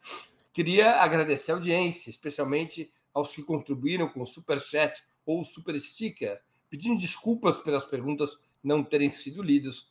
Queria 0.52 1.00
agradecer 1.00 1.52
a 1.52 1.54
audiência, 1.54 2.10
especialmente 2.10 2.92
aos 3.14 3.32
que 3.32 3.42
contribuíram 3.42 4.08
com 4.08 4.20
o 4.20 4.26
Super 4.26 4.58
Chat 4.58 5.02
ou 5.24 5.40
o 5.40 5.44
Super 5.44 5.80
Sticker, 5.80 6.40
pedindo 6.68 7.00
desculpas 7.00 7.56
pelas 7.56 7.86
perguntas 7.86 8.38
não 8.62 8.84
terem 8.84 9.08
sido 9.08 9.42
lidas 9.42 9.90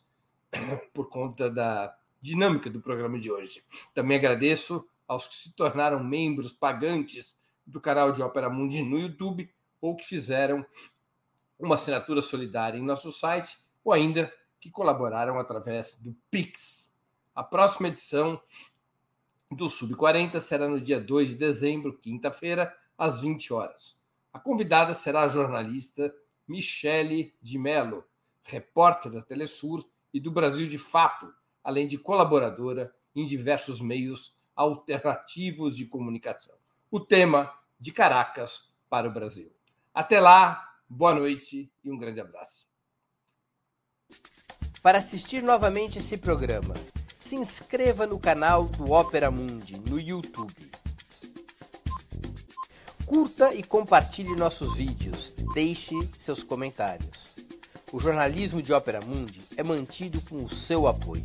por 0.92 1.08
conta 1.08 1.50
da 1.50 1.96
dinâmica 2.20 2.70
do 2.70 2.80
programa 2.80 3.18
de 3.18 3.30
hoje. 3.30 3.62
Também 3.94 4.16
agradeço 4.16 4.86
aos 5.12 5.26
que 5.26 5.36
se 5.36 5.52
tornaram 5.52 6.02
membros 6.02 6.52
pagantes 6.52 7.36
do 7.66 7.80
canal 7.80 8.12
de 8.12 8.22
Ópera 8.22 8.48
Mundi 8.48 8.82
no 8.82 8.98
YouTube 8.98 9.52
ou 9.80 9.94
que 9.94 10.04
fizeram 10.04 10.64
uma 11.58 11.74
assinatura 11.74 12.22
solidária 12.22 12.78
em 12.78 12.84
nosso 12.84 13.12
site 13.12 13.58
ou 13.84 13.92
ainda 13.92 14.32
que 14.60 14.70
colaboraram 14.70 15.38
através 15.38 15.96
do 15.96 16.16
Pix. 16.30 16.92
A 17.34 17.42
próxima 17.42 17.88
edição 17.88 18.40
do 19.50 19.68
Sub 19.68 19.94
40 19.94 20.40
será 20.40 20.66
no 20.66 20.80
dia 20.80 20.98
2 20.98 21.30
de 21.30 21.34
dezembro, 21.34 21.98
quinta-feira, 21.98 22.74
às 22.96 23.20
20 23.20 23.52
horas. 23.52 24.00
A 24.32 24.38
convidada 24.38 24.94
será 24.94 25.22
a 25.22 25.28
jornalista 25.28 26.14
Michele 26.48 27.34
de 27.42 27.58
Mello, 27.58 28.04
repórter 28.44 29.12
da 29.12 29.20
Telesur 29.20 29.84
e 30.12 30.18
do 30.18 30.30
Brasil 30.30 30.66
de 30.68 30.78
Fato, 30.78 31.32
além 31.62 31.86
de 31.86 31.98
colaboradora 31.98 32.94
em 33.14 33.26
diversos 33.26 33.80
meios 33.80 34.40
alternativos 34.54 35.76
de 35.76 35.86
comunicação. 35.86 36.54
O 36.90 37.00
tema 37.00 37.52
de 37.78 37.92
Caracas 37.92 38.72
para 38.88 39.08
o 39.08 39.12
Brasil. 39.12 39.50
Até 39.94 40.20
lá, 40.20 40.62
boa 40.88 41.14
noite 41.14 41.72
e 41.82 41.90
um 41.90 41.98
grande 41.98 42.20
abraço. 42.20 42.66
Para 44.82 44.98
assistir 44.98 45.42
novamente 45.42 45.98
esse 45.98 46.16
programa, 46.16 46.74
se 47.20 47.36
inscreva 47.36 48.06
no 48.06 48.18
canal 48.18 48.64
do 48.64 48.92
Opera 48.92 49.30
Mundi 49.30 49.78
no 49.78 49.98
YouTube. 49.98 50.70
Curta 53.06 53.54
e 53.54 53.62
compartilhe 53.62 54.34
nossos 54.34 54.76
vídeos. 54.76 55.32
Deixe 55.54 55.94
seus 56.18 56.42
comentários. 56.42 57.32
O 57.92 58.00
jornalismo 58.00 58.62
de 58.62 58.72
Ópera 58.72 59.00
Mundi 59.02 59.42
é 59.56 59.62
mantido 59.62 60.20
com 60.22 60.42
o 60.42 60.48
seu 60.48 60.86
apoio. 60.86 61.24